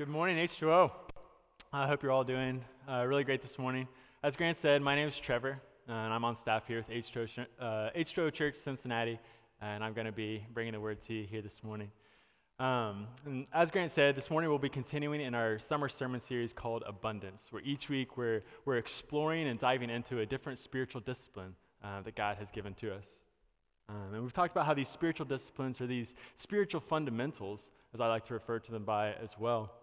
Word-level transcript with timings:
Good 0.00 0.08
morning, 0.08 0.38
H2O. 0.38 0.90
I 1.74 1.86
hope 1.86 2.02
you're 2.02 2.10
all 2.10 2.24
doing 2.24 2.64
uh, 2.88 3.04
really 3.06 3.22
great 3.22 3.42
this 3.42 3.58
morning. 3.58 3.86
As 4.22 4.34
Grant 4.34 4.56
said, 4.56 4.80
my 4.80 4.94
name 4.94 5.06
is 5.06 5.18
Trevor, 5.18 5.60
and 5.86 6.14
I'm 6.14 6.24
on 6.24 6.36
staff 6.36 6.66
here 6.66 6.78
with 6.78 6.88
H2O, 6.88 7.46
uh, 7.60 7.90
H2O 7.94 8.32
Church 8.32 8.56
Cincinnati, 8.56 9.18
and 9.60 9.84
I'm 9.84 9.92
going 9.92 10.06
to 10.06 10.12
be 10.12 10.42
bringing 10.54 10.72
the 10.72 10.80
word 10.80 11.02
to 11.02 11.12
you 11.12 11.26
here 11.26 11.42
this 11.42 11.62
morning. 11.62 11.90
Um, 12.58 13.08
and 13.26 13.46
as 13.52 13.70
Grant 13.70 13.90
said, 13.90 14.16
this 14.16 14.30
morning 14.30 14.48
we'll 14.48 14.58
be 14.58 14.70
continuing 14.70 15.20
in 15.20 15.34
our 15.34 15.58
summer 15.58 15.90
sermon 15.90 16.18
series 16.18 16.54
called 16.54 16.82
Abundance, 16.86 17.48
where 17.50 17.60
each 17.62 17.90
week 17.90 18.16
we're, 18.16 18.42
we're 18.64 18.78
exploring 18.78 19.48
and 19.48 19.60
diving 19.60 19.90
into 19.90 20.20
a 20.20 20.24
different 20.24 20.58
spiritual 20.58 21.02
discipline 21.02 21.54
uh, 21.84 22.00
that 22.00 22.16
God 22.16 22.38
has 22.38 22.50
given 22.50 22.72
to 22.76 22.94
us. 22.94 23.20
Um, 23.90 24.14
and 24.14 24.22
we've 24.22 24.32
talked 24.32 24.52
about 24.52 24.64
how 24.64 24.72
these 24.72 24.88
spiritual 24.88 25.26
disciplines, 25.26 25.78
are 25.78 25.86
these 25.86 26.14
spiritual 26.36 26.80
fundamentals, 26.80 27.70
as 27.92 28.00
I 28.00 28.06
like 28.06 28.24
to 28.28 28.32
refer 28.32 28.60
to 28.60 28.72
them 28.72 28.84
by 28.84 29.12
as 29.12 29.36
well, 29.38 29.74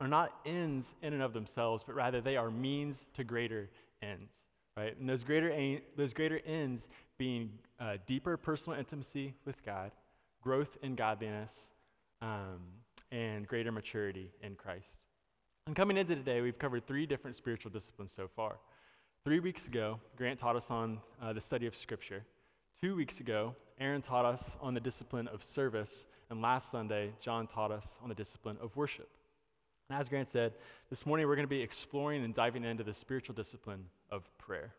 are 0.00 0.08
not 0.08 0.32
ends 0.44 0.94
in 1.02 1.12
and 1.12 1.22
of 1.22 1.32
themselves, 1.32 1.82
but 1.84 1.94
rather 1.94 2.20
they 2.20 2.36
are 2.36 2.50
means 2.50 3.06
to 3.14 3.24
greater 3.24 3.70
ends, 4.02 4.34
right? 4.76 4.98
And 4.98 5.08
those 5.08 5.22
greater, 5.22 5.80
those 5.96 6.12
greater 6.12 6.40
ends 6.46 6.88
being 7.18 7.50
uh, 7.80 7.96
deeper 8.06 8.36
personal 8.36 8.78
intimacy 8.78 9.34
with 9.44 9.64
God, 9.64 9.90
growth 10.42 10.76
in 10.82 10.94
godliness, 10.94 11.70
um, 12.20 12.60
and 13.10 13.46
greater 13.46 13.72
maturity 13.72 14.30
in 14.42 14.54
Christ. 14.54 15.04
And 15.66 15.74
coming 15.74 15.96
into 15.96 16.14
today, 16.14 16.40
we've 16.40 16.58
covered 16.58 16.86
three 16.86 17.06
different 17.06 17.36
spiritual 17.36 17.70
disciplines 17.70 18.12
so 18.14 18.28
far. 18.28 18.56
Three 19.24 19.40
weeks 19.40 19.66
ago, 19.66 19.98
Grant 20.16 20.38
taught 20.38 20.56
us 20.56 20.70
on 20.70 21.00
uh, 21.20 21.32
the 21.32 21.40
study 21.40 21.66
of 21.66 21.74
Scripture. 21.74 22.24
Two 22.80 22.94
weeks 22.94 23.18
ago, 23.20 23.56
Aaron 23.80 24.02
taught 24.02 24.24
us 24.24 24.56
on 24.60 24.74
the 24.74 24.80
discipline 24.80 25.26
of 25.28 25.42
service. 25.42 26.04
And 26.30 26.40
last 26.40 26.70
Sunday, 26.70 27.12
John 27.20 27.46
taught 27.46 27.72
us 27.72 27.98
on 28.02 28.08
the 28.08 28.14
discipline 28.14 28.56
of 28.60 28.76
worship. 28.76 29.08
And 29.88 29.98
as 29.98 30.08
Grant 30.08 30.28
said, 30.28 30.54
this 30.90 31.06
morning 31.06 31.26
we're 31.26 31.36
going 31.36 31.46
to 31.46 31.48
be 31.48 31.62
exploring 31.62 32.24
and 32.24 32.34
diving 32.34 32.64
into 32.64 32.82
the 32.82 32.94
spiritual 32.94 33.34
discipline 33.34 33.84
of 34.10 34.28
prayer. 34.38 34.72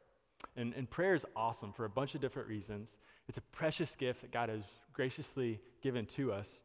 And, 0.56 0.74
and 0.74 0.90
prayer 0.90 1.16
is 1.16 1.26
awesome 1.36 1.72
for 1.72 1.86
a 1.86 1.90
bunch 1.90 2.16
of 2.16 2.22
different 2.22 2.48
reasons. 2.48 2.98
It's 3.28 3.38
a 3.38 3.42
precious 3.42 3.96
gift 3.96 4.22
that 4.22 4.32
God 4.32 4.50
has 4.50 4.64
graciously 4.94 5.60
given 5.82 6.06
to 6.08 6.34
us. 6.34 6.60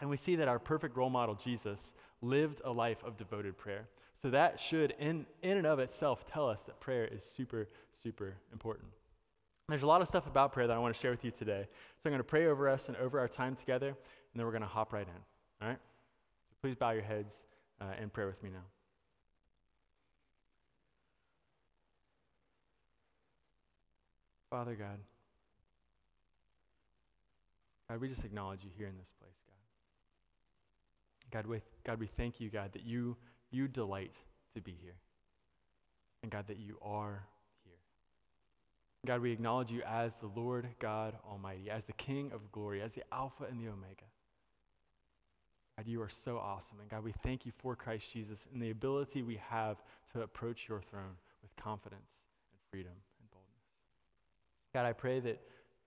And 0.00 0.08
we 0.08 0.16
see 0.16 0.36
that 0.36 0.48
our 0.48 0.58
perfect 0.58 0.96
role 0.96 1.10
model, 1.10 1.34
Jesus, 1.34 1.94
lived 2.22 2.60
a 2.64 2.70
life 2.70 3.02
of 3.04 3.16
devoted 3.16 3.56
prayer. 3.56 3.88
So 4.22 4.30
that 4.30 4.60
should, 4.60 4.94
in, 4.98 5.26
in 5.42 5.56
and 5.56 5.66
of 5.66 5.78
itself, 5.78 6.26
tell 6.30 6.48
us 6.48 6.62
that 6.64 6.80
prayer 6.80 7.06
is 7.06 7.24
super, 7.24 7.68
super 8.02 8.34
important. 8.52 8.88
There's 9.68 9.82
a 9.82 9.86
lot 9.86 10.02
of 10.02 10.08
stuff 10.08 10.26
about 10.26 10.52
prayer 10.52 10.66
that 10.66 10.76
I 10.76 10.78
want 10.78 10.94
to 10.94 11.00
share 11.00 11.12
with 11.12 11.24
you 11.24 11.30
today. 11.30 11.66
So 11.98 12.02
I'm 12.06 12.12
going 12.12 12.18
to 12.18 12.24
pray 12.24 12.46
over 12.46 12.68
us 12.68 12.88
and 12.88 12.96
over 12.96 13.20
our 13.20 13.28
time 13.28 13.54
together, 13.54 13.88
and 13.88 13.96
then 14.34 14.44
we're 14.44 14.52
going 14.52 14.62
to 14.62 14.68
hop 14.68 14.92
right 14.92 15.06
in. 15.06 15.62
All 15.62 15.68
right? 15.68 15.78
So 16.50 16.56
please 16.60 16.74
bow 16.74 16.90
your 16.90 17.02
heads 17.02 17.44
uh, 17.80 17.84
and 18.00 18.12
pray 18.12 18.26
with 18.26 18.42
me 18.42 18.50
now. 18.50 18.64
Father 24.50 24.74
God, 24.74 24.98
God, 27.88 28.00
we 28.00 28.08
just 28.08 28.24
acknowledge 28.24 28.64
you 28.64 28.70
here 28.76 28.88
in 28.88 28.96
this 28.98 29.12
place, 29.20 29.34
God. 31.32 31.42
God, 31.42 31.46
we, 31.46 31.60
God, 31.84 32.00
we 32.00 32.08
thank 32.16 32.40
you, 32.40 32.50
God, 32.50 32.72
that 32.72 32.84
you, 32.84 33.16
you 33.50 33.68
delight 33.68 34.14
to 34.54 34.60
be 34.60 34.76
here. 34.82 34.96
And 36.22 36.30
God, 36.30 36.46
that 36.48 36.58
you 36.58 36.76
are 36.82 37.24
here. 37.64 37.78
God, 39.06 39.22
we 39.22 39.32
acknowledge 39.32 39.70
you 39.70 39.82
as 39.88 40.14
the 40.20 40.26
Lord 40.26 40.68
God 40.80 41.14
Almighty, 41.28 41.70
as 41.70 41.84
the 41.84 41.92
King 41.92 42.32
of 42.32 42.52
glory, 42.52 42.82
as 42.82 42.92
the 42.92 43.02
Alpha 43.12 43.44
and 43.50 43.60
the 43.60 43.68
Omega. 43.68 44.04
God, 45.80 45.88
you 45.88 46.02
are 46.02 46.10
so 46.10 46.36
awesome. 46.36 46.76
And 46.78 46.90
God, 46.90 47.02
we 47.02 47.14
thank 47.22 47.46
you 47.46 47.52
for 47.56 47.74
Christ 47.74 48.04
Jesus 48.12 48.44
and 48.52 48.60
the 48.60 48.68
ability 48.68 49.22
we 49.22 49.40
have 49.48 49.78
to 50.12 50.20
approach 50.20 50.66
your 50.68 50.82
throne 50.90 51.16
with 51.40 51.56
confidence 51.56 52.10
and 52.52 52.60
freedom 52.70 52.92
and 52.92 53.30
boldness. 53.30 53.64
God, 54.74 54.84
I 54.84 54.92
pray 54.92 55.20
that, 55.20 55.40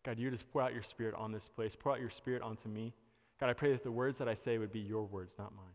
God, 0.04 0.18
you 0.18 0.32
just 0.32 0.52
pour 0.52 0.64
out 0.64 0.74
your 0.74 0.82
spirit 0.82 1.14
on 1.14 1.32
this 1.32 1.48
place, 1.48 1.76
pour 1.76 1.92
out 1.92 2.00
your 2.00 2.10
spirit 2.10 2.42
onto 2.42 2.70
me. 2.70 2.92
God, 3.40 3.52
I 3.52 3.54
pray 3.54 3.72
that 3.72 3.84
the 3.84 3.92
words 3.92 4.18
that 4.18 4.28
I 4.28 4.34
say 4.34 4.58
would 4.58 4.72
be 4.72 4.80
your 4.80 5.04
words, 5.04 5.36
not 5.38 5.54
mine. 5.56 5.66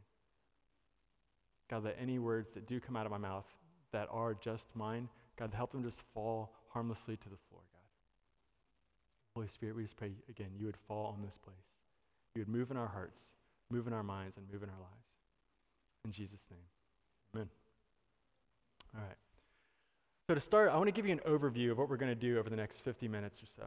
God, 1.70 1.84
that 1.84 1.96
any 2.00 2.18
words 2.18 2.48
that 2.54 2.66
do 2.66 2.80
come 2.80 2.96
out 2.96 3.06
of 3.06 3.12
my 3.12 3.18
mouth 3.18 3.46
that 3.92 4.08
are 4.10 4.34
just 4.34 4.66
mine, 4.74 5.08
God, 5.38 5.52
help 5.54 5.70
them 5.70 5.84
just 5.84 6.00
fall 6.12 6.50
harmlessly 6.70 7.16
to 7.18 7.28
the 7.28 7.38
floor, 7.48 7.62
God. 7.72 7.88
Holy 9.36 9.46
Spirit, 9.46 9.76
we 9.76 9.84
just 9.84 9.96
pray 9.96 10.10
again, 10.28 10.48
you 10.58 10.66
would 10.66 10.76
fall 10.88 11.14
on 11.16 11.22
this 11.24 11.36
place. 11.36 11.54
You 12.34 12.40
would 12.40 12.48
move 12.48 12.72
in 12.72 12.76
our 12.76 12.88
hearts, 12.88 13.20
move 13.70 13.86
in 13.86 13.92
our 13.92 14.02
minds, 14.02 14.36
and 14.36 14.46
move 14.50 14.62
in 14.62 14.68
our 14.68 14.78
lives. 14.78 15.06
In 16.04 16.12
Jesus' 16.12 16.42
name, 16.50 16.60
amen. 17.34 17.48
All 18.94 19.02
right. 19.02 19.16
So, 20.28 20.34
to 20.34 20.40
start, 20.40 20.70
I 20.70 20.76
want 20.76 20.88
to 20.88 20.92
give 20.92 21.06
you 21.06 21.12
an 21.12 21.20
overview 21.26 21.70
of 21.70 21.78
what 21.78 21.88
we're 21.88 21.96
going 21.96 22.10
to 22.10 22.14
do 22.14 22.38
over 22.38 22.50
the 22.50 22.56
next 22.56 22.82
50 22.82 23.08
minutes 23.08 23.42
or 23.42 23.46
so. 23.46 23.64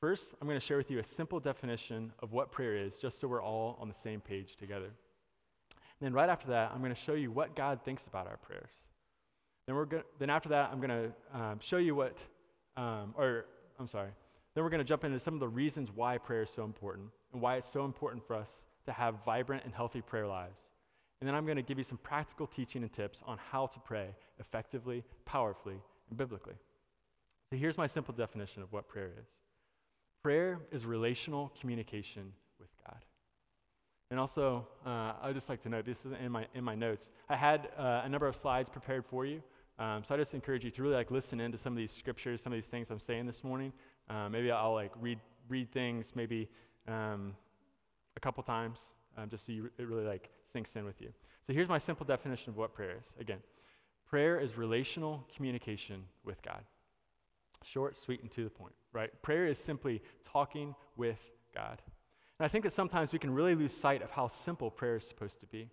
First, 0.00 0.34
I'm 0.40 0.46
going 0.46 0.60
to 0.60 0.64
share 0.64 0.76
with 0.76 0.90
you 0.90 0.98
a 0.98 1.04
simple 1.04 1.40
definition 1.40 2.12
of 2.20 2.32
what 2.32 2.52
prayer 2.52 2.76
is, 2.76 2.96
just 2.96 3.18
so 3.18 3.26
we're 3.26 3.42
all 3.42 3.78
on 3.80 3.88
the 3.88 3.94
same 3.94 4.20
page 4.20 4.56
together. 4.56 4.86
And 4.86 6.02
then, 6.02 6.12
right 6.12 6.28
after 6.28 6.48
that, 6.48 6.70
I'm 6.72 6.80
going 6.80 6.94
to 6.94 7.00
show 7.00 7.14
you 7.14 7.30
what 7.30 7.56
God 7.56 7.80
thinks 7.84 8.06
about 8.06 8.26
our 8.26 8.36
prayers. 8.36 8.70
Then, 9.66 9.76
we're 9.76 9.86
go- 9.86 10.04
then 10.18 10.30
after 10.30 10.50
that, 10.50 10.70
I'm 10.72 10.80
going 10.80 10.90
to 10.90 11.38
um, 11.38 11.58
show 11.60 11.78
you 11.78 11.94
what, 11.94 12.16
um, 12.76 13.14
or 13.16 13.46
I'm 13.78 13.88
sorry, 13.88 14.10
then 14.54 14.64
we're 14.64 14.70
going 14.70 14.78
to 14.78 14.84
jump 14.84 15.04
into 15.04 15.20
some 15.20 15.34
of 15.34 15.40
the 15.40 15.48
reasons 15.48 15.90
why 15.94 16.16
prayer 16.18 16.42
is 16.42 16.50
so 16.50 16.64
important 16.64 17.08
and 17.32 17.42
why 17.42 17.56
it's 17.56 17.70
so 17.70 17.84
important 17.84 18.26
for 18.26 18.36
us 18.36 18.66
to 18.86 18.92
have 18.92 19.24
vibrant 19.24 19.64
and 19.64 19.74
healthy 19.74 20.00
prayer 20.00 20.26
lives. 20.26 20.68
And 21.20 21.28
then 21.28 21.34
I'm 21.34 21.44
going 21.44 21.56
to 21.56 21.62
give 21.62 21.78
you 21.78 21.84
some 21.84 21.98
practical 21.98 22.46
teaching 22.46 22.82
and 22.82 22.92
tips 22.92 23.22
on 23.26 23.38
how 23.50 23.66
to 23.66 23.78
pray 23.80 24.08
effectively, 24.38 25.02
powerfully, 25.24 25.80
and 26.10 26.18
biblically. 26.18 26.54
So 27.50 27.56
here's 27.56 27.78
my 27.78 27.86
simple 27.86 28.14
definition 28.14 28.62
of 28.62 28.72
what 28.72 28.88
prayer 28.88 29.10
is 29.20 29.28
prayer 30.22 30.58
is 30.72 30.84
relational 30.84 31.52
communication 31.60 32.32
with 32.58 32.68
God. 32.84 32.98
And 34.10 34.18
also, 34.18 34.66
uh, 34.84 35.12
I 35.22 35.28
would 35.28 35.36
just 35.36 35.48
like 35.48 35.62
to 35.62 35.68
note 35.68 35.86
this 35.86 36.04
is 36.04 36.12
in 36.20 36.32
my, 36.32 36.46
in 36.52 36.64
my 36.64 36.74
notes. 36.74 37.10
I 37.28 37.36
had 37.36 37.68
uh, 37.78 38.02
a 38.04 38.08
number 38.08 38.26
of 38.26 38.34
slides 38.34 38.68
prepared 38.68 39.04
for 39.06 39.24
you. 39.24 39.40
Um, 39.78 40.02
so 40.02 40.14
I 40.14 40.18
just 40.18 40.34
encourage 40.34 40.64
you 40.64 40.70
to 40.72 40.82
really 40.82 40.96
like 40.96 41.12
listen 41.12 41.38
into 41.38 41.58
some 41.58 41.72
of 41.72 41.76
these 41.76 41.92
scriptures, 41.92 42.42
some 42.42 42.52
of 42.52 42.56
these 42.56 42.66
things 42.66 42.90
I'm 42.90 42.98
saying 42.98 43.26
this 43.26 43.44
morning. 43.44 43.72
Uh, 44.08 44.28
maybe 44.28 44.50
I'll 44.50 44.74
like 44.74 44.92
read 45.00 45.20
read 45.48 45.70
things 45.70 46.12
maybe 46.16 46.48
um, 46.88 47.34
a 48.16 48.20
couple 48.20 48.42
times, 48.42 48.92
um, 49.16 49.28
just 49.28 49.46
so 49.46 49.52
you, 49.52 49.70
it 49.78 49.86
really 49.86 50.04
like 50.04 50.30
sinks 50.44 50.74
in 50.76 50.84
with 50.84 51.00
you. 51.00 51.08
So 51.46 51.52
here's 51.52 51.68
my 51.68 51.78
simple 51.78 52.04
definition 52.06 52.50
of 52.50 52.56
what 52.56 52.74
prayer 52.74 52.96
is. 53.00 53.12
Again, 53.20 53.38
prayer 54.08 54.40
is 54.40 54.56
relational 54.56 55.26
communication 55.34 56.04
with 56.24 56.42
God. 56.42 56.62
Short, 57.64 57.96
sweet, 57.96 58.22
and 58.22 58.30
to 58.32 58.44
the 58.44 58.50
point, 58.50 58.74
right? 58.92 59.10
Prayer 59.22 59.46
is 59.46 59.58
simply 59.58 60.02
talking 60.24 60.74
with 60.96 61.18
God. 61.54 61.82
And 62.38 62.44
I 62.44 62.48
think 62.48 62.64
that 62.64 62.72
sometimes 62.72 63.12
we 63.12 63.18
can 63.18 63.32
really 63.32 63.54
lose 63.54 63.72
sight 63.72 64.02
of 64.02 64.10
how 64.10 64.28
simple 64.28 64.70
prayer 64.70 64.96
is 64.96 65.06
supposed 65.06 65.40
to 65.40 65.46
be. 65.46 65.68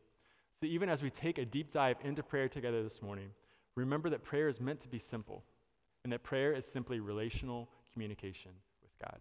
So 0.60 0.66
even 0.68 0.90
as 0.90 1.02
we 1.02 1.10
take 1.10 1.38
a 1.38 1.46
deep 1.46 1.72
dive 1.72 1.98
into 2.04 2.24
prayer 2.24 2.48
together 2.48 2.84
this 2.84 3.02
morning, 3.02 3.30
remember 3.75 4.10
that 4.10 4.24
prayer 4.24 4.48
is 4.48 4.62
meant 4.62 4.80
to 4.81 4.88
be 4.88 5.00
simple, 5.00 5.44
and 6.04 6.14
that 6.14 6.24
prayer 6.24 6.54
is 6.54 6.66
simply 6.66 7.00
relational 7.00 7.70
communication 7.92 8.52
with 8.81 8.92
God. 9.00 9.20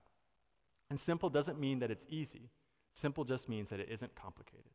And 0.89 1.01
simple 1.01 1.31
doesn't 1.31 1.59
mean 1.59 1.81
that 1.81 1.91
it's 1.91 2.05
easy. 2.09 2.51
Simple 2.93 3.25
just 3.25 3.49
means 3.49 3.69
that 3.71 3.81
it 3.81 3.89
isn't 3.91 4.15
complicated. 4.15 4.71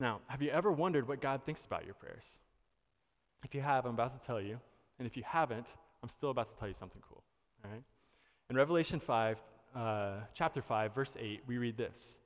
Now, 0.00 0.20
have 0.26 0.42
you 0.42 0.50
ever 0.50 0.72
wondered 0.72 1.06
what 1.06 1.20
God 1.20 1.42
thinks 1.44 1.64
about 1.64 1.84
your 1.84 1.94
prayers? 1.94 2.24
If 3.44 3.54
you 3.54 3.60
have, 3.60 3.84
I'm 3.84 3.94
about 3.94 4.18
to 4.18 4.26
tell 4.26 4.40
you. 4.40 4.58
And 4.98 5.06
if 5.06 5.16
you 5.16 5.22
haven't, 5.26 5.66
I'm 6.02 6.08
still 6.08 6.30
about 6.30 6.50
to 6.50 6.56
tell 6.56 6.68
you 6.68 6.74
something 6.74 7.02
cool. 7.08 7.22
All 7.64 7.70
right? 7.70 7.82
In 8.50 8.56
Revelation 8.56 9.00
5, 9.00 9.38
uh, 9.74 10.12
chapter 10.34 10.62
5, 10.62 10.94
verse 10.94 11.16
8, 11.18 11.42
we 11.46 11.58
read 11.58 11.76
this 11.76 12.16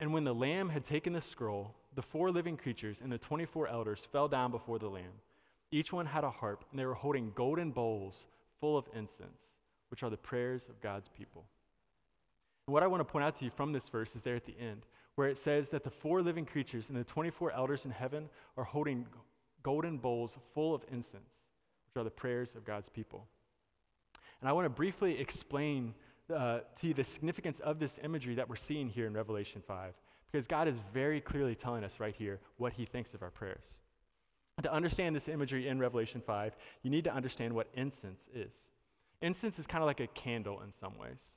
And 0.00 0.12
when 0.12 0.24
the 0.24 0.34
Lamb 0.34 0.68
had 0.68 0.84
taken 0.84 1.12
the 1.12 1.20
scroll, 1.20 1.74
the 1.94 2.02
four 2.02 2.30
living 2.30 2.56
creatures 2.56 3.00
and 3.02 3.10
the 3.10 3.18
24 3.18 3.68
elders 3.68 4.06
fell 4.10 4.28
down 4.28 4.50
before 4.50 4.78
the 4.78 4.88
Lamb. 4.88 5.12
Each 5.70 5.92
one 5.92 6.06
had 6.06 6.24
a 6.24 6.30
harp, 6.30 6.64
and 6.70 6.78
they 6.78 6.86
were 6.86 6.94
holding 6.94 7.32
golden 7.34 7.70
bowls 7.70 8.26
full 8.60 8.76
of 8.76 8.86
incense, 8.94 9.58
which 9.88 10.02
are 10.02 10.10
the 10.10 10.16
prayers 10.16 10.66
of 10.68 10.80
God's 10.80 11.08
people. 11.08 11.44
What 12.66 12.82
I 12.82 12.86
want 12.86 13.00
to 13.00 13.04
point 13.04 13.24
out 13.24 13.36
to 13.36 13.44
you 13.44 13.50
from 13.50 13.72
this 13.72 13.88
verse 13.88 14.16
is 14.16 14.22
there 14.22 14.36
at 14.36 14.46
the 14.46 14.56
end, 14.58 14.86
where 15.16 15.28
it 15.28 15.36
says 15.36 15.68
that 15.70 15.84
the 15.84 15.90
four 15.90 16.22
living 16.22 16.46
creatures 16.46 16.88
and 16.88 16.96
the 16.96 17.04
24 17.04 17.52
elders 17.52 17.84
in 17.84 17.90
heaven 17.90 18.28
are 18.56 18.64
holding 18.64 19.06
golden 19.62 19.98
bowls 19.98 20.36
full 20.54 20.74
of 20.74 20.82
incense, 20.90 21.50
which 21.86 22.00
are 22.00 22.04
the 22.04 22.10
prayers 22.10 22.54
of 22.54 22.64
God's 22.64 22.88
people. 22.88 23.26
And 24.40 24.48
I 24.48 24.52
want 24.52 24.64
to 24.64 24.70
briefly 24.70 25.18
explain 25.18 25.94
uh, 26.34 26.60
to 26.80 26.86
you 26.86 26.94
the 26.94 27.04
significance 27.04 27.60
of 27.60 27.78
this 27.78 28.00
imagery 28.02 28.34
that 28.34 28.48
we're 28.48 28.56
seeing 28.56 28.88
here 28.88 29.06
in 29.06 29.12
Revelation 29.12 29.62
5, 29.66 29.94
because 30.30 30.46
God 30.46 30.66
is 30.66 30.78
very 30.92 31.20
clearly 31.20 31.54
telling 31.54 31.84
us 31.84 32.00
right 32.00 32.14
here 32.14 32.40
what 32.56 32.72
he 32.72 32.86
thinks 32.86 33.12
of 33.12 33.22
our 33.22 33.30
prayers. 33.30 33.78
To 34.62 34.72
understand 34.72 35.14
this 35.14 35.28
imagery 35.28 35.68
in 35.68 35.78
Revelation 35.78 36.22
5, 36.24 36.56
you 36.82 36.90
need 36.90 37.04
to 37.04 37.12
understand 37.12 37.52
what 37.52 37.68
incense 37.74 38.28
is. 38.34 38.70
Incense 39.20 39.58
is 39.58 39.66
kind 39.66 39.82
of 39.82 39.86
like 39.86 40.00
a 40.00 40.06
candle 40.08 40.62
in 40.62 40.72
some 40.72 40.96
ways. 40.98 41.34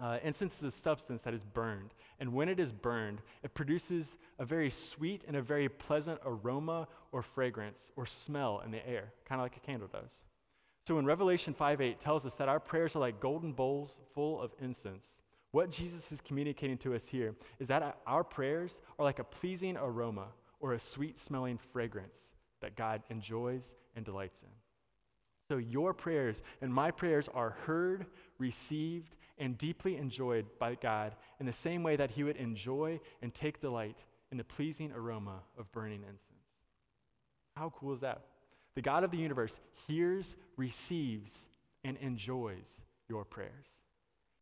Uh, 0.00 0.18
incense 0.22 0.58
is 0.58 0.62
a 0.62 0.70
substance 0.70 1.22
that 1.22 1.34
is 1.34 1.42
burned. 1.42 1.92
And 2.20 2.32
when 2.32 2.48
it 2.48 2.60
is 2.60 2.72
burned, 2.72 3.20
it 3.42 3.54
produces 3.54 4.16
a 4.38 4.44
very 4.44 4.70
sweet 4.70 5.22
and 5.26 5.36
a 5.36 5.42
very 5.42 5.68
pleasant 5.68 6.20
aroma 6.24 6.86
or 7.10 7.22
fragrance 7.22 7.90
or 7.96 8.06
smell 8.06 8.62
in 8.64 8.70
the 8.70 8.86
air, 8.88 9.12
kind 9.24 9.40
of 9.40 9.44
like 9.44 9.56
a 9.56 9.60
candle 9.60 9.88
does. 9.88 10.14
So 10.86 10.94
when 10.94 11.04
Revelation 11.04 11.52
5 11.52 11.80
8 11.80 12.00
tells 12.00 12.24
us 12.24 12.36
that 12.36 12.48
our 12.48 12.60
prayers 12.60 12.96
are 12.96 13.00
like 13.00 13.20
golden 13.20 13.52
bowls 13.52 14.00
full 14.14 14.40
of 14.40 14.52
incense, 14.60 15.20
what 15.50 15.70
Jesus 15.70 16.12
is 16.12 16.20
communicating 16.20 16.78
to 16.78 16.94
us 16.94 17.06
here 17.06 17.34
is 17.58 17.68
that 17.68 17.98
our 18.06 18.22
prayers 18.22 18.80
are 18.98 19.04
like 19.04 19.18
a 19.18 19.24
pleasing 19.24 19.76
aroma 19.76 20.26
or 20.60 20.74
a 20.74 20.78
sweet 20.78 21.18
smelling 21.18 21.58
fragrance 21.72 22.28
that 22.60 22.76
God 22.76 23.02
enjoys 23.10 23.74
and 23.96 24.04
delights 24.04 24.42
in. 24.42 24.48
So 25.48 25.56
your 25.56 25.94
prayers 25.94 26.42
and 26.60 26.72
my 26.72 26.90
prayers 26.90 27.28
are 27.32 27.56
heard, 27.64 28.06
received, 28.38 29.16
and 29.38 29.56
deeply 29.58 29.96
enjoyed 29.96 30.46
by 30.58 30.74
God 30.74 31.14
in 31.40 31.46
the 31.46 31.52
same 31.52 31.82
way 31.82 31.96
that 31.96 32.10
He 32.10 32.24
would 32.24 32.36
enjoy 32.36 33.00
and 33.22 33.34
take 33.34 33.60
delight 33.60 33.96
in 34.30 34.38
the 34.38 34.44
pleasing 34.44 34.92
aroma 34.92 35.40
of 35.58 35.70
burning 35.72 36.02
incense. 36.02 36.24
How 37.56 37.70
cool 37.70 37.94
is 37.94 38.00
that? 38.00 38.22
The 38.74 38.82
God 38.82 39.04
of 39.04 39.10
the 39.10 39.16
universe 39.16 39.56
hears, 39.86 40.36
receives, 40.56 41.46
and 41.84 41.96
enjoys 41.98 42.80
your 43.08 43.24
prayers. 43.24 43.66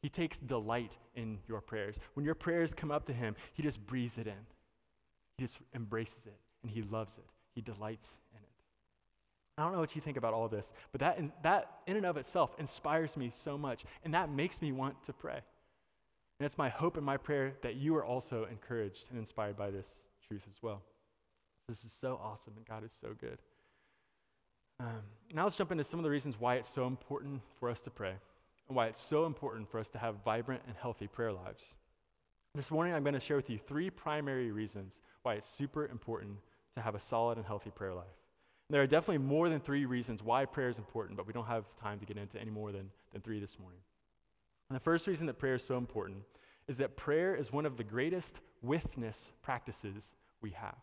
He 0.03 0.09
takes 0.09 0.39
delight 0.39 0.99
in 1.15 1.39
your 1.49 1.61
prayers. 1.61 1.97
When 2.15 2.25
your 2.25 2.35
prayers 2.35 2.75
come 2.75 2.91
up 2.91 3.07
to 3.07 3.13
Him, 3.13 3.35
He 3.55 3.63
just 3.63 3.85
breathes 3.87 4.19
it 4.19 4.27
in. 4.27 4.47
He 5.39 5.45
just 5.45 5.59
embraces 5.75 6.27
it 6.27 6.37
and 6.63 6.71
He 6.71 6.83
loves 6.83 7.19
it. 7.19 7.25
He 7.55 7.61
delights. 7.61 8.19
I 9.59 9.63
don't 9.63 9.73
know 9.73 9.81
what 9.81 9.95
you 9.95 10.03
think 10.03 10.19
about 10.19 10.35
all 10.35 10.49
this, 10.49 10.73
but 10.93 11.01
that 11.01 11.19
in, 11.19 11.33
that 11.43 11.71
in 11.87 11.97
and 11.97 12.05
of 12.05 12.19
itself 12.19 12.55
inspires 12.59 13.17
me 13.17 13.31
so 13.31 13.57
much, 13.57 13.85
and 14.05 14.13
that 14.13 14.31
makes 14.31 14.61
me 14.61 14.71
want 14.71 15.03
to 15.05 15.15
pray. 15.15 15.41
And 16.39 16.45
it's 16.45 16.59
my 16.59 16.69
hope 16.69 16.99
and 16.99 17.07
my 17.07 17.17
prayer 17.17 17.55
that 17.63 17.77
you 17.77 17.97
are 17.97 18.05
also 18.05 18.47
encouraged 18.51 19.07
and 19.09 19.19
inspired 19.19 19.57
by 19.57 19.71
this 19.71 19.89
truth 20.29 20.43
as 20.47 20.63
well. 20.63 20.83
This 21.69 21.85
is 21.85 21.93
so 21.99 22.21
awesome, 22.23 22.53
and 22.57 22.67
God 22.67 22.85
is 22.85 22.93
so 23.01 23.15
good. 23.19 23.39
Um, 24.79 25.01
now 25.33 25.45
let's 25.45 25.57
jump 25.57 25.73
into 25.73 25.85
some 25.85 25.99
of 25.99 26.05
the 26.05 26.11
reasons 26.11 26.37
why 26.39 26.57
it's 26.57 26.69
so 26.69 26.87
important 26.87 27.41
for 27.59 27.71
us 27.71 27.81
to 27.83 27.91
pray, 27.91 28.13
and 28.69 28.77
why 28.77 28.89
it's 28.89 29.01
so 29.01 29.25
important 29.25 29.71
for 29.71 29.81
us 29.81 29.89
to 29.91 29.99
have 29.99 30.17
vibrant 30.23 30.63
and 30.67 30.77
healthy 30.77 31.07
prayer 31.07 31.33
lives. 31.33 31.65
This 32.55 32.71
morning, 32.71 32.93
I'm 32.93 33.05
going 33.05 33.15
to 33.15 33.21
share 33.21 33.37
with 33.37 33.49
you 33.49 33.59
three 33.59 33.89
primary 33.89 34.51
reasons 34.51 35.01
why 35.23 35.35
it's 35.35 35.49
super 35.49 35.87
important 35.87 36.37
to 36.75 36.83
have 36.83 36.95
a 36.95 37.01
solid 37.01 37.39
and 37.39 37.47
healthy 37.47 37.71
prayer 37.71 37.95
life. 37.95 38.07
There 38.69 38.83
are 38.83 38.87
definitely 38.87 39.19
more 39.19 39.49
than 39.49 39.61
three 39.61 39.85
reasons 39.85 40.23
why 40.23 40.45
prayer 40.45 40.69
is 40.69 40.79
important, 40.79 41.17
but 41.17 41.27
we 41.27 41.33
don't 41.33 41.47
have 41.47 41.65
time 41.81 42.01
to 42.01 42.07
get 42.07 42.17
into 42.17 42.41
any 42.41 42.51
more 42.51 42.73
than, 42.73 42.91
than 43.13 43.23
three 43.23 43.39
this 43.39 43.59
morning. 43.61 43.79
And 44.69 44.77
the 44.77 44.83
first 44.83 45.07
reason 45.07 45.27
that 45.27 45.39
prayer 45.39 45.55
is 45.55 45.65
so 45.65 45.77
important 45.77 46.19
is 46.67 46.77
that 46.79 46.97
prayer 46.97 47.37
is 47.37 47.53
one 47.53 47.65
of 47.65 47.77
the 47.77 47.85
greatest 47.85 48.35
withness 48.63 49.31
practices 49.43 50.15
we 50.43 50.51
have. 50.51 50.75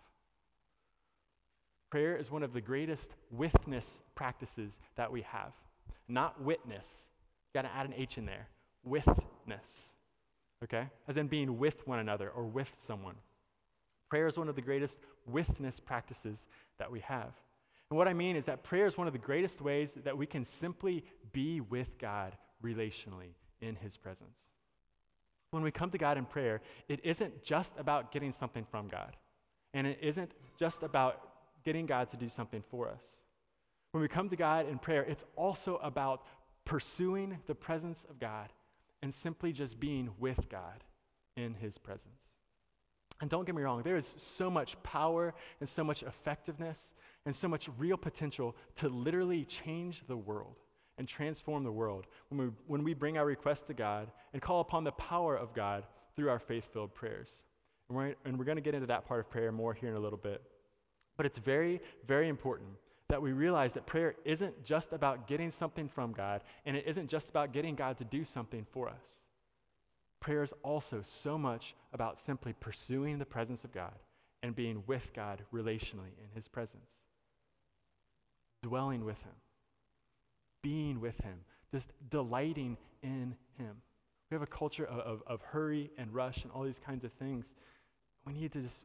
Prayer 1.90 2.16
is 2.16 2.32
one 2.32 2.42
of 2.42 2.54
the 2.54 2.62
greatest 2.62 3.12
withness 3.32 4.00
practices 4.16 4.80
that 4.96 5.12
we 5.12 5.22
have. 5.24 5.52
Not 6.08 6.42
witness. 6.42 7.06
You 7.54 7.62
got 7.62 7.68
to 7.68 7.76
add 7.76 7.86
an 7.86 7.94
H 7.96 8.18
in 8.18 8.26
there. 8.26 8.48
Withness. 8.84 9.92
Okay? 10.64 10.88
As 11.08 11.18
in 11.18 11.28
being 11.28 11.60
with 11.60 11.86
one 11.86 12.00
another 12.00 12.30
or 12.30 12.46
with 12.46 12.72
someone. 12.76 13.16
Prayer 14.10 14.28
is 14.28 14.38
one 14.38 14.48
of 14.48 14.56
the 14.56 14.62
greatest 14.62 14.98
withness 15.28 15.80
practices 15.80 16.46
that 16.80 16.90
we 16.90 17.02
have. 17.02 17.34
And 17.90 17.98
what 17.98 18.08
I 18.08 18.14
mean 18.14 18.36
is 18.36 18.46
that 18.46 18.64
prayer 18.64 18.88
is 18.88 18.98
one 18.98 19.08
of 19.08 19.14
the 19.14 19.20
greatest 19.20 19.62
ways 19.62 19.94
that 20.04 20.18
we 20.18 20.26
can 20.26 20.46
simply 20.46 21.04
be 21.32 21.62
with 21.62 21.98
God 21.98 22.36
relationally 22.64 23.36
in 23.62 23.76
His 23.76 23.98
presence. 23.98 24.50
When 25.52 25.64
we 25.64 25.72
come 25.72 25.92
to 25.92 25.98
God 25.98 26.18
in 26.18 26.26
prayer, 26.26 26.62
it 26.88 27.00
isn't 27.04 27.44
just 27.44 27.74
about 27.78 28.12
getting 28.12 28.32
something 28.32 28.66
from 28.66 28.88
God, 28.88 29.16
and 29.74 29.86
it 29.86 30.00
isn't 30.02 30.32
just 30.58 30.82
about 30.82 31.30
getting 31.64 31.86
God 31.86 32.10
to 32.10 32.18
do 32.18 32.30
something 32.30 32.64
for 32.70 32.90
us. 32.90 33.06
When 33.92 34.02
we 34.02 34.08
come 34.08 34.30
to 34.30 34.36
God 34.36 34.68
in 34.68 34.80
prayer, 34.80 35.04
it's 35.04 35.24
also 35.36 35.78
about 35.78 36.24
pursuing 36.66 37.38
the 37.46 37.54
presence 37.54 38.06
of 38.10 38.20
God 38.20 38.50
and 39.04 39.14
simply 39.14 39.52
just 39.54 39.80
being 39.80 40.10
with 40.18 40.50
God 40.50 40.84
in 41.38 41.54
His 41.54 41.78
presence. 41.78 42.38
And 43.24 43.30
don't 43.30 43.46
get 43.46 43.56
me 43.56 43.62
wrong, 43.62 43.84
there 43.84 43.96
is 43.96 44.16
so 44.18 44.50
much 44.50 44.76
power 44.84 45.34
and 45.62 45.70
so 45.70 45.82
much 45.82 46.04
effectiveness 46.04 46.94
and 47.26 47.34
so 47.34 47.48
much 47.48 47.70
real 47.78 47.96
potential 47.96 48.54
to 48.76 48.90
literally 48.90 49.46
change 49.46 50.04
the 50.10 50.18
world 50.18 50.58
and 50.98 51.08
transform 51.08 51.64
the 51.64 51.72
world 51.72 52.06
when 52.28 52.48
we, 52.48 52.54
when 52.68 52.84
we 52.84 52.94
bring 52.94 53.18
our 53.18 53.26
requests 53.26 53.62
to 53.62 53.74
God 53.74 54.12
and 54.34 54.42
call 54.42 54.60
upon 54.60 54.84
the 54.84 54.92
power 54.92 55.38
of 55.38 55.54
God 55.54 55.86
through 56.18 56.30
our 56.30 56.38
faith 56.38 56.66
filled 56.74 56.94
prayers. 56.94 57.46
And 57.88 57.98
we're, 57.98 58.16
and 58.26 58.38
we're 58.38 58.44
going 58.44 58.58
to 58.58 58.62
get 58.62 58.76
into 58.76 58.88
that 58.88 59.08
part 59.08 59.22
of 59.22 59.30
prayer 59.30 59.54
more 59.54 59.74
here 59.74 59.88
in 59.88 59.96
a 59.96 60.02
little 60.02 60.20
bit. 60.20 60.42
But 61.16 61.26
it's 61.26 61.38
very, 61.38 61.80
very 62.06 62.28
important 62.28 62.72
that 63.08 63.22
we 63.22 63.32
realize 63.32 63.72
that 63.72 63.86
prayer 63.86 64.16
isn't 64.26 64.66
just 64.66 64.92
about 64.92 65.30
getting 65.30 65.50
something 65.50 65.88
from 65.88 66.12
God, 66.12 66.42
and 66.66 66.76
it 66.76 66.84
isn't 66.86 67.08
just 67.08 67.30
about 67.30 67.54
getting 67.54 67.76
God 67.76 67.98
to 68.00 68.04
do 68.04 68.26
something 68.26 68.66
for 68.74 68.90
us. 68.90 69.24
Prayer 70.24 70.42
is 70.42 70.54
also 70.64 71.02
so 71.04 71.38
much 71.38 71.76
about 71.92 72.22
simply 72.22 72.54
pursuing 72.54 73.20
the 73.20 73.26
presence 73.26 73.66
of 73.66 73.74
God 73.74 73.92
and 74.42 74.56
being 74.56 74.82
with 74.88 75.12
God 75.14 75.44
relationally 75.54 76.16
in 76.18 76.30
His 76.34 76.48
presence, 76.48 76.94
dwelling 78.62 79.04
with 79.04 79.18
Him, 79.18 79.34
being 80.62 81.02
with 81.02 81.18
Him, 81.18 81.40
just 81.72 81.92
delighting 82.10 82.78
in 83.02 83.36
Him. 83.58 83.76
We 84.32 84.36
have 84.36 84.42
a 84.42 84.48
culture 84.48 84.86
of, 84.86 85.00
of, 85.00 85.24
of 85.28 85.42
hurry 85.42 85.92
and 85.98 86.14
rush 86.14 86.44
and 86.44 86.54
all 86.54 86.64
these 86.64 86.80
kinds 86.80 87.04
of 87.04 87.12
things. 87.12 87.54
We 88.26 88.32
need 88.32 88.54
to 88.54 88.62
just 88.62 88.80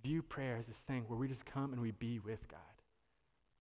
view 0.00 0.22
prayer 0.22 0.56
as 0.56 0.66
this 0.66 0.76
thing 0.76 1.06
where 1.08 1.18
we 1.18 1.26
just 1.26 1.44
come 1.44 1.72
and 1.72 1.82
we 1.82 1.90
be 1.90 2.20
with 2.20 2.46
God. 2.46 2.60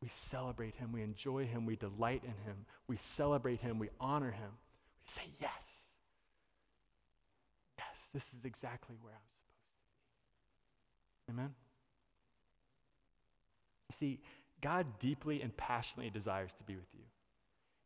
We 0.03 0.09
celebrate 0.09 0.75
Him, 0.75 0.91
we 0.91 1.01
enjoy 1.01 1.47
Him, 1.47 1.65
we 1.65 1.77
delight 1.77 2.21
in 2.23 2.45
Him, 2.45 2.67
we 2.87 2.97
celebrate 2.97 3.61
Him, 3.61 3.79
we 3.79 3.89
honor 3.99 4.29
Him. 4.29 4.51
We 4.99 5.11
say, 5.11 5.23
Yes. 5.41 5.72
Yes, 7.77 8.09
this 8.13 8.33
is 8.33 8.45
exactly 8.45 8.95
where 9.01 9.13
I'm 9.13 9.27
supposed 9.27 9.57
to 11.27 11.33
be. 11.33 11.39
Amen? 11.39 11.55
You 13.89 13.95
see, 13.97 14.19
God 14.61 14.85
deeply 14.99 15.41
and 15.41 15.55
passionately 15.57 16.09
desires 16.09 16.53
to 16.57 16.63
be 16.63 16.75
with 16.75 16.93
you. 16.93 17.03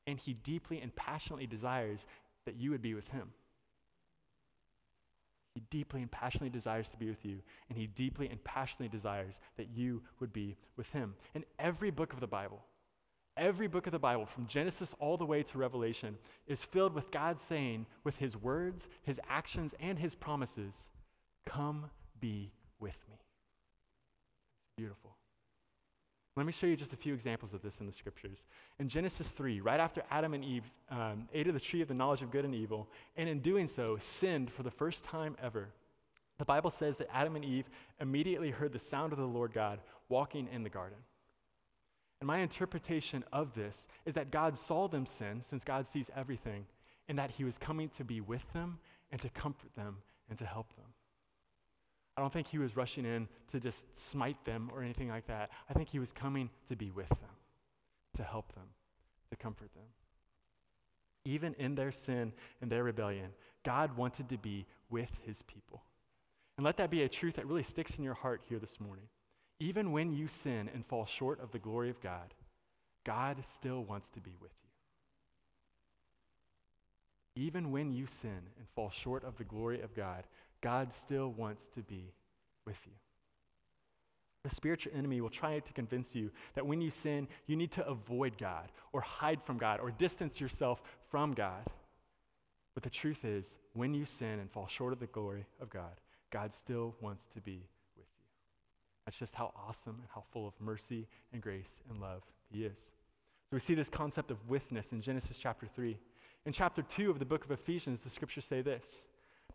And 0.05 0.19
He 0.19 0.33
deeply 0.33 0.81
and 0.81 0.95
passionately 0.95 1.47
desires 1.47 2.05
that 2.45 2.55
you 2.55 2.71
would 2.71 2.81
be 2.81 2.93
with 2.93 3.07
Him. 3.09 3.29
He 5.53 5.63
deeply 5.71 6.01
and 6.01 6.11
passionately 6.11 6.49
desires 6.49 6.87
to 6.89 6.97
be 6.97 7.09
with 7.09 7.25
you, 7.25 7.39
and 7.69 7.77
He 7.77 7.87
deeply 7.87 8.29
and 8.29 8.43
passionately 8.43 8.89
desires 8.89 9.39
that 9.57 9.69
you 9.75 10.03
would 10.19 10.31
be 10.31 10.55
with 10.77 10.87
Him. 10.89 11.15
In 11.33 11.43
every 11.57 11.89
book 11.89 12.13
of 12.13 12.19
the 12.19 12.27
Bible, 12.27 12.63
every 13.37 13.67
book 13.67 13.85
of 13.85 13.91
the 13.91 13.99
Bible, 13.99 14.25
from 14.25 14.47
Genesis 14.47 14.93
all 14.99 15.17
the 15.17 15.25
way 15.25 15.43
to 15.43 15.57
Revelation, 15.57 16.17
is 16.47 16.61
filled 16.61 16.93
with 16.93 17.11
God 17.11 17.39
saying, 17.39 17.85
with 18.03 18.17
His 18.17 18.35
words, 18.35 18.87
His 19.03 19.19
actions, 19.29 19.73
and 19.79 19.97
His 19.97 20.15
promises, 20.15 20.89
Come 21.45 21.89
be 22.19 22.51
with 22.79 22.97
me. 23.09 23.15
It's 23.15 24.75
beautiful. 24.77 25.15
Let 26.35 26.45
me 26.45 26.51
show 26.51 26.67
you 26.67 26.75
just 26.75 26.93
a 26.93 26.97
few 26.97 27.15
examples 27.15 27.55
of 27.55 27.63
this 27.63 27.79
in 27.79 27.87
the 27.87 27.91
scriptures. 27.91 28.43
In 28.77 28.89
Genesis 28.89 29.29
3, 29.29 29.59
right 29.61 29.79
after 29.79 30.03
Adam 30.11 30.35
and 30.35 30.45
Eve 30.45 30.71
um, 30.91 31.27
ate 31.33 31.47
of 31.47 31.55
the 31.55 31.59
tree 31.59 31.81
of 31.81 31.87
the 31.87 31.95
knowledge 31.95 32.21
of 32.21 32.29
good 32.29 32.45
and 32.45 32.53
evil, 32.53 32.87
and 33.15 33.27
in 33.27 33.39
doing 33.39 33.65
so, 33.65 33.97
sinned 33.99 34.51
for 34.51 34.61
the 34.61 34.69
first 34.69 35.03
time 35.03 35.35
ever, 35.41 35.69
the 36.37 36.45
Bible 36.45 36.69
says 36.69 36.97
that 36.97 37.07
Adam 37.11 37.35
and 37.35 37.43
Eve 37.43 37.65
immediately 37.99 38.51
heard 38.51 38.71
the 38.71 38.79
sound 38.79 39.13
of 39.13 39.17
the 39.17 39.25
Lord 39.25 39.51
God 39.51 39.79
walking 40.09 40.47
in 40.53 40.61
the 40.61 40.69
garden. 40.69 40.99
And 42.19 42.27
my 42.27 42.39
interpretation 42.39 43.23
of 43.31 43.53
this 43.53 43.87
is 44.05 44.15
that 44.15 44.31
God 44.31 44.57
saw 44.57 44.87
them 44.87 45.05
sin, 45.05 45.41
since 45.41 45.63
God 45.63 45.85
sees 45.85 46.09
everything, 46.15 46.65
and 47.07 47.17
that 47.19 47.31
He 47.31 47.43
was 47.43 47.57
coming 47.57 47.89
to 47.89 48.03
be 48.03 48.21
with 48.21 48.51
them 48.53 48.79
and 49.11 49.21
to 49.21 49.29
comfort 49.29 49.75
them 49.75 49.97
and 50.29 50.37
to 50.39 50.45
help 50.45 50.75
them. 50.75 50.85
I 52.17 52.21
don't 52.21 52.33
think 52.33 52.47
he 52.47 52.57
was 52.57 52.75
rushing 52.75 53.05
in 53.05 53.27
to 53.51 53.59
just 53.59 53.85
smite 53.97 54.43
them 54.43 54.71
or 54.73 54.81
anything 54.81 55.09
like 55.09 55.27
that. 55.27 55.51
I 55.69 55.73
think 55.73 55.87
he 55.87 55.99
was 55.99 56.11
coming 56.11 56.49
to 56.67 56.75
be 56.75 56.89
with 56.89 57.09
them, 57.09 57.35
to 58.15 58.23
help 58.23 58.53
them, 58.55 58.65
to 59.29 59.35
comfort 59.35 59.71
them. 59.75 59.83
Even 61.25 61.53
in 61.59 61.75
their 61.75 61.91
sin 61.91 62.33
and 62.59 62.71
their 62.71 62.83
rebellion, 62.83 63.29
God 63.63 63.95
wanted 63.95 64.29
to 64.29 64.37
be 64.37 64.65
with 64.89 65.11
his 65.25 65.43
people. 65.43 65.83
And 66.57 66.65
let 66.65 66.77
that 66.77 66.89
be 66.89 67.03
a 67.03 67.09
truth 67.09 67.35
that 67.35 67.45
really 67.45 67.61
sticks 67.61 67.97
in 67.97 68.03
your 68.03 68.15
heart 68.15 68.41
here 68.49 68.57
this 68.57 68.79
morning. 68.79 69.05
Even 69.59 69.91
when 69.91 70.13
you 70.13 70.27
sin 70.27 70.69
and 70.73 70.85
fall 70.85 71.05
short 71.05 71.41
of 71.41 71.51
the 71.51 71.59
glory 71.59 71.89
of 71.89 71.99
God, 72.01 72.33
God 73.03 73.37
still 73.51 73.83
wants 73.83 74.09
to 74.11 74.19
be 74.19 74.35
with 74.41 74.51
you. 77.35 77.43
Even 77.43 77.71
when 77.71 77.91
you 77.91 78.07
sin 78.07 78.41
and 78.57 78.67
fall 78.75 78.89
short 78.89 79.23
of 79.23 79.37
the 79.37 79.43
glory 79.43 79.81
of 79.81 79.95
God, 79.95 80.23
God 80.61 80.91
still 80.91 81.31
wants 81.31 81.69
to 81.69 81.81
be 81.81 82.11
with 82.65 82.77
you. 82.85 82.93
The 84.43 84.55
spiritual 84.55 84.93
enemy 84.95 85.21
will 85.21 85.29
try 85.29 85.59
to 85.59 85.73
convince 85.73 86.15
you 86.15 86.31
that 86.55 86.65
when 86.65 86.81
you 86.81 86.89
sin, 86.89 87.27
you 87.47 87.55
need 87.55 87.71
to 87.73 87.87
avoid 87.87 88.37
God 88.37 88.71
or 88.93 89.01
hide 89.01 89.41
from 89.43 89.57
God 89.57 89.79
or 89.79 89.91
distance 89.91 90.39
yourself 90.39 90.81
from 91.09 91.33
God. 91.33 91.65
But 92.73 92.83
the 92.83 92.89
truth 92.89 93.25
is, 93.25 93.55
when 93.73 93.93
you 93.93 94.05
sin 94.05 94.39
and 94.39 94.51
fall 94.51 94.67
short 94.67 94.93
of 94.93 94.99
the 94.99 95.07
glory 95.07 95.45
of 95.61 95.69
God, 95.69 95.99
God 96.31 96.53
still 96.53 96.95
wants 97.01 97.27
to 97.33 97.41
be 97.41 97.53
with 97.53 97.61
you. 97.61 97.76
That's 99.07 99.17
just 99.17 99.35
how 99.35 99.53
awesome 99.55 99.95
and 100.01 100.09
how 100.13 100.25
full 100.33 100.45
of 100.45 100.53
mercy 100.59 101.07
and 101.31 101.41
grace 101.41 101.79
and 101.89 102.01
love 102.01 102.23
He 102.51 102.65
is. 102.65 102.91
So 103.49 103.55
we 103.55 103.61
see 103.61 103.73
this 103.73 103.89
concept 103.89 104.31
of 104.31 104.49
withness 104.49 104.91
in 104.91 105.01
Genesis 105.01 105.37
chapter 105.37 105.65
3. 105.65 105.97
In 106.45 106.51
chapter 106.51 106.81
2 106.81 107.09
of 107.09 107.17
the 107.17 107.23
book 107.23 107.45
of 107.45 107.51
Ephesians, 107.51 108.01
the 108.01 108.09
scriptures 108.09 108.43
say 108.43 108.61
this 108.61 109.05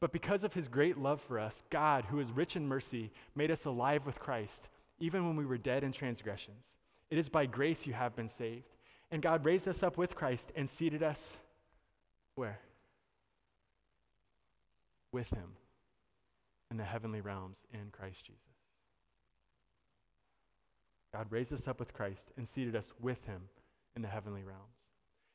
But 0.01 0.11
because 0.11 0.43
of 0.43 0.55
his 0.55 0.69
great 0.69 0.97
love 0.97 1.21
for 1.21 1.39
us, 1.39 1.65
God, 1.69 2.07
who 2.07 2.19
is 2.19 2.33
rich 2.33 2.57
in 2.57 2.67
mercy, 2.67 3.11
made 3.35 3.51
us 3.51 3.67
alive 3.67 4.07
with 4.07 4.19
Christ, 4.19 4.69
even 5.01 5.27
when 5.27 5.37
we 5.37 5.45
were 5.45 5.59
dead 5.59 5.85
in 5.85 5.93
transgressions. 5.93 6.65
It 7.11 7.19
is 7.19 7.29
by 7.29 7.45
grace 7.45 7.87
you 7.87 7.93
have 7.93 8.17
been 8.17 8.31
saved. 8.31 8.71
And 9.11 9.21
God 9.21 9.45
raised 9.45 9.69
us 9.69 9.83
up 9.83 9.99
with 9.99 10.15
Christ 10.15 10.51
and 10.57 10.67
seated 10.67 11.03
us 11.03 11.37
where? 12.37 12.59
With 15.13 15.29
him 15.29 15.57
in 16.71 16.79
the 16.79 16.85
heavenly 16.85 17.21
realms 17.21 17.61
in 17.75 17.91
Christ 17.93 18.25
Jesus. 18.25 18.62
God 21.13 21.27
raised 21.31 21.53
us 21.53 21.69
up 21.69 21.79
with 21.79 21.93
Christ 21.93 22.33
and 22.37 22.47
seated 22.47 22.75
us 22.75 22.93
with 23.01 23.25
him 23.27 23.43
in 23.95 24.03
the 24.03 24.09
heavenly 24.09 24.43
realms. 24.43 24.79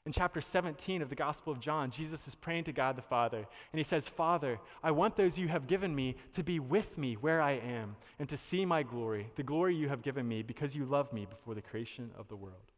In 0.08 0.14
chapter 0.14 0.40
17 0.40 1.02
of 1.02 1.10
the 1.10 1.16
Gospel 1.16 1.52
of 1.52 1.60
John, 1.60 1.92
Jesus 1.92 2.30
is 2.30 2.34
praying 2.34 2.64
to 2.64 2.72
God 2.72 2.96
the 2.96 3.02
Father, 3.02 3.40
and 3.40 3.78
he 3.78 3.84
says, 3.84 4.08
Father, 4.08 4.58
I 4.82 4.90
want 4.92 5.18
those 5.18 5.38
you 5.38 5.50
have 5.50 5.68
given 5.68 5.94
me 5.94 6.16
to 6.34 6.44
be 6.44 6.60
with 6.60 6.98
me 6.98 7.16
where 7.16 7.42
I 7.42 7.54
am, 7.54 7.98
and 8.18 8.30
to 8.30 8.38
see 8.38 8.66
my 8.66 8.84
glory, 8.84 9.30
the 9.36 9.44
glory 9.44 9.76
you 9.76 9.90
have 9.90 10.02
given 10.02 10.26
me, 10.26 10.44
because 10.44 10.74
you 10.74 10.86
loved 10.86 11.12
me 11.12 11.26
before 11.30 11.56
the 11.56 11.62
creation 11.62 12.10
of 12.18 12.30
the 12.30 12.38
world. 12.38 12.72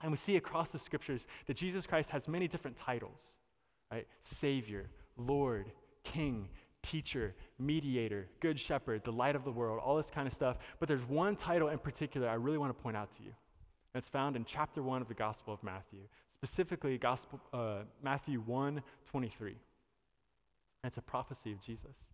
And 0.00 0.12
we 0.12 0.16
see 0.16 0.36
across 0.36 0.70
the 0.70 0.78
scriptures 0.78 1.26
that 1.46 1.56
Jesus 1.56 1.86
Christ 1.88 2.10
has 2.10 2.28
many 2.28 2.46
different 2.46 2.76
titles, 2.76 3.20
right? 3.90 4.06
Savior, 4.20 4.90
Lord, 5.16 5.72
King, 6.04 6.48
teacher, 6.82 7.34
mediator, 7.58 8.28
good 8.40 8.58
shepherd, 8.58 9.02
the 9.04 9.12
light 9.12 9.36
of 9.36 9.44
the 9.44 9.52
world, 9.52 9.80
all 9.84 9.96
this 9.96 10.10
kind 10.10 10.26
of 10.26 10.32
stuff. 10.32 10.58
But 10.78 10.88
there's 10.88 11.04
one 11.04 11.36
title 11.36 11.68
in 11.68 11.78
particular 11.78 12.28
I 12.28 12.34
really 12.34 12.58
want 12.58 12.76
to 12.76 12.82
point 12.82 12.96
out 12.96 13.10
to 13.16 13.22
you. 13.22 13.32
And 13.94 14.00
it's 14.00 14.08
found 14.08 14.36
in 14.36 14.44
chapter 14.44 14.82
1 14.82 15.02
of 15.02 15.08
the 15.08 15.14
Gospel 15.14 15.54
of 15.54 15.62
Matthew, 15.62 16.00
specifically 16.32 16.98
Gospel, 16.98 17.40
uh, 17.52 17.78
Matthew 18.02 18.40
1 18.40 18.82
23. 19.08 19.50
And 19.50 19.58
it's 20.84 20.98
a 20.98 21.02
prophecy 21.02 21.52
of 21.52 21.60
Jesus. 21.60 22.08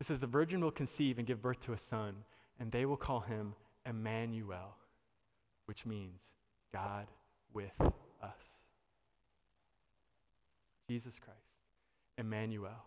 It 0.00 0.06
says, 0.06 0.18
The 0.18 0.26
virgin 0.26 0.60
will 0.60 0.70
conceive 0.70 1.18
and 1.18 1.26
give 1.26 1.40
birth 1.40 1.60
to 1.62 1.72
a 1.72 1.78
son, 1.78 2.16
and 2.58 2.70
they 2.70 2.84
will 2.84 2.96
call 2.96 3.20
him 3.20 3.54
Emmanuel, 3.86 4.76
which 5.66 5.86
means 5.86 6.20
God 6.72 7.06
with 7.54 7.80
us. 7.80 8.62
Jesus 10.88 11.18
Christ, 11.18 11.38
Emmanuel, 12.18 12.84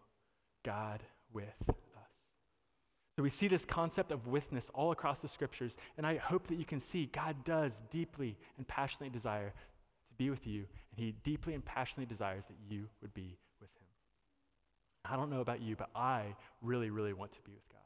God 0.64 1.02
with 1.36 1.70
us. 1.70 1.76
So 3.16 3.24
we 3.24 3.30
see 3.30 3.48
this 3.48 3.66
concept 3.66 4.12
of 4.12 4.28
withness 4.28 4.70
all 4.74 4.92
across 4.92 5.20
the 5.20 5.28
scriptures, 5.28 5.78
and 5.98 6.08
I 6.08 6.18
hope 6.18 6.48
that 6.48 6.58
you 6.58 6.66
can 6.66 6.80
see 6.80 7.06
God 7.06 7.44
does 7.44 7.82
deeply 7.92 8.38
and 8.58 8.68
passionately 8.68 9.10
desire 9.10 9.50
to 9.50 10.16
be 10.18 10.30
with 10.30 10.48
you, 10.48 10.66
and 10.92 11.06
He 11.06 11.14
deeply 11.24 11.54
and 11.54 11.64
passionately 11.64 12.06
desires 12.06 12.46
that 12.46 12.58
you 12.68 12.88
would 13.02 13.14
be 13.14 13.38
with 13.62 13.70
Him. 13.70 13.88
I 15.06 15.16
don't 15.16 15.30
know 15.30 15.42
about 15.42 15.62
you, 15.62 15.76
but 15.76 15.90
I 15.96 16.36
really, 16.62 16.90
really 16.90 17.14
want 17.14 17.32
to 17.34 17.42
be 17.42 17.52
with 17.52 17.70
God. 17.70 17.80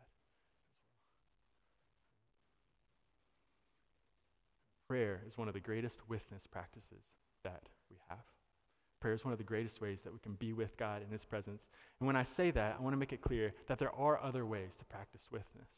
Prayer 4.87 5.21
is 5.27 5.37
one 5.37 5.47
of 5.47 5.53
the 5.53 5.59
greatest 5.59 5.99
withness 6.07 6.47
practices 6.47 7.03
that 7.43 7.69
we 7.91 7.97
have. 8.09 8.17
Prayer 8.99 9.13
is 9.13 9.23
one 9.23 9.31
of 9.31 9.37
the 9.37 9.45
greatest 9.45 9.79
ways 9.79 10.01
that 10.01 10.11
we 10.11 10.19
can 10.19 10.33
be 10.33 10.51
with 10.51 10.75
God 10.77 11.01
in 11.01 11.09
His 11.09 11.23
presence. 11.23 11.69
And 11.99 12.07
when 12.07 12.15
I 12.15 12.23
say 12.23 12.51
that, 12.51 12.75
I 12.77 12.81
want 12.81 12.93
to 12.93 12.97
make 12.97 13.13
it 13.13 13.21
clear 13.21 13.53
that 13.67 13.79
there 13.79 13.93
are 13.95 14.21
other 14.21 14.45
ways 14.45 14.75
to 14.75 14.85
practice 14.85 15.27
withness. 15.31 15.69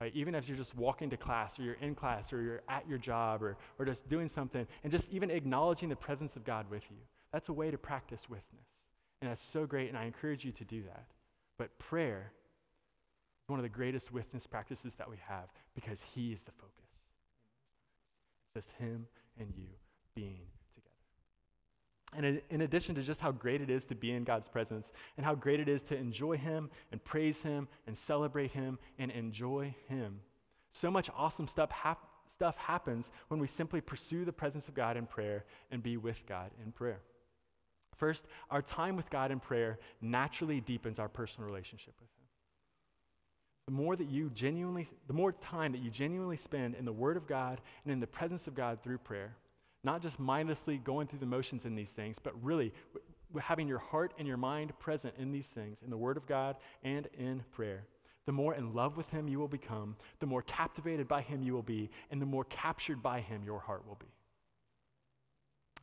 Right? 0.00 0.12
Even 0.14 0.34
as 0.34 0.48
you're 0.48 0.58
just 0.58 0.76
walking 0.76 1.10
to 1.10 1.16
class, 1.16 1.58
or 1.58 1.62
you're 1.62 1.74
in 1.74 1.94
class, 1.94 2.32
or 2.32 2.42
you're 2.42 2.62
at 2.68 2.88
your 2.88 2.98
job, 2.98 3.42
or, 3.42 3.56
or 3.78 3.84
just 3.84 4.08
doing 4.08 4.28
something, 4.28 4.66
and 4.82 4.92
just 4.92 5.08
even 5.10 5.30
acknowledging 5.30 5.88
the 5.88 5.96
presence 5.96 6.36
of 6.36 6.44
God 6.44 6.66
with 6.70 6.82
you. 6.90 6.96
That's 7.32 7.48
a 7.48 7.52
way 7.52 7.70
to 7.70 7.78
practice 7.78 8.28
withness. 8.28 8.68
And 9.20 9.30
that's 9.30 9.42
so 9.42 9.66
great, 9.66 9.88
and 9.88 9.98
I 9.98 10.04
encourage 10.04 10.44
you 10.44 10.52
to 10.52 10.64
do 10.64 10.82
that. 10.82 11.06
But 11.58 11.76
prayer 11.78 12.32
is 13.42 13.48
one 13.48 13.58
of 13.58 13.64
the 13.64 13.68
greatest 13.68 14.12
withness 14.12 14.46
practices 14.46 14.94
that 14.96 15.08
we 15.08 15.16
have 15.26 15.48
because 15.74 16.00
He 16.14 16.32
is 16.32 16.42
the 16.42 16.52
focus. 16.52 16.70
Just 18.54 18.70
Him 18.78 19.06
and 19.38 19.52
you 19.56 19.66
being 20.14 20.46
and 22.16 22.40
in 22.50 22.60
addition 22.60 22.94
to 22.94 23.02
just 23.02 23.20
how 23.20 23.32
great 23.32 23.60
it 23.60 23.70
is 23.70 23.84
to 23.86 23.94
be 23.94 24.12
in 24.12 24.24
God's 24.24 24.48
presence 24.48 24.92
and 25.16 25.26
how 25.26 25.34
great 25.34 25.60
it 25.60 25.68
is 25.68 25.82
to 25.84 25.96
enjoy 25.96 26.36
Him 26.36 26.70
and 26.92 27.02
praise 27.04 27.40
Him 27.42 27.68
and 27.86 27.96
celebrate 27.96 28.52
Him 28.52 28.78
and 28.98 29.10
enjoy 29.10 29.74
Him, 29.88 30.20
so 30.72 30.90
much 30.90 31.10
awesome 31.16 31.48
stuff, 31.48 31.70
hap- 31.70 32.08
stuff 32.32 32.56
happens 32.56 33.10
when 33.28 33.40
we 33.40 33.46
simply 33.46 33.80
pursue 33.80 34.24
the 34.24 34.32
presence 34.32 34.68
of 34.68 34.74
God 34.74 34.96
in 34.96 35.06
prayer 35.06 35.44
and 35.70 35.82
be 35.82 35.96
with 35.96 36.24
God 36.26 36.50
in 36.64 36.72
prayer. 36.72 37.00
First, 37.96 38.26
our 38.50 38.62
time 38.62 38.96
with 38.96 39.08
God 39.08 39.30
in 39.30 39.38
prayer 39.38 39.78
naturally 40.00 40.60
deepens 40.60 40.98
our 40.98 41.08
personal 41.08 41.48
relationship 41.48 41.94
with 42.00 42.08
Him. 42.08 42.24
The 43.66 43.72
more 43.72 43.96
that 43.96 44.10
you 44.10 44.30
genuinely, 44.34 44.88
the 45.06 45.14
more 45.14 45.32
time 45.32 45.72
that 45.72 45.82
you 45.82 45.90
genuinely 45.90 46.36
spend 46.36 46.74
in 46.74 46.84
the 46.84 46.92
Word 46.92 47.16
of 47.16 47.26
God 47.26 47.60
and 47.84 47.92
in 47.92 48.00
the 48.00 48.06
presence 48.06 48.46
of 48.46 48.54
God 48.54 48.82
through 48.82 48.98
prayer, 48.98 49.36
not 49.84 50.02
just 50.02 50.18
mindlessly 50.18 50.78
going 50.78 51.06
through 51.06 51.18
the 51.20 51.26
motions 51.26 51.66
in 51.66 51.74
these 51.74 51.90
things, 51.90 52.18
but 52.18 52.32
really 52.42 52.72
having 53.40 53.68
your 53.68 53.78
heart 53.78 54.14
and 54.18 54.26
your 54.26 54.36
mind 54.36 54.76
present 54.78 55.14
in 55.18 55.30
these 55.30 55.48
things, 55.48 55.82
in 55.82 55.90
the 55.90 55.96
Word 55.96 56.16
of 56.16 56.26
God 56.26 56.56
and 56.82 57.08
in 57.18 57.42
prayer. 57.52 57.84
The 58.26 58.32
more 58.32 58.54
in 58.54 58.74
love 58.74 58.96
with 58.96 59.08
Him 59.10 59.28
you 59.28 59.38
will 59.38 59.48
become, 59.48 59.96
the 60.20 60.26
more 60.26 60.42
captivated 60.42 61.06
by 61.06 61.20
Him 61.20 61.42
you 61.42 61.52
will 61.52 61.62
be, 61.62 61.90
and 62.10 62.20
the 62.20 62.26
more 62.26 62.44
captured 62.44 63.02
by 63.02 63.20
Him 63.20 63.42
your 63.44 63.60
heart 63.60 63.86
will 63.86 63.96
be. 63.96 64.06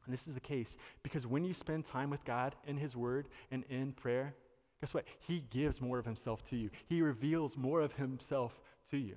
And 0.06 0.14
this 0.14 0.28
is 0.28 0.34
the 0.34 0.40
case 0.40 0.78
because 1.04 1.28
when 1.28 1.44
you 1.44 1.54
spend 1.54 1.86
time 1.86 2.10
with 2.10 2.26
God 2.26 2.56
in 2.66 2.78
His 2.78 2.96
Word 2.96 3.28
and 3.52 3.64
in 3.70 3.92
prayer, 3.92 4.34
guess 4.80 4.94
what? 4.94 5.06
He 5.20 5.44
gives 5.52 5.80
more 5.80 6.00
of 6.00 6.06
Himself 6.06 6.44
to 6.50 6.58
you, 6.58 6.70
He 6.88 7.02
reveals 7.02 7.56
more 7.56 7.82
of 7.82 7.94
Himself 7.94 8.60
to 8.90 8.98
you. 8.98 9.16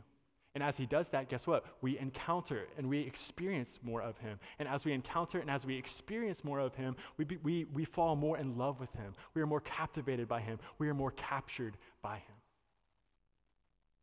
And 0.54 0.62
as 0.62 0.76
he 0.76 0.86
does 0.86 1.08
that, 1.08 1.28
guess 1.28 1.46
what? 1.46 1.64
We 1.82 1.98
encounter 1.98 2.68
and 2.78 2.88
we 2.88 3.00
experience 3.00 3.80
more 3.82 4.00
of 4.00 4.16
him. 4.18 4.38
And 4.60 4.68
as 4.68 4.84
we 4.84 4.92
encounter 4.92 5.40
and 5.40 5.50
as 5.50 5.66
we 5.66 5.76
experience 5.76 6.44
more 6.44 6.60
of 6.60 6.74
him, 6.76 6.94
we, 7.16 7.24
be, 7.24 7.38
we, 7.42 7.64
we 7.72 7.84
fall 7.84 8.14
more 8.14 8.38
in 8.38 8.56
love 8.56 8.78
with 8.78 8.92
him. 8.92 9.14
We 9.34 9.42
are 9.42 9.46
more 9.46 9.60
captivated 9.60 10.28
by 10.28 10.40
him. 10.40 10.60
We 10.78 10.88
are 10.88 10.94
more 10.94 11.10
captured 11.10 11.76
by 12.02 12.16
him. 12.16 12.36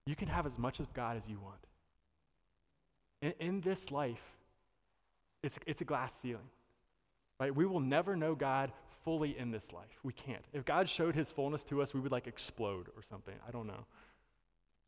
You 0.05 0.15
can 0.15 0.27
have 0.27 0.46
as 0.46 0.58
much 0.58 0.81
of 0.81 0.93
God 0.93 1.15
as 1.15 1.29
you 1.29 1.39
want. 1.39 1.60
In, 3.22 3.34
in 3.39 3.62
this 3.62 3.89
life, 3.89 4.24
it's, 5.43 5.58
it's 5.65 5.79
a 5.79 5.86
glass 5.86 6.13
ceiling. 6.22 6.50
Right? 7.39 7.55
We 7.55 7.65
will 7.65 7.79
never 7.79 8.17
know 8.17 8.36
God 8.36 8.74
fully 9.05 9.38
in 9.38 9.51
this 9.51 9.72
life. 9.72 10.00
We 10.03 10.13
can't. 10.13 10.43
If 10.53 10.65
God 10.65 10.89
showed 10.89 11.15
his 11.15 11.31
fullness 11.31 11.63
to 11.65 11.81
us, 11.81 11.93
we 11.93 12.01
would 12.01 12.12
like 12.12 12.27
explode 12.27 12.88
or 12.96 13.03
something. 13.10 13.34
I 13.48 13.51
don't 13.51 13.67
know. 13.67 13.86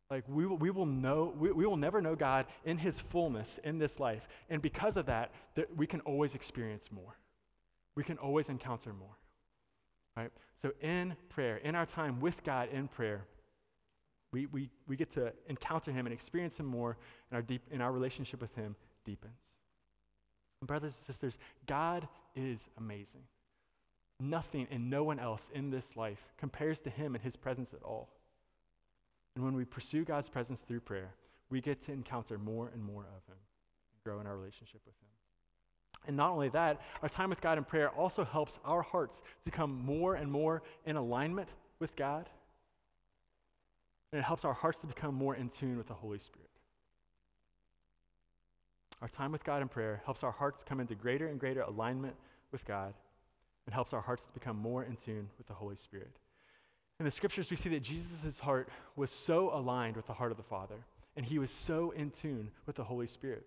Like 0.09 0.25
we 0.27 0.45
will, 0.45 0.57
we 0.57 0.69
will 0.69 0.85
know, 0.85 1.33
we, 1.37 1.51
we 1.51 1.65
will 1.65 1.77
never 1.77 2.01
know 2.01 2.15
God 2.15 2.45
in 2.65 2.77
his 2.77 2.99
fullness 2.99 3.59
in 3.63 3.79
this 3.79 3.99
life. 3.99 4.27
And 4.49 4.61
because 4.61 4.97
of 4.97 5.05
that, 5.07 5.31
we 5.75 5.87
can 5.87 6.01
always 6.01 6.35
experience 6.35 6.89
more. 6.91 7.17
We 7.95 8.03
can 8.03 8.17
always 8.17 8.49
encounter 8.49 8.93
more. 8.93 9.17
Right? 10.15 10.31
So 10.61 10.71
in 10.81 11.15
prayer, 11.29 11.57
in 11.57 11.75
our 11.75 11.85
time 11.85 12.19
with 12.19 12.43
God 12.43 12.69
in 12.71 12.87
prayer, 12.87 13.25
we, 14.31 14.47
we, 14.47 14.69
we 14.87 14.95
get 14.95 15.11
to 15.13 15.31
encounter 15.47 15.91
him 15.91 16.05
and 16.05 16.13
experience 16.13 16.59
him 16.59 16.65
more, 16.65 16.97
and 17.29 17.35
our, 17.35 17.41
deep, 17.41 17.61
in 17.71 17.81
our 17.81 17.91
relationship 17.91 18.41
with 18.41 18.53
him 18.55 18.75
deepens. 19.05 19.55
And 20.61 20.67
brothers 20.67 20.95
and 20.97 21.05
sisters, 21.05 21.37
God 21.67 22.07
is 22.35 22.67
amazing. 22.77 23.21
Nothing 24.19 24.67
and 24.71 24.89
no 24.89 25.03
one 25.03 25.19
else 25.19 25.49
in 25.53 25.69
this 25.69 25.95
life 25.95 26.19
compares 26.37 26.79
to 26.81 26.89
him 26.89 27.15
and 27.15 27.23
his 27.23 27.35
presence 27.35 27.73
at 27.73 27.83
all. 27.83 28.09
And 29.35 29.43
when 29.43 29.55
we 29.55 29.65
pursue 29.65 30.03
God's 30.03 30.29
presence 30.29 30.61
through 30.61 30.81
prayer, 30.81 31.13
we 31.49 31.61
get 31.61 31.81
to 31.83 31.91
encounter 31.91 32.37
more 32.37 32.69
and 32.73 32.83
more 32.83 33.03
of 33.03 33.25
Him 33.27 33.37
and 33.37 34.03
grow 34.03 34.19
in 34.19 34.27
our 34.27 34.35
relationship 34.35 34.81
with 34.85 34.95
Him. 34.95 35.07
And 36.07 36.17
not 36.17 36.31
only 36.31 36.49
that, 36.49 36.81
our 37.01 37.09
time 37.09 37.29
with 37.29 37.41
God 37.41 37.57
in 37.57 37.63
prayer 37.63 37.89
also 37.89 38.25
helps 38.25 38.59
our 38.65 38.81
hearts 38.81 39.21
to 39.45 39.51
come 39.51 39.83
more 39.85 40.15
and 40.15 40.31
more 40.31 40.61
in 40.85 40.97
alignment 40.97 41.49
with 41.79 41.95
God. 41.95 42.29
And 44.11 44.19
it 44.19 44.23
helps 44.23 44.45
our 44.45 44.53
hearts 44.53 44.79
to 44.79 44.87
become 44.87 45.15
more 45.15 45.35
in 45.35 45.49
tune 45.49 45.77
with 45.77 45.87
the 45.87 45.93
Holy 45.93 46.19
Spirit. 46.19 46.49
Our 49.01 49.07
time 49.07 49.31
with 49.31 49.43
God 49.43 49.61
in 49.61 49.67
prayer 49.67 50.01
helps 50.05 50.23
our 50.23 50.31
hearts 50.31 50.63
come 50.63 50.79
into 50.79 50.95
greater 50.95 51.27
and 51.27 51.39
greater 51.39 51.61
alignment 51.61 52.15
with 52.51 52.63
God 52.65 52.93
and 53.65 53.73
helps 53.73 53.93
our 53.93 54.01
hearts 54.01 54.25
to 54.25 54.31
become 54.31 54.57
more 54.57 54.83
in 54.83 54.95
tune 54.95 55.29
with 55.37 55.47
the 55.47 55.53
Holy 55.53 55.75
Spirit. 55.75 56.11
In 56.99 57.05
the 57.05 57.11
scriptures, 57.11 57.49
we 57.49 57.57
see 57.57 57.69
that 57.69 57.81
Jesus' 57.81 58.39
heart 58.39 58.69
was 58.95 59.11
so 59.11 59.49
aligned 59.53 59.95
with 59.95 60.07
the 60.07 60.13
heart 60.13 60.31
of 60.31 60.37
the 60.37 60.43
Father, 60.43 60.85
and 61.15 61.25
he 61.25 61.39
was 61.39 61.51
so 61.51 61.91
in 61.91 62.11
tune 62.11 62.51
with 62.65 62.75
the 62.75 62.83
Holy 62.83 63.07
Spirit. 63.07 63.45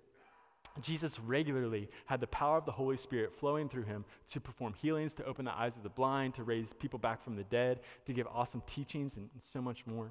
Jesus 0.80 1.18
regularly 1.18 1.88
had 2.04 2.20
the 2.20 2.26
power 2.26 2.58
of 2.58 2.66
the 2.66 2.72
Holy 2.72 2.96
Spirit 2.96 3.32
flowing 3.32 3.68
through 3.68 3.84
him 3.84 4.04
to 4.30 4.40
perform 4.40 4.74
healings, 4.74 5.14
to 5.14 5.24
open 5.24 5.44
the 5.44 5.56
eyes 5.56 5.76
of 5.76 5.82
the 5.82 5.88
blind, 5.88 6.34
to 6.34 6.42
raise 6.42 6.72
people 6.74 6.98
back 6.98 7.22
from 7.22 7.36
the 7.36 7.44
dead, 7.44 7.80
to 8.04 8.12
give 8.12 8.26
awesome 8.26 8.62
teachings, 8.66 9.16
and, 9.16 9.30
so 9.52 9.62
much 9.62 9.86
more. 9.86 10.10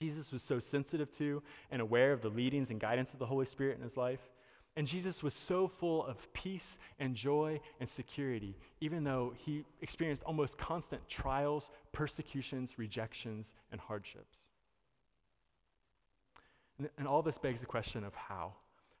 Jesus 0.00 0.30
was 0.30 0.42
so 0.42 0.58
sensitive 0.58 1.10
to 1.12 1.42
and 1.70 1.82
aware 1.82 2.12
of 2.12 2.22
the 2.22 2.28
leadings 2.28 2.70
and 2.70 2.80
guidance 2.80 3.12
of 3.12 3.18
the 3.18 3.26
Holy 3.26 3.46
Spirit 3.46 3.76
in 3.76 3.82
his 3.82 3.96
life. 3.96 4.20
And 4.76 4.86
Jesus 4.86 5.22
was 5.22 5.32
so 5.32 5.68
full 5.68 6.04
of 6.04 6.30
peace 6.34 6.76
and 7.00 7.14
joy 7.14 7.60
and 7.80 7.88
security, 7.88 8.54
even 8.82 9.04
though 9.04 9.32
he 9.36 9.64
experienced 9.80 10.22
almost 10.24 10.58
constant 10.58 11.08
trials, 11.08 11.70
persecutions, 11.92 12.78
rejections, 12.78 13.54
and 13.72 13.80
hardships. 13.80 14.40
And, 16.78 16.90
and 16.98 17.08
all 17.08 17.22
this 17.22 17.38
begs 17.38 17.60
the 17.60 17.66
question 17.66 18.04
of 18.04 18.14
how. 18.14 18.52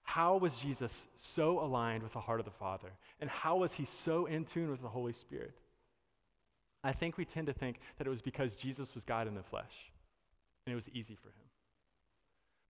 How 0.02 0.38
was 0.38 0.56
Jesus 0.56 1.08
so 1.16 1.60
aligned 1.60 2.02
with 2.02 2.14
the 2.14 2.20
heart 2.20 2.40
of 2.40 2.46
the 2.46 2.52
Father? 2.52 2.92
And 3.20 3.28
how 3.28 3.58
was 3.58 3.72
he 3.72 3.84
so 3.84 4.24
in 4.26 4.46
tune 4.46 4.70
with 4.70 4.80
the 4.80 4.88
Holy 4.88 5.12
Spirit? 5.12 5.58
I 6.82 6.92
think 6.92 7.18
we 7.18 7.24
tend 7.24 7.48
to 7.48 7.52
think 7.52 7.80
that 7.98 8.06
it 8.06 8.10
was 8.10 8.22
because 8.22 8.54
Jesus 8.54 8.94
was 8.94 9.04
God 9.04 9.26
in 9.26 9.34
the 9.34 9.42
flesh 9.42 9.90
and 10.64 10.72
it 10.72 10.76
was 10.76 10.88
easy 10.90 11.16
for 11.16 11.28
him. 11.28 11.45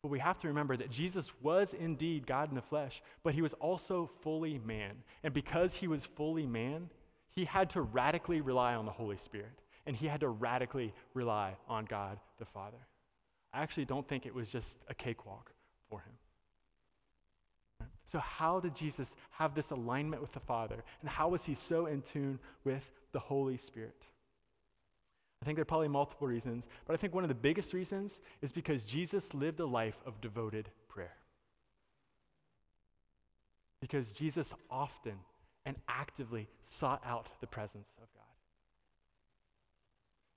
But 0.07 0.13
we 0.13 0.21
have 0.21 0.39
to 0.43 0.47
remember 0.47 0.77
that 0.77 0.89
Jesus 0.89 1.33
was 1.43 1.75
indeed 1.75 2.29
God 2.29 2.49
in 2.49 2.55
the 2.55 2.63
flesh, 2.63 3.03
but 3.25 3.35
he 3.35 3.43
was 3.43 3.55
also 3.55 4.09
fully 4.23 4.61
man. 4.65 4.93
And 5.25 5.35
because 5.35 5.75
he 5.75 5.89
was 5.89 6.05
fully 6.05 6.47
man, 6.47 6.91
he 7.29 7.45
had 7.45 7.71
to 7.71 7.81
radically 7.81 8.41
rely 8.41 8.77
on 8.77 8.87
the 8.87 8.93
Holy 8.93 9.17
Spirit, 9.17 9.59
and 9.85 9.97
he 9.97 10.07
had 10.07 10.21
to 10.21 10.29
radically 10.29 10.95
rely 11.13 11.57
on 11.69 11.87
God 11.87 12.21
the 12.39 12.45
Father. 12.45 12.77
I 13.53 13.65
actually 13.65 13.85
don't 13.85 14.07
think 14.07 14.27
it 14.27 14.33
was 14.33 14.49
just 14.49 14.79
a 14.89 14.95
cakewalk 14.95 15.51
for 15.91 15.99
him. 15.99 17.89
So, 18.05 18.21
how 18.21 18.61
did 18.61 18.77
Jesus 18.77 19.17
have 19.31 19.57
this 19.57 19.73
alignment 19.73 20.23
with 20.23 20.31
the 20.31 20.39
Father? 20.39 20.85
And 21.01 21.11
how 21.11 21.31
was 21.31 21.43
he 21.43 21.57
so 21.57 21.87
in 21.87 22.01
tune 22.03 22.39
with 22.63 22.93
the 23.11 23.19
Holy 23.19 23.57
Spirit? 23.57 24.07
I 25.47 25.49
think 25.49 25.59
there 25.59 25.63
are 25.63 25.67
probably 25.67 25.87
multiple 25.87 26.27
reasons, 26.27 26.67
but 26.87 26.95
I 26.95 26.97
think 26.97 27.15
one 27.15 27.23
of 27.23 27.29
the 27.29 27.35
biggest 27.35 27.73
reasons 27.73 28.19
is 28.43 28.51
because 28.51 28.85
Jesus 28.85 29.33
lived 29.33 29.61
a 29.61 29.65
life 29.65 29.95
of 30.05 30.21
devoted 30.21 30.71
prayer. 30.89 31.15
Because 33.81 34.11
Jesus 34.11 34.53
often 34.69 35.21
and 35.65 35.77
actively 35.89 36.49
sought 36.65 37.01
out 37.07 37.29
the 37.41 37.47
presence 37.47 37.95
of 38.03 38.13
God. 38.13 38.25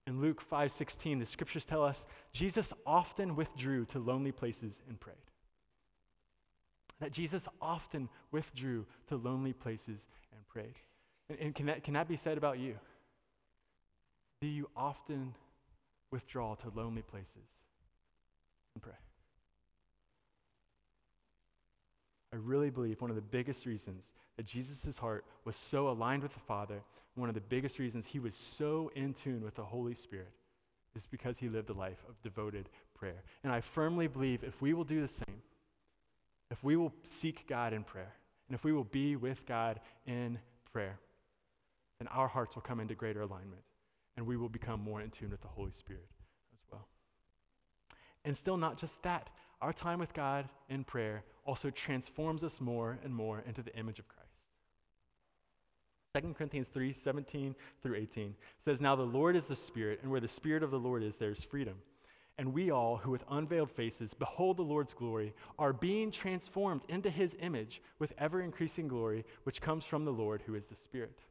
In 0.06 0.22
Luke 0.22 0.44
5:16, 0.48 1.18
the 1.18 1.25
scriptures 1.25 1.66
tell 1.66 1.84
us 1.84 2.06
Jesus 2.32 2.72
often 2.86 3.36
withdrew 3.36 3.86
to 3.86 3.98
lonely 3.98 4.32
places 4.32 4.80
and 4.88 5.00
prayed. 5.00 5.18
That 7.00 7.13
Jesus 7.13 7.48
often 7.60 8.10
withdrew 8.30 8.86
to 9.08 9.16
lonely 9.16 9.54
places 9.54 10.08
and 10.32 10.48
prayed. 10.48 10.75
And, 11.30 11.39
and 11.39 11.56
can, 11.56 11.66
that, 11.66 11.84
can 11.84 11.96
that 11.96 12.08
be 12.08 12.16
said 12.16 12.38
about 12.38 12.60
you? 12.60 12.75
Do 14.41 14.48
you 14.48 14.69
often 14.75 15.34
withdraw 16.12 16.55
to 16.55 16.72
lonely 16.74 17.01
places 17.01 17.60
and 18.74 18.81
pray? 18.81 18.93
I 22.31 22.38
really 22.38 22.69
believe 22.69 23.01
one 23.01 23.10
of 23.10 23.15
the 23.15 23.22
biggest 23.22 23.65
reasons 23.65 24.13
that 24.38 24.46
Jesus' 24.46 24.98
heart 24.98 25.25
was 25.46 25.55
so 25.55 25.89
aligned 25.89 26.24
with 26.24 26.34
the 26.34 26.39
Father, 26.39 26.81
one 27.15 27.27
of 27.27 27.36
the 27.36 27.41
biggest 27.41 27.79
reasons 27.79 28.05
he 28.05 28.19
was 28.19 28.36
so 28.36 28.91
in 28.96 29.13
tune 29.13 29.43
with 29.43 29.55
the 29.55 29.63
Holy 29.63 29.96
Spirit, 29.96 30.31
is 30.96 31.05
because 31.05 31.38
he 31.38 31.50
lived 31.50 31.69
a 31.69 31.74
life 31.74 32.03
of 32.08 32.22
devoted 32.22 32.69
prayer. 32.93 33.24
And 33.43 33.51
I 33.51 33.62
firmly 33.62 34.08
believe 34.08 34.43
if 34.43 34.62
we 34.62 34.74
will 34.74 34.84
do 34.84 35.01
the 35.01 35.08
same, 35.08 35.41
if 36.51 36.63
we 36.63 36.75
will 36.75 36.93
seek 37.03 37.46
God 37.48 37.74
in 37.74 37.84
prayer, 37.84 38.13
and 38.48 38.55
if 38.55 38.63
we 38.63 38.74
will 38.74 38.86
be 38.86 39.15
with 39.15 39.46
God 39.46 39.79
in 40.05 40.39
prayer, 40.72 40.98
then 42.00 42.08
our 42.08 42.27
hearts 42.27 42.55
will 42.55 42.62
come 42.62 42.79
into 42.79 42.96
greater 42.96 43.22
alignment 43.22 43.62
and 44.20 44.28
we 44.28 44.36
will 44.36 44.50
become 44.50 44.82
more 44.82 45.00
in 45.00 45.10
tune 45.10 45.30
with 45.30 45.40
the 45.40 45.48
Holy 45.48 45.72
Spirit 45.72 46.06
as 46.54 46.60
well. 46.70 46.86
And 48.26 48.36
still, 48.36 48.58
not 48.58 48.78
just 48.78 49.02
that, 49.04 49.30
our 49.62 49.72
time 49.72 49.98
with 49.98 50.14
God 50.14 50.50
in 50.68 50.84
prayer 50.84 51.24
also 51.46 51.70
transforms 51.70 52.43
us 52.43 52.60
more 52.60 53.00
and 53.06 53.15
more 53.15 53.41
into 53.48 53.63
the 53.63 53.74
image 53.78 53.98
of 53.98 54.10
Christ. 54.10 54.20
2 56.22 56.34
Corinthians 56.34 56.67
3 56.67 56.91
17 56.91 57.56
through 57.82 57.96
18 57.96 58.36
says, 58.60 58.82
Now 58.82 58.93
the 58.93 59.04
Lord 59.04 59.38
is 59.38 59.46
the 59.46 59.56
Spirit, 59.56 60.00
and 60.02 60.12
where 60.12 60.20
the 60.20 60.28
Spirit 60.28 60.63
of 60.63 60.72
the 60.72 60.80
Lord 60.80 61.02
is, 61.02 61.15
there 61.15 61.32
is 61.32 61.41
freedom. 61.41 61.76
And 62.38 62.54
we 62.54 62.72
all, 62.72 62.98
who 62.98 63.12
with 63.12 63.24
unveiled 63.32 63.72
faces 63.72 64.13
behold 64.13 64.58
the 64.58 64.63
Lord's 64.63 64.93
glory, 64.93 65.34
are 65.58 65.72
being 65.72 66.12
transformed 66.12 66.82
into 66.89 67.10
his 67.10 67.38
image 67.39 67.82
with 68.00 68.13
ever 68.17 68.41
increasing 68.41 68.89
glory, 68.89 69.24
which 69.43 69.62
comes 69.62 69.86
from 69.86 70.04
the 70.04 70.12
Lord, 70.12 70.43
who 70.46 70.56
is 70.56 70.65
the 70.65 70.76
Spirit. 70.76 71.22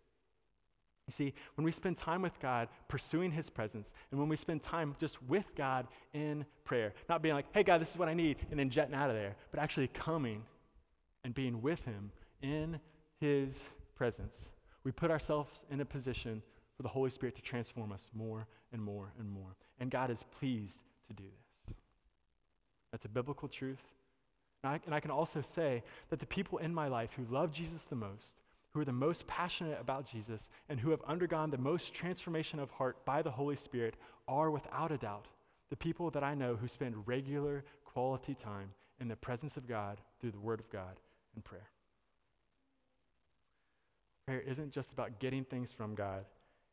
You 1.08 1.12
see, 1.12 1.32
when 1.54 1.64
we 1.64 1.72
spend 1.72 1.96
time 1.96 2.20
with 2.20 2.38
God 2.38 2.68
pursuing 2.86 3.32
His 3.32 3.48
presence, 3.48 3.94
and 4.10 4.20
when 4.20 4.28
we 4.28 4.36
spend 4.36 4.62
time 4.62 4.94
just 5.00 5.20
with 5.22 5.46
God 5.56 5.88
in 6.12 6.44
prayer, 6.64 6.92
not 7.08 7.22
being 7.22 7.34
like, 7.34 7.46
hey, 7.52 7.62
God, 7.62 7.80
this 7.80 7.90
is 7.90 7.96
what 7.96 8.10
I 8.10 8.14
need, 8.14 8.36
and 8.50 8.60
then 8.60 8.68
jetting 8.68 8.94
out 8.94 9.08
of 9.08 9.16
there, 9.16 9.34
but 9.50 9.58
actually 9.58 9.88
coming 9.88 10.44
and 11.24 11.34
being 11.34 11.62
with 11.62 11.82
Him 11.86 12.12
in 12.42 12.78
His 13.20 13.64
presence, 13.96 14.50
we 14.84 14.92
put 14.92 15.10
ourselves 15.10 15.64
in 15.70 15.80
a 15.80 15.84
position 15.84 16.42
for 16.76 16.82
the 16.82 16.90
Holy 16.90 17.10
Spirit 17.10 17.34
to 17.36 17.42
transform 17.42 17.90
us 17.90 18.10
more 18.14 18.46
and 18.72 18.82
more 18.82 19.10
and 19.18 19.30
more. 19.30 19.56
And 19.80 19.90
God 19.90 20.10
is 20.10 20.22
pleased 20.38 20.80
to 21.08 21.14
do 21.14 21.24
this. 21.24 21.74
That's 22.92 23.06
a 23.06 23.08
biblical 23.08 23.48
truth. 23.48 23.82
And 24.62 24.74
I, 24.74 24.80
and 24.84 24.94
I 24.94 25.00
can 25.00 25.10
also 25.10 25.40
say 25.40 25.82
that 26.10 26.18
the 26.18 26.26
people 26.26 26.58
in 26.58 26.74
my 26.74 26.88
life 26.88 27.10
who 27.16 27.24
love 27.34 27.50
Jesus 27.50 27.84
the 27.84 27.96
most, 27.96 28.34
who 28.72 28.80
are 28.80 28.84
the 28.84 28.92
most 28.92 29.26
passionate 29.26 29.78
about 29.80 30.06
Jesus 30.06 30.48
and 30.68 30.78
who 30.78 30.90
have 30.90 31.02
undergone 31.06 31.50
the 31.50 31.58
most 31.58 31.94
transformation 31.94 32.58
of 32.58 32.70
heart 32.70 33.04
by 33.04 33.22
the 33.22 33.30
Holy 33.30 33.56
Spirit 33.56 33.94
are 34.26 34.50
without 34.50 34.92
a 34.92 34.98
doubt 34.98 35.26
the 35.70 35.76
people 35.76 36.10
that 36.10 36.24
I 36.24 36.34
know 36.34 36.56
who 36.56 36.68
spend 36.68 37.06
regular 37.06 37.64
quality 37.84 38.34
time 38.34 38.70
in 39.00 39.08
the 39.08 39.16
presence 39.16 39.56
of 39.56 39.68
God 39.68 40.00
through 40.20 40.32
the 40.32 40.40
Word 40.40 40.60
of 40.60 40.70
God 40.70 40.98
and 41.34 41.44
prayer. 41.44 41.68
Prayer 44.26 44.40
isn't 44.40 44.72
just 44.72 44.92
about 44.92 45.18
getting 45.18 45.44
things 45.44 45.72
from 45.72 45.94
God, 45.94 46.24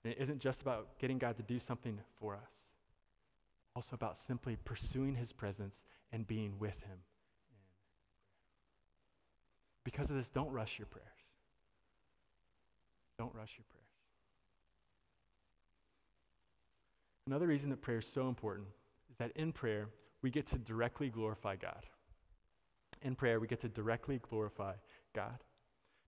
and 0.03 0.13
it 0.13 0.19
isn't 0.19 0.39
just 0.39 0.61
about 0.61 0.97
getting 0.99 1.17
God 1.17 1.37
to 1.37 1.43
do 1.43 1.59
something 1.59 1.99
for 2.19 2.35
us. 2.35 2.41
It's 2.51 3.75
also 3.75 3.95
about 3.95 4.17
simply 4.17 4.57
pursuing 4.63 5.15
His 5.15 5.31
presence 5.31 5.83
and 6.11 6.27
being 6.27 6.53
with 6.59 6.79
Him. 6.81 6.97
Because 9.83 10.09
of 10.09 10.15
this, 10.15 10.29
don't 10.29 10.51
rush 10.51 10.79
your 10.79 10.87
prayers. 10.87 11.05
Don't 13.17 13.33
rush 13.33 13.53
your 13.57 13.65
prayers. 13.69 13.85
Another 17.27 17.47
reason 17.47 17.69
that 17.71 17.81
prayer 17.81 17.99
is 17.99 18.07
so 18.07 18.27
important 18.27 18.67
is 19.09 19.17
that 19.17 19.31
in 19.35 19.51
prayer, 19.51 19.87
we 20.21 20.29
get 20.29 20.47
to 20.47 20.57
directly 20.57 21.09
glorify 21.09 21.55
God. 21.55 21.85
In 23.01 23.15
prayer, 23.15 23.39
we 23.39 23.47
get 23.47 23.61
to 23.61 23.69
directly 23.69 24.19
glorify 24.29 24.73
God. 25.13 25.39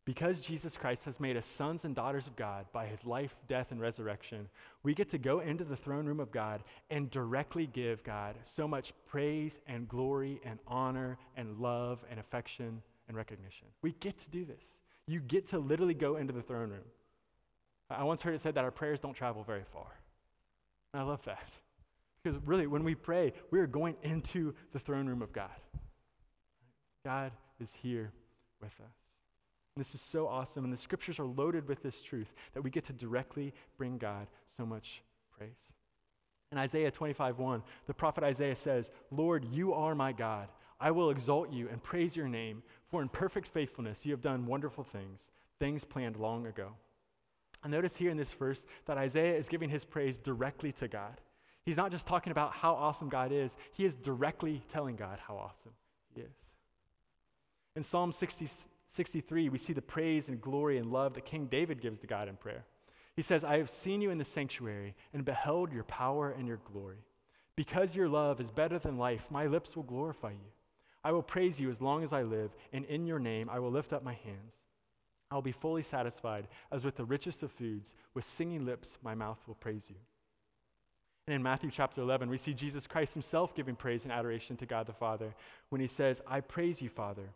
Because 0.05 0.39
Jesus 0.39 0.77
Christ 0.77 1.03
has 1.03 1.19
made 1.19 1.35
us 1.35 1.45
sons 1.45 1.83
and 1.83 1.93
daughters 1.93 2.27
of 2.27 2.35
God 2.37 2.65
by 2.71 2.85
his 2.85 3.05
life, 3.05 3.35
death, 3.49 3.71
and 3.71 3.81
resurrection, 3.81 4.47
we 4.83 4.93
get 4.93 5.09
to 5.11 5.17
go 5.17 5.41
into 5.41 5.65
the 5.65 5.75
throne 5.75 6.05
room 6.05 6.21
of 6.21 6.31
God 6.31 6.63
and 6.89 7.11
directly 7.11 7.67
give 7.67 8.03
God 8.05 8.35
so 8.45 8.67
much 8.67 8.93
praise 9.05 9.59
and 9.67 9.87
glory 9.89 10.39
and 10.45 10.59
honor 10.65 11.17
and 11.35 11.59
love 11.59 12.05
and 12.09 12.21
affection 12.21 12.81
and 13.09 13.17
recognition. 13.17 13.67
We 13.81 13.95
get 13.99 14.17
to 14.19 14.29
do 14.29 14.45
this. 14.45 14.65
You 15.07 15.19
get 15.21 15.49
to 15.49 15.59
literally 15.59 15.93
go 15.93 16.17
into 16.17 16.33
the 16.33 16.41
throne 16.41 16.69
room. 16.69 16.85
I 17.89 18.03
once 18.03 18.21
heard 18.21 18.35
it 18.35 18.41
said 18.41 18.55
that 18.55 18.63
our 18.63 18.71
prayers 18.71 18.99
don't 18.99 19.13
travel 19.13 19.43
very 19.43 19.63
far. 19.71 19.87
And 20.93 21.01
I 21.01 21.05
love 21.05 21.23
that. 21.25 21.49
Because 22.21 22.39
really, 22.45 22.67
when 22.67 22.83
we 22.83 22.95
pray, 22.95 23.33
we 23.51 23.59
are 23.59 23.67
going 23.67 23.95
into 24.03 24.53
the 24.73 24.79
throne 24.79 25.07
room 25.07 25.21
of 25.21 25.31
God. 25.31 25.49
God 27.05 27.31
is 27.61 27.73
here 27.81 28.11
with 28.61 28.73
us. 28.81 28.95
And 29.75 29.85
this 29.85 29.95
is 29.95 30.01
so 30.01 30.27
awesome. 30.27 30.65
And 30.65 30.73
the 30.73 30.77
scriptures 30.77 31.19
are 31.19 31.25
loaded 31.25 31.67
with 31.67 31.81
this 31.83 32.01
truth 32.01 32.33
that 32.53 32.61
we 32.61 32.69
get 32.69 32.83
to 32.85 32.93
directly 32.93 33.53
bring 33.77 33.97
God 33.97 34.27
so 34.45 34.65
much 34.65 35.01
praise. 35.37 35.71
In 36.51 36.57
Isaiah 36.57 36.91
25 36.91 37.39
1, 37.39 37.63
the 37.85 37.93
prophet 37.93 38.23
Isaiah 38.23 38.55
says, 38.55 38.91
Lord, 39.11 39.45
you 39.45 39.73
are 39.73 39.95
my 39.95 40.11
God. 40.11 40.49
I 40.79 40.91
will 40.91 41.09
exalt 41.09 41.51
you 41.51 41.69
and 41.69 41.81
praise 41.81 42.15
your 42.15 42.27
name, 42.27 42.61
for 42.89 43.01
in 43.01 43.09
perfect 43.09 43.47
faithfulness 43.47 44.05
you 44.05 44.11
have 44.11 44.21
done 44.21 44.45
wonderful 44.45 44.83
things, 44.83 45.29
things 45.59 45.83
planned 45.83 46.17
long 46.17 46.47
ago. 46.47 46.69
I 47.63 47.67
notice 47.67 47.95
here 47.95 48.11
in 48.11 48.17
this 48.17 48.31
verse 48.31 48.65
that 48.85 48.97
Isaiah 48.97 49.35
is 49.35 49.49
giving 49.49 49.69
his 49.69 49.83
praise 49.83 50.19
directly 50.19 50.71
to 50.73 50.87
God. 50.87 51.19
He's 51.65 51.77
not 51.77 51.91
just 51.91 52.07
talking 52.07 52.31
about 52.31 52.53
how 52.53 52.73
awesome 52.73 53.09
God 53.09 53.31
is, 53.31 53.57
he 53.73 53.83
is 53.83 53.95
directly 53.95 54.61
telling 54.71 54.95
God 54.95 55.19
how 55.19 55.35
awesome 55.35 55.73
he 56.13 56.21
is. 56.21 56.35
In 57.75 57.83
Psalm 57.83 58.11
60, 58.11 58.47
63, 58.85 59.49
we 59.49 59.57
see 59.57 59.73
the 59.73 59.81
praise 59.81 60.29
and 60.29 60.41
glory 60.41 60.77
and 60.77 60.91
love 60.91 61.13
that 61.15 61.25
King 61.25 61.47
David 61.47 61.81
gives 61.81 61.99
to 61.99 62.07
God 62.07 62.27
in 62.29 62.37
prayer. 62.37 62.65
He 63.15 63.21
says, 63.21 63.43
I 63.43 63.57
have 63.57 63.69
seen 63.69 64.01
you 64.01 64.11
in 64.11 64.17
the 64.17 64.23
sanctuary 64.23 64.95
and 65.13 65.25
beheld 65.25 65.73
your 65.73 65.83
power 65.83 66.31
and 66.31 66.47
your 66.47 66.59
glory. 66.71 67.03
Because 67.55 67.95
your 67.95 68.07
love 68.07 68.39
is 68.39 68.51
better 68.51 68.77
than 68.79 68.97
life, 68.97 69.25
my 69.29 69.47
lips 69.47 69.75
will 69.75 69.83
glorify 69.83 70.31
you. 70.31 70.51
I 71.03 71.11
will 71.11 71.23
praise 71.23 71.59
you 71.59 71.69
as 71.69 71.81
long 71.81 72.03
as 72.03 72.13
I 72.13 72.23
live, 72.23 72.51
and 72.73 72.85
in 72.85 73.05
your 73.05 73.19
name 73.19 73.49
I 73.49 73.59
will 73.59 73.71
lift 73.71 73.93
up 73.93 74.03
my 74.03 74.13
hands. 74.13 74.55
I 75.29 75.35
will 75.35 75.41
be 75.41 75.51
fully 75.51 75.83
satisfied, 75.83 76.47
as 76.71 76.83
with 76.83 76.95
the 76.95 77.05
richest 77.05 77.43
of 77.43 77.51
foods. 77.51 77.93
With 78.13 78.23
singing 78.23 78.65
lips, 78.65 78.97
my 79.03 79.13
mouth 79.13 79.39
will 79.47 79.55
praise 79.55 79.87
you. 79.89 79.97
And 81.27 81.35
in 81.35 81.43
Matthew 81.43 81.69
chapter 81.69 82.01
11, 82.01 82.29
we 82.29 82.37
see 82.37 82.53
Jesus 82.53 82.87
Christ 82.87 83.13
himself 83.13 83.53
giving 83.53 83.75
praise 83.75 84.03
and 84.03 84.13
adoration 84.13 84.55
to 84.57 84.65
God 84.65 84.87
the 84.87 84.93
Father 84.93 85.33
when 85.69 85.81
he 85.81 85.87
says, 85.87 86.21
I 86.25 86.39
praise 86.39 86.81
you, 86.81 86.87
Father, 86.87 87.29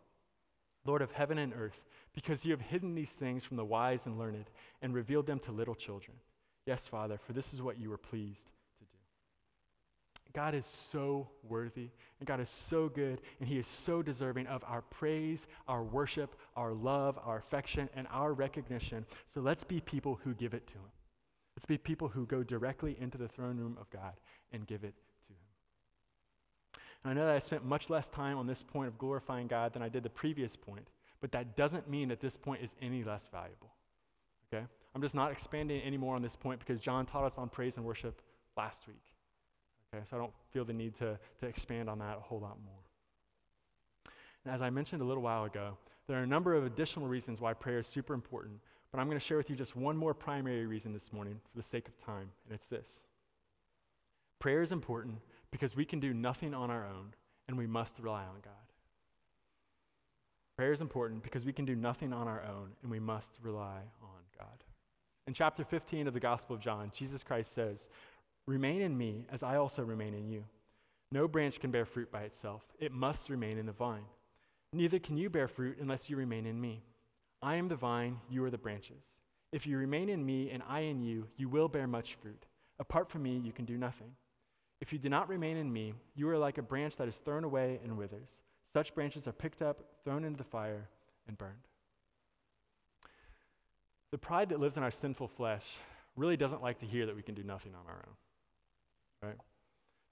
Lord 0.86 1.02
of 1.02 1.12
heaven 1.12 1.36
and 1.36 1.52
earth, 1.52 1.78
because 2.14 2.44
you 2.44 2.52
have 2.52 2.60
hidden 2.62 2.94
these 2.94 3.10
things 3.10 3.44
from 3.44 3.58
the 3.58 3.64
wise 3.64 4.06
and 4.06 4.18
learned 4.18 4.46
and 4.80 4.94
revealed 4.94 5.26
them 5.26 5.38
to 5.40 5.52
little 5.52 5.74
children. 5.74 6.16
Yes, 6.66 6.86
Father, 6.86 7.18
for 7.18 7.34
this 7.34 7.52
is 7.52 7.60
what 7.60 7.78
you 7.78 7.90
were 7.90 7.98
pleased. 7.98 8.50
God 10.32 10.54
is 10.54 10.66
so 10.66 11.28
worthy, 11.42 11.90
and 12.18 12.26
God 12.26 12.40
is 12.40 12.48
so 12.48 12.88
good, 12.88 13.20
and 13.38 13.48
He 13.48 13.58
is 13.58 13.66
so 13.66 14.02
deserving 14.02 14.46
of 14.46 14.64
our 14.66 14.82
praise, 14.82 15.46
our 15.68 15.82
worship, 15.82 16.36
our 16.56 16.72
love, 16.72 17.18
our 17.24 17.38
affection, 17.38 17.88
and 17.94 18.06
our 18.10 18.32
recognition. 18.32 19.04
So 19.26 19.40
let's 19.40 19.64
be 19.64 19.80
people 19.80 20.18
who 20.24 20.34
give 20.34 20.54
it 20.54 20.66
to 20.68 20.74
Him. 20.74 20.90
Let's 21.56 21.66
be 21.66 21.76
people 21.76 22.08
who 22.08 22.24
go 22.26 22.42
directly 22.42 22.96
into 22.98 23.18
the 23.18 23.28
throne 23.28 23.58
room 23.58 23.76
of 23.80 23.90
God 23.90 24.14
and 24.52 24.66
give 24.66 24.84
it 24.84 24.94
to 25.26 25.32
Him. 25.32 26.80
And 27.04 27.10
I 27.10 27.14
know 27.14 27.26
that 27.26 27.36
I 27.36 27.38
spent 27.38 27.64
much 27.64 27.90
less 27.90 28.08
time 28.08 28.38
on 28.38 28.46
this 28.46 28.62
point 28.62 28.88
of 28.88 28.98
glorifying 28.98 29.48
God 29.48 29.74
than 29.74 29.82
I 29.82 29.88
did 29.88 30.02
the 30.02 30.10
previous 30.10 30.56
point, 30.56 30.88
but 31.20 31.30
that 31.32 31.56
doesn't 31.56 31.90
mean 31.90 32.08
that 32.08 32.20
this 32.20 32.36
point 32.36 32.62
is 32.62 32.74
any 32.80 33.04
less 33.04 33.28
valuable. 33.30 33.72
Okay? 34.52 34.64
I'm 34.94 35.02
just 35.02 35.14
not 35.14 35.30
expanding 35.30 35.82
anymore 35.82 36.16
on 36.16 36.22
this 36.22 36.36
point 36.36 36.58
because 36.58 36.80
John 36.80 37.06
taught 37.06 37.24
us 37.24 37.38
on 37.38 37.48
praise 37.48 37.76
and 37.76 37.84
worship 37.84 38.22
last 38.56 38.86
week. 38.86 39.11
Okay, 39.94 40.04
so 40.08 40.16
I 40.16 40.20
don't 40.20 40.32
feel 40.50 40.64
the 40.64 40.72
need 40.72 40.94
to, 40.96 41.18
to 41.40 41.46
expand 41.46 41.90
on 41.90 41.98
that 41.98 42.18
a 42.18 42.20
whole 42.20 42.40
lot 42.40 42.56
more. 42.64 44.12
And 44.44 44.54
as 44.54 44.62
I 44.62 44.70
mentioned 44.70 45.02
a 45.02 45.04
little 45.04 45.22
while 45.22 45.44
ago, 45.44 45.76
there 46.08 46.18
are 46.18 46.22
a 46.22 46.26
number 46.26 46.54
of 46.54 46.64
additional 46.64 47.06
reasons 47.06 47.40
why 47.40 47.52
prayer 47.52 47.78
is 47.78 47.86
super 47.86 48.14
important, 48.14 48.54
but 48.90 49.00
I'm 49.00 49.06
going 49.06 49.18
to 49.18 49.24
share 49.24 49.36
with 49.36 49.50
you 49.50 49.56
just 49.56 49.76
one 49.76 49.96
more 49.96 50.14
primary 50.14 50.66
reason 50.66 50.92
this 50.92 51.12
morning 51.12 51.38
for 51.50 51.56
the 51.56 51.62
sake 51.62 51.88
of 51.88 51.98
time, 52.04 52.28
and 52.46 52.54
it's 52.54 52.68
this 52.68 53.00
prayer 54.38 54.62
is 54.62 54.72
important 54.72 55.18
because 55.52 55.76
we 55.76 55.84
can 55.84 56.00
do 56.00 56.12
nothing 56.12 56.52
on 56.52 56.68
our 56.68 56.84
own, 56.84 57.14
and 57.46 57.56
we 57.56 57.66
must 57.66 58.00
rely 58.00 58.22
on 58.22 58.40
God. 58.42 58.52
Prayer 60.56 60.72
is 60.72 60.80
important 60.80 61.22
because 61.22 61.44
we 61.44 61.52
can 61.52 61.64
do 61.64 61.76
nothing 61.76 62.12
on 62.12 62.26
our 62.26 62.42
own, 62.42 62.70
and 62.82 62.90
we 62.90 62.98
must 62.98 63.38
rely 63.42 63.80
on 64.02 64.20
God. 64.36 64.64
In 65.28 65.34
chapter 65.34 65.64
15 65.64 66.08
of 66.08 66.14
the 66.14 66.20
Gospel 66.20 66.56
of 66.56 66.60
John, 66.60 66.90
Jesus 66.92 67.22
Christ 67.22 67.52
says, 67.52 67.88
Remain 68.46 68.82
in 68.82 68.96
me 68.96 69.24
as 69.30 69.42
I 69.42 69.56
also 69.56 69.82
remain 69.82 70.14
in 70.14 70.28
you. 70.28 70.44
No 71.12 71.28
branch 71.28 71.60
can 71.60 71.70
bear 71.70 71.84
fruit 71.84 72.10
by 72.10 72.22
itself, 72.22 72.64
it 72.78 72.92
must 72.92 73.28
remain 73.28 73.58
in 73.58 73.66
the 73.66 73.72
vine. 73.72 74.04
Neither 74.72 74.98
can 74.98 75.16
you 75.16 75.28
bear 75.28 75.48
fruit 75.48 75.76
unless 75.80 76.08
you 76.08 76.16
remain 76.16 76.46
in 76.46 76.60
me. 76.60 76.82
I 77.42 77.56
am 77.56 77.68
the 77.68 77.76
vine, 77.76 78.18
you 78.30 78.42
are 78.44 78.50
the 78.50 78.58
branches. 78.58 79.04
If 79.52 79.66
you 79.66 79.76
remain 79.76 80.08
in 80.08 80.24
me 80.24 80.50
and 80.50 80.62
I 80.66 80.80
in 80.80 81.02
you, 81.02 81.28
you 81.36 81.48
will 81.48 81.68
bear 81.68 81.86
much 81.86 82.16
fruit. 82.22 82.46
Apart 82.78 83.10
from 83.10 83.22
me, 83.22 83.40
you 83.44 83.52
can 83.52 83.66
do 83.66 83.76
nothing. 83.76 84.12
If 84.80 84.92
you 84.92 84.98
do 84.98 85.10
not 85.10 85.28
remain 85.28 85.58
in 85.58 85.70
me, 85.72 85.92
you 86.16 86.28
are 86.30 86.38
like 86.38 86.58
a 86.58 86.62
branch 86.62 86.96
that 86.96 87.08
is 87.08 87.16
thrown 87.16 87.44
away 87.44 87.78
and 87.84 87.98
withers. 87.98 88.40
Such 88.72 88.94
branches 88.94 89.28
are 89.28 89.32
picked 89.32 89.60
up, 89.60 89.84
thrown 90.04 90.24
into 90.24 90.38
the 90.38 90.44
fire, 90.44 90.88
and 91.28 91.36
burned. 91.36 91.68
The 94.10 94.18
pride 94.18 94.48
that 94.48 94.60
lives 94.60 94.76
in 94.76 94.82
our 94.82 94.90
sinful 94.90 95.28
flesh 95.28 95.64
really 96.16 96.36
doesn't 96.36 96.62
like 96.62 96.80
to 96.80 96.86
hear 96.86 97.06
that 97.06 97.16
we 97.16 97.22
can 97.22 97.34
do 97.34 97.42
nothing 97.42 97.74
on 97.74 97.86
our 97.86 98.04
own. 98.06 98.14
Right? 99.22 99.36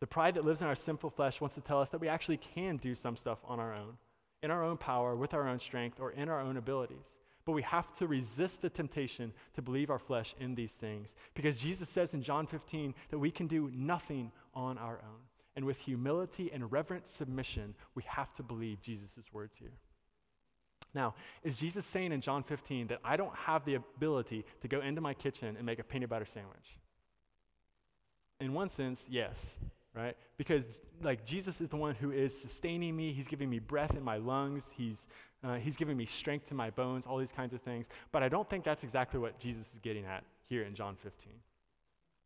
The 0.00 0.06
pride 0.06 0.34
that 0.34 0.44
lives 0.44 0.62
in 0.62 0.66
our 0.66 0.74
sinful 0.74 1.10
flesh 1.10 1.40
wants 1.40 1.56
to 1.56 1.60
tell 1.60 1.80
us 1.80 1.90
that 1.90 2.00
we 2.00 2.08
actually 2.08 2.38
can 2.38 2.78
do 2.78 2.94
some 2.94 3.16
stuff 3.16 3.38
on 3.44 3.60
our 3.60 3.74
own, 3.74 3.98
in 4.42 4.50
our 4.50 4.64
own 4.64 4.76
power, 4.76 5.14
with 5.14 5.34
our 5.34 5.46
own 5.48 5.60
strength, 5.60 6.00
or 6.00 6.12
in 6.12 6.28
our 6.28 6.40
own 6.40 6.56
abilities. 6.56 7.16
But 7.44 7.52
we 7.52 7.62
have 7.62 7.94
to 7.96 8.06
resist 8.06 8.62
the 8.62 8.70
temptation 8.70 9.32
to 9.54 9.62
believe 9.62 9.90
our 9.90 9.98
flesh 9.98 10.34
in 10.38 10.54
these 10.54 10.72
things. 10.72 11.14
Because 11.34 11.56
Jesus 11.56 11.88
says 11.88 12.14
in 12.14 12.22
John 12.22 12.46
15 12.46 12.94
that 13.10 13.18
we 13.18 13.30
can 13.30 13.46
do 13.46 13.70
nothing 13.74 14.30
on 14.54 14.78
our 14.78 15.00
own. 15.02 15.20
And 15.56 15.64
with 15.64 15.78
humility 15.78 16.50
and 16.52 16.70
reverent 16.70 17.08
submission, 17.08 17.74
we 17.94 18.02
have 18.06 18.34
to 18.36 18.42
believe 18.42 18.80
Jesus' 18.80 19.18
words 19.32 19.56
here. 19.56 19.72
Now, 20.94 21.14
is 21.42 21.56
Jesus 21.56 21.86
saying 21.86 22.12
in 22.12 22.20
John 22.20 22.42
15 22.42 22.88
that 22.88 23.00
I 23.04 23.16
don't 23.16 23.34
have 23.34 23.64
the 23.64 23.74
ability 23.74 24.44
to 24.62 24.68
go 24.68 24.80
into 24.80 25.00
my 25.00 25.14
kitchen 25.14 25.56
and 25.56 25.66
make 25.66 25.78
a 25.78 25.84
peanut 25.84 26.08
butter 26.08 26.24
sandwich? 26.24 26.78
In 28.40 28.54
one 28.54 28.68
sense, 28.68 29.06
yes, 29.10 29.54
right? 29.94 30.16
Because 30.38 30.66
like 31.02 31.24
Jesus 31.24 31.60
is 31.60 31.68
the 31.68 31.76
one 31.76 31.94
who 31.94 32.10
is 32.10 32.38
sustaining 32.38 32.96
me. 32.96 33.12
He's 33.12 33.26
giving 33.26 33.50
me 33.50 33.58
breath 33.58 33.94
in 33.94 34.02
my 34.02 34.16
lungs. 34.16 34.70
He's 34.74 35.06
uh, 35.42 35.56
he's 35.56 35.76
giving 35.76 35.96
me 35.96 36.06
strength 36.06 36.50
in 36.50 36.56
my 36.56 36.70
bones. 36.70 37.06
All 37.06 37.18
these 37.18 37.32
kinds 37.32 37.54
of 37.54 37.62
things. 37.62 37.88
But 38.12 38.22
I 38.22 38.28
don't 38.28 38.48
think 38.48 38.64
that's 38.64 38.82
exactly 38.82 39.20
what 39.20 39.38
Jesus 39.38 39.72
is 39.72 39.78
getting 39.80 40.04
at 40.04 40.24
here 40.48 40.64
in 40.64 40.74
John 40.74 40.96
15. 40.96 41.32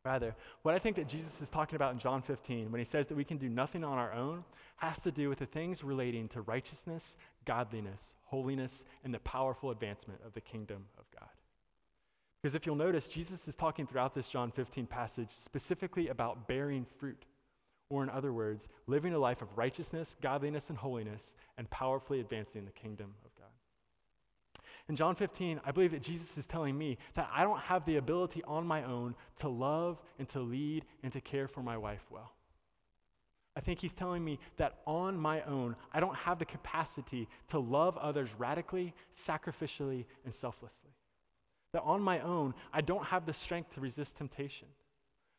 Rather, 0.05 0.37
what 0.63 0.75
I 0.75 0.79
think 0.79 0.97
that 0.97 1.09
Jesus 1.09 1.41
is 1.41 1.49
talking 1.49 1.77
about 1.77 1.93
in 1.93 1.99
John 1.99 2.21
15 2.21 2.71
when 2.71 2.79
he 2.79 2.85
says 2.85 3.07
that 3.07 3.17
we 3.17 3.25
can 3.25 3.39
do 3.39 3.49
nothing 3.49 3.83
on 3.83 3.97
our 3.97 4.13
own 4.13 4.45
has 4.77 5.01
to 5.01 5.11
do 5.11 5.31
with 5.31 5.39
the 5.39 5.47
things 5.47 5.83
relating 5.83 6.29
to 6.29 6.43
righteousness, 6.43 7.17
godliness, 7.47 8.15
holiness, 8.25 8.85
and 9.03 9.15
the 9.15 9.19
powerful 9.21 9.71
advancement 9.71 10.21
of 10.27 10.35
the 10.35 10.43
kingdom 10.43 10.85
of 10.99 11.05
God. 11.19 11.31
Because 12.45 12.55
if 12.55 12.67
you'll 12.67 12.77
notice, 12.77 13.09
Jesus 13.09 13.49
is 13.49 13.55
talking 13.55 13.87
throughout 13.87 14.15
this 14.15 14.29
John 14.29 14.51
15 14.51 14.87
passage 14.87 15.31
specifically 15.31 16.09
about 16.09 16.47
bearing 16.47 16.85
fruit, 16.99 17.25
or 17.89 18.03
in 18.03 18.11
other 18.11 18.35
words, 18.35 18.69
living 18.87 19.15
a 19.15 19.19
life 19.19 19.41
of 19.41 19.49
righteousness, 19.57 20.15
godliness, 20.21 20.69
and 20.69 20.77
holiness, 20.77 21.33
and 21.57 21.71
powerfully 21.71 22.21
advancing 22.21 22.67
the 22.67 22.71
kingdom 22.73 23.15
of 23.25 23.35
God. 23.35 24.61
In 24.91 24.95
John 24.95 25.15
15, 25.15 25.59
I 25.65 25.71
believe 25.71 25.93
that 25.93 26.03
Jesus 26.03 26.37
is 26.37 26.45
telling 26.45 26.77
me 26.77 26.99
that 27.15 27.31
I 27.33 27.45
don't 27.45 27.61
have 27.61 27.87
the 27.87 27.97
ability 27.97 28.43
on 28.47 28.67
my 28.67 28.85
own 28.85 29.15
to 29.39 29.49
love 29.49 30.03
and 30.19 30.29
to 30.29 30.41
lead 30.41 30.85
and 31.03 31.11
to 31.15 31.23
care 31.23 31.49
for 31.49 31.63
my 31.63 31.79
wife 31.79 32.05
well. 32.11 32.33
I 33.57 33.61
think 33.61 33.81
he's 33.81 33.95
telling 33.95 34.23
me 34.23 34.39
that 34.59 34.81
on 34.87 35.17
my 35.17 35.41
own, 35.45 35.77
I 35.95 36.01
don't 36.01 36.15
have 36.15 36.39
the 36.39 36.45
capacity 36.45 37.27
to 37.49 37.59
love 37.59 37.97
others 37.97 38.29
radically, 38.37 38.93
sacrificially, 39.15 40.05
and 40.27 40.35
selflessly. 40.35 40.94
That 41.75 41.83
on 41.83 42.01
my 42.01 42.21
own, 42.21 42.55
I 42.73 42.81
don't 42.81 43.05
have 43.05 43.27
the 43.27 43.35
strength 43.35 43.75
to 43.75 43.83
resist 43.83 44.17
temptation. 44.17 44.69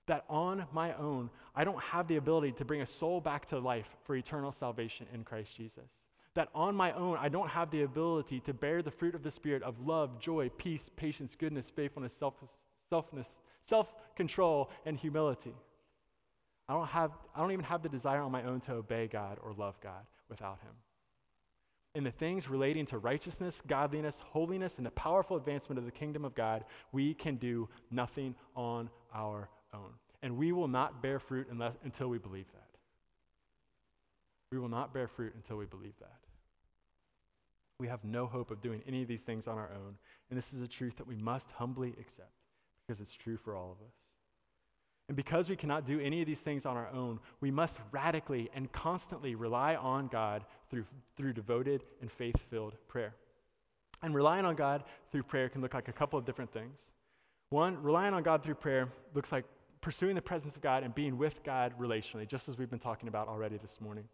That 0.05 0.23
on 0.29 0.65
my 0.71 0.93
own, 0.93 1.31
I 1.55 1.63
don't 1.63 1.81
have 1.81 2.07
the 2.07 2.17
ability 2.17 2.51
to 2.51 2.65
bring 2.65 2.81
a 2.81 2.85
soul 2.85 3.19
back 3.19 3.47
to 3.47 3.57
life 3.57 3.87
for 4.03 4.15
eternal 4.15 4.51
salvation 4.51 5.07
in 5.11 5.23
Christ 5.23 5.57
Jesus 5.57 5.99
that 6.35 6.49
on 6.53 6.75
my 6.75 6.91
own, 6.93 7.17
I 7.17 7.29
don't 7.29 7.49
have 7.49 7.71
the 7.71 7.83
ability 7.83 8.41
to 8.41 8.53
bear 8.53 8.81
the 8.81 8.91
fruit 8.91 9.15
of 9.15 9.23
the 9.23 9.31
Spirit 9.31 9.63
of 9.63 9.79
love, 9.85 10.19
joy, 10.19 10.49
peace, 10.57 10.89
patience, 10.95 11.35
goodness, 11.37 11.71
faithfulness, 11.73 12.13
self, 12.13 12.35
selfness, 12.91 13.27
self-control, 13.65 14.69
and 14.85 14.97
humility. 14.97 15.55
I 16.67 16.73
don't, 16.73 16.87
have, 16.87 17.11
I 17.35 17.39
don't 17.39 17.51
even 17.51 17.65
have 17.65 17.83
the 17.83 17.89
desire 17.89 18.21
on 18.21 18.31
my 18.31 18.43
own 18.43 18.59
to 18.61 18.73
obey 18.73 19.07
God 19.07 19.37
or 19.41 19.53
love 19.53 19.79
God 19.81 20.05
without 20.29 20.59
Him. 20.61 20.73
In 21.95 22.03
the 22.03 22.11
things 22.11 22.49
relating 22.49 22.85
to 22.87 22.97
righteousness, 22.97 23.61
godliness, 23.65 24.21
holiness, 24.31 24.77
and 24.77 24.85
the 24.85 24.91
powerful 24.91 25.37
advancement 25.37 25.79
of 25.79 25.85
the 25.85 25.91
kingdom 25.91 26.25
of 26.25 26.35
God, 26.35 26.65
we 26.91 27.13
can 27.13 27.37
do 27.37 27.69
nothing 27.89 28.35
on 28.53 28.89
our 29.13 29.49
own. 29.73 29.93
And 30.21 30.37
we 30.37 30.51
will 30.51 30.67
not 30.67 31.01
bear 31.01 31.19
fruit 31.19 31.47
unless, 31.49 31.73
until 31.85 32.09
we 32.09 32.17
believe 32.17 32.51
that. 32.51 32.77
We 34.51 34.59
will 34.59 34.69
not 34.69 34.93
bear 34.93 35.07
fruit 35.07 35.33
until 35.35 35.55
we 35.55 35.65
believe 35.65 35.97
that. 36.01 36.19
We 37.79 37.87
have 37.87 38.03
no 38.03 38.25
hope 38.25 38.51
of 38.51 38.61
doing 38.61 38.81
any 38.87 39.01
of 39.01 39.07
these 39.07 39.21
things 39.21 39.47
on 39.47 39.57
our 39.57 39.71
own. 39.71 39.95
And 40.29 40.37
this 40.37 40.53
is 40.53 40.61
a 40.61 40.67
truth 40.67 40.97
that 40.97 41.07
we 41.07 41.15
must 41.15 41.49
humbly 41.51 41.93
accept 41.99 42.31
because 42.85 42.99
it's 42.99 43.13
true 43.13 43.37
for 43.37 43.55
all 43.55 43.71
of 43.71 43.85
us. 43.85 43.93
And 45.07 45.15
because 45.15 45.49
we 45.49 45.55
cannot 45.55 45.85
do 45.85 45.99
any 45.99 46.21
of 46.21 46.27
these 46.27 46.39
things 46.39 46.65
on 46.65 46.77
our 46.77 46.89
own, 46.89 47.19
we 47.39 47.51
must 47.51 47.77
radically 47.91 48.49
and 48.55 48.71
constantly 48.71 49.35
rely 49.35 49.75
on 49.75 50.07
God 50.07 50.43
through, 50.69 50.85
through 51.15 51.33
devoted 51.33 51.83
and 52.01 52.11
faith 52.11 52.35
filled 52.49 52.73
prayer. 52.87 53.13
And 54.01 54.15
relying 54.15 54.45
on 54.45 54.55
God 54.55 54.83
through 55.11 55.23
prayer 55.23 55.47
can 55.47 55.61
look 55.61 55.73
like 55.73 55.87
a 55.87 55.93
couple 55.93 56.17
of 56.17 56.25
different 56.25 56.51
things. 56.51 56.91
One, 57.49 57.81
relying 57.83 58.13
on 58.13 58.23
God 58.23 58.43
through 58.43 58.55
prayer 58.55 58.89
looks 59.13 59.31
like 59.31 59.45
pursuing 59.81 60.15
the 60.15 60.21
presence 60.21 60.55
of 60.55 60.61
God 60.63 60.83
and 60.83 60.95
being 60.95 61.17
with 61.17 61.43
God 61.43 61.73
relationally, 61.79 62.27
just 62.27 62.49
as 62.49 62.57
we've 62.57 62.69
been 62.69 62.79
talking 62.79 63.07
about 63.07 63.27
already 63.27 63.57
this 63.57 63.79
morning. 63.79 64.05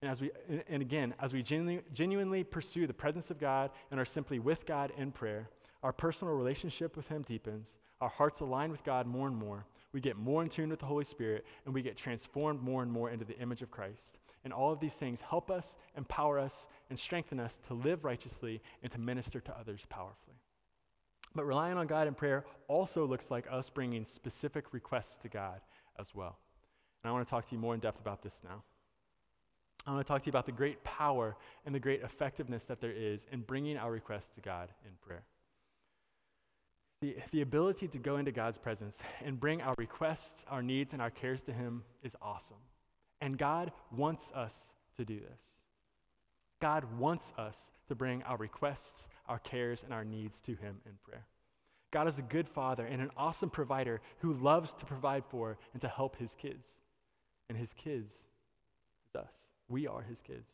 And, 0.00 0.10
as 0.10 0.20
we, 0.20 0.30
and 0.68 0.80
again, 0.80 1.14
as 1.20 1.34
we 1.34 1.42
genuinely, 1.42 1.82
genuinely 1.92 2.44
pursue 2.44 2.86
the 2.86 2.94
presence 2.94 3.30
of 3.30 3.38
God 3.38 3.70
and 3.90 4.00
are 4.00 4.06
simply 4.06 4.38
with 4.38 4.64
God 4.64 4.92
in 4.96 5.12
prayer, 5.12 5.50
our 5.82 5.92
personal 5.92 6.34
relationship 6.34 6.96
with 6.96 7.08
Him 7.08 7.22
deepens, 7.22 7.76
our 8.00 8.08
hearts 8.08 8.40
align 8.40 8.70
with 8.70 8.84
God 8.84 9.06
more 9.06 9.28
and 9.28 9.36
more, 9.36 9.66
we 9.96 10.00
get 10.02 10.18
more 10.18 10.42
in 10.42 10.50
tune 10.50 10.68
with 10.68 10.78
the 10.78 10.84
Holy 10.84 11.06
Spirit, 11.06 11.46
and 11.64 11.72
we 11.72 11.80
get 11.80 11.96
transformed 11.96 12.60
more 12.60 12.82
and 12.82 12.92
more 12.92 13.08
into 13.08 13.24
the 13.24 13.38
image 13.38 13.62
of 13.62 13.70
Christ. 13.70 14.18
And 14.44 14.52
all 14.52 14.70
of 14.70 14.78
these 14.78 14.92
things 14.92 15.20
help 15.22 15.50
us, 15.50 15.74
empower 15.96 16.38
us, 16.38 16.66
and 16.90 16.98
strengthen 16.98 17.40
us 17.40 17.58
to 17.68 17.72
live 17.72 18.04
righteously 18.04 18.60
and 18.82 18.92
to 18.92 19.00
minister 19.00 19.40
to 19.40 19.58
others 19.58 19.86
powerfully. 19.88 20.36
But 21.34 21.46
relying 21.46 21.78
on 21.78 21.86
God 21.86 22.08
in 22.08 22.12
prayer 22.12 22.44
also 22.68 23.06
looks 23.06 23.30
like 23.30 23.46
us 23.50 23.70
bringing 23.70 24.04
specific 24.04 24.74
requests 24.74 25.16
to 25.16 25.30
God 25.30 25.62
as 25.98 26.14
well. 26.14 26.40
And 27.02 27.08
I 27.08 27.14
want 27.14 27.26
to 27.26 27.30
talk 27.30 27.48
to 27.48 27.54
you 27.54 27.58
more 27.58 27.72
in 27.72 27.80
depth 27.80 27.98
about 27.98 28.20
this 28.20 28.42
now. 28.44 28.64
I 29.86 29.92
want 29.92 30.04
to 30.06 30.12
talk 30.12 30.24
to 30.24 30.26
you 30.26 30.30
about 30.32 30.44
the 30.44 30.52
great 30.52 30.84
power 30.84 31.38
and 31.64 31.74
the 31.74 31.80
great 31.80 32.02
effectiveness 32.02 32.66
that 32.66 32.82
there 32.82 32.92
is 32.92 33.24
in 33.32 33.40
bringing 33.40 33.78
our 33.78 33.92
requests 33.92 34.28
to 34.34 34.42
God 34.42 34.68
in 34.84 34.92
prayer. 35.00 35.24
The, 37.06 37.14
the 37.30 37.42
ability 37.42 37.86
to 37.86 37.98
go 37.98 38.16
into 38.16 38.32
God's 38.32 38.58
presence 38.58 38.98
and 39.24 39.38
bring 39.38 39.62
our 39.62 39.76
requests, 39.78 40.44
our 40.50 40.60
needs, 40.60 40.92
and 40.92 41.00
our 41.00 41.10
cares 41.10 41.40
to 41.42 41.52
Him 41.52 41.84
is 42.02 42.16
awesome. 42.20 42.56
And 43.20 43.38
God 43.38 43.70
wants 43.92 44.32
us 44.34 44.72
to 44.96 45.04
do 45.04 45.20
this. 45.20 45.54
God 46.60 46.98
wants 46.98 47.32
us 47.38 47.70
to 47.86 47.94
bring 47.94 48.24
our 48.24 48.36
requests, 48.36 49.06
our 49.28 49.38
cares, 49.38 49.84
and 49.84 49.94
our 49.94 50.04
needs 50.04 50.40
to 50.40 50.56
Him 50.56 50.78
in 50.84 50.94
prayer. 51.04 51.26
God 51.92 52.08
is 52.08 52.18
a 52.18 52.22
good 52.22 52.48
father 52.48 52.84
and 52.84 53.00
an 53.00 53.10
awesome 53.16 53.50
provider 53.50 54.00
who 54.18 54.32
loves 54.32 54.72
to 54.72 54.84
provide 54.84 55.22
for 55.28 55.58
and 55.74 55.82
to 55.82 55.88
help 55.88 56.16
His 56.16 56.34
kids. 56.34 56.80
And 57.48 57.56
His 57.56 57.72
kids 57.72 58.12
is 59.08 59.14
us. 59.14 59.52
We 59.68 59.86
are 59.86 60.02
His 60.02 60.22
kids. 60.22 60.50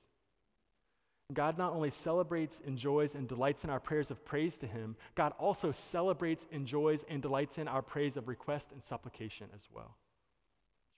God 1.35 1.59
not 1.59 1.73
only 1.73 1.91
celebrates, 1.91 2.61
enjoys, 2.67 3.15
and 3.15 3.29
delights 3.29 3.65
in 3.65 3.71
our 3.71 3.81
prayers 3.81 4.11
of 4.11 4.25
praise 4.25 4.57
to 4.59 4.67
Him, 4.67 4.97
God 5.15 5.33
also 5.39 5.73
celebrates, 5.73 6.47
enjoys, 6.51 7.05
and 7.09 7.23
delights 7.23 7.59
in 7.59 7.69
our 7.69 7.83
praise 7.83 8.17
of 8.17 8.29
request 8.29 8.73
and 8.73 8.83
supplication 8.83 9.47
as 9.55 9.69
well. 9.73 9.97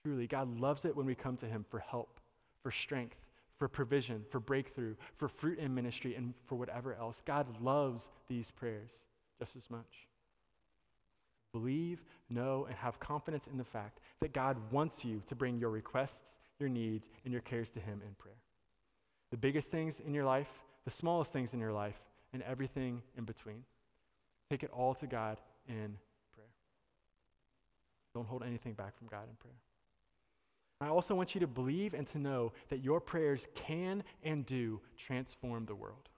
Truly, 0.05 0.27
God 0.27 0.61
loves 0.61 0.85
it 0.85 0.95
when 0.95 1.07
we 1.07 1.15
come 1.15 1.37
to 1.39 1.47
Him 1.47 1.65
for 1.69 1.79
help, 1.79 2.21
for 2.63 2.71
strength, 2.71 3.17
for 3.59 3.69
provision, 3.69 4.25
for 4.31 4.41
breakthrough, 4.41 4.95
for 5.17 5.29
fruit 5.29 5.59
in 5.59 5.75
ministry, 5.75 6.15
and 6.15 6.35
for 6.47 6.57
whatever 6.57 6.95
else. 6.95 7.23
God 7.25 7.47
loves 7.61 8.09
these 8.29 8.51
prayers 8.51 8.91
just 9.39 9.57
as 9.57 9.71
much. 9.71 10.09
Believe, 11.53 12.05
know, 12.29 12.67
and 12.69 12.77
have 12.77 12.99
confidence 12.99 13.47
in 13.47 13.57
the 13.57 13.65
fact 13.65 14.01
that 14.21 14.33
God 14.33 14.57
wants 14.73 15.05
you 15.05 15.23
to 15.27 15.35
bring 15.35 15.59
your 15.59 15.71
requests, 15.71 16.37
your 16.59 16.69
needs, 16.69 17.09
and 17.25 17.33
your 17.33 17.43
cares 17.43 17.71
to 17.71 17.81
Him 17.81 18.03
in 18.07 18.15
prayer. 18.15 18.35
The 19.31 19.37
biggest 19.37 19.71
things 19.71 20.01
in 20.01 20.15
your 20.15 20.25
life, 20.25 20.49
the 20.85 20.91
smallest 20.91 21.33
things 21.33 21.55
in 21.55 21.61
your 21.61 21.73
life, 21.73 22.01
and 22.33 22.43
everything 22.43 23.03
in 23.17 23.25
between. 23.25 23.65
Take 24.51 24.63
it 24.63 24.71
all 24.73 24.95
to 24.97 25.07
God 25.07 25.39
in 25.69 25.97
prayer. 26.35 26.49
Don't 28.15 28.27
hold 28.27 28.43
anything 28.43 28.75
back 28.75 28.97
from 28.97 29.09
God 29.09 29.29
in 29.29 29.37
prayer. 29.37 29.55
I 30.81 30.89
also 30.89 31.15
want 31.15 31.35
you 31.35 31.41
to 31.41 31.47
believe 31.47 31.95
and 31.95 32.07
to 32.09 32.19
know 32.19 32.53
that 32.69 32.85
your 32.85 33.01
prayers 33.01 33.47
can 33.55 34.05
and 34.23 34.45
do 34.45 34.81
transform 34.99 35.65
the 35.67 35.75
world. 35.75 36.09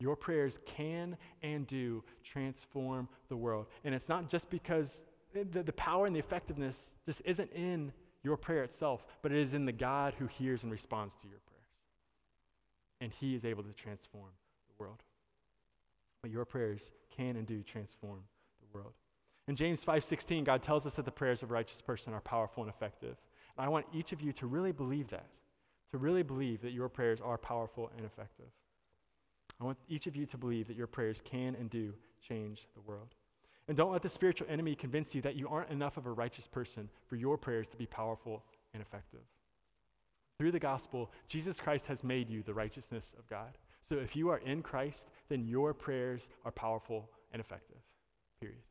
Your 0.00 0.16
prayers 0.16 0.58
can 0.64 1.16
and 1.42 1.66
do 1.66 2.02
transform 2.24 3.08
the 3.28 3.36
world. 3.36 3.66
And 3.84 3.94
it's 3.94 4.08
not 4.08 4.30
just 4.30 4.48
because 4.50 5.04
the, 5.32 5.62
the 5.62 5.72
power 5.74 6.06
and 6.06 6.16
the 6.16 6.20
effectiveness 6.20 6.94
just 7.06 7.22
isn't 7.24 7.52
in 7.52 7.92
your 8.24 8.36
prayer 8.36 8.64
itself, 8.64 9.04
but 9.22 9.30
it 9.30 9.38
is 9.38 9.52
in 9.52 9.64
the 9.64 9.72
God 9.72 10.14
who 10.18 10.26
hears 10.26 10.62
and 10.62 10.72
responds 10.72 11.14
to 11.16 11.28
your 11.28 11.38
prayers. 11.46 11.49
And 13.00 13.12
He 13.12 13.34
is 13.34 13.44
able 13.44 13.62
to 13.62 13.72
transform 13.72 14.30
the 14.68 14.82
world. 14.82 15.02
But 16.22 16.30
your 16.30 16.44
prayers 16.44 16.92
can 17.10 17.36
and 17.36 17.46
do 17.46 17.62
transform 17.62 18.20
the 18.60 18.78
world. 18.78 18.92
In 19.48 19.56
James 19.56 19.82
5:16, 19.82 20.44
God 20.44 20.62
tells 20.62 20.86
us 20.86 20.94
that 20.96 21.04
the 21.04 21.10
prayers 21.10 21.42
of 21.42 21.50
a 21.50 21.54
righteous 21.54 21.80
person 21.80 22.12
are 22.12 22.20
powerful 22.20 22.62
and 22.62 22.70
effective. 22.70 23.16
And 23.56 23.66
I 23.66 23.68
want 23.68 23.86
each 23.92 24.12
of 24.12 24.20
you 24.20 24.32
to 24.34 24.46
really 24.46 24.72
believe 24.72 25.08
that, 25.08 25.26
to 25.90 25.98
really 25.98 26.22
believe 26.22 26.62
that 26.62 26.72
your 26.72 26.88
prayers 26.88 27.20
are 27.20 27.38
powerful 27.38 27.90
and 27.96 28.06
effective. 28.06 28.46
I 29.60 29.64
want 29.64 29.78
each 29.88 30.06
of 30.06 30.16
you 30.16 30.24
to 30.26 30.38
believe 30.38 30.68
that 30.68 30.76
your 30.76 30.86
prayers 30.86 31.20
can 31.24 31.54
and 31.54 31.68
do 31.68 31.94
change 32.26 32.66
the 32.74 32.80
world. 32.80 33.14
And 33.68 33.76
don't 33.76 33.92
let 33.92 34.02
the 34.02 34.08
spiritual 34.08 34.46
enemy 34.50 34.74
convince 34.74 35.14
you 35.14 35.22
that 35.22 35.36
you 35.36 35.48
aren't 35.48 35.70
enough 35.70 35.96
of 35.96 36.06
a 36.06 36.12
righteous 36.12 36.46
person 36.46 36.88
for 37.06 37.16
your 37.16 37.36
prayers 37.36 37.68
to 37.68 37.76
be 37.76 37.86
powerful 37.86 38.42
and 38.72 38.82
effective. 38.82 39.20
Through 40.40 40.52
the 40.52 40.58
gospel, 40.58 41.12
Jesus 41.28 41.60
Christ 41.60 41.86
has 41.88 42.02
made 42.02 42.30
you 42.30 42.42
the 42.42 42.54
righteousness 42.54 43.14
of 43.18 43.28
God. 43.28 43.58
So 43.82 43.96
if 43.96 44.16
you 44.16 44.30
are 44.30 44.38
in 44.38 44.62
Christ, 44.62 45.04
then 45.28 45.44
your 45.44 45.74
prayers 45.74 46.30
are 46.46 46.50
powerful 46.50 47.10
and 47.30 47.40
effective. 47.40 47.76
Period. 48.40 48.62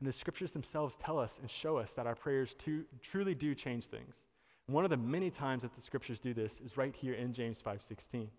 And 0.00 0.08
the 0.08 0.14
scriptures 0.14 0.50
themselves 0.50 0.96
tell 0.96 1.18
us 1.18 1.38
and 1.42 1.50
show 1.50 1.76
us 1.76 1.92
that 1.92 2.06
our 2.06 2.14
prayers 2.14 2.54
too, 2.54 2.86
truly 3.02 3.34
do 3.34 3.54
change 3.54 3.84
things. 3.84 4.28
One 4.64 4.84
of 4.84 4.90
the 4.90 4.96
many 4.96 5.30
times 5.30 5.60
that 5.60 5.74
the 5.74 5.82
scriptures 5.82 6.18
do 6.18 6.32
this 6.32 6.58
is 6.60 6.78
right 6.78 6.96
here 6.96 7.12
in 7.12 7.34
James 7.34 7.60
5:16. 7.60 8.30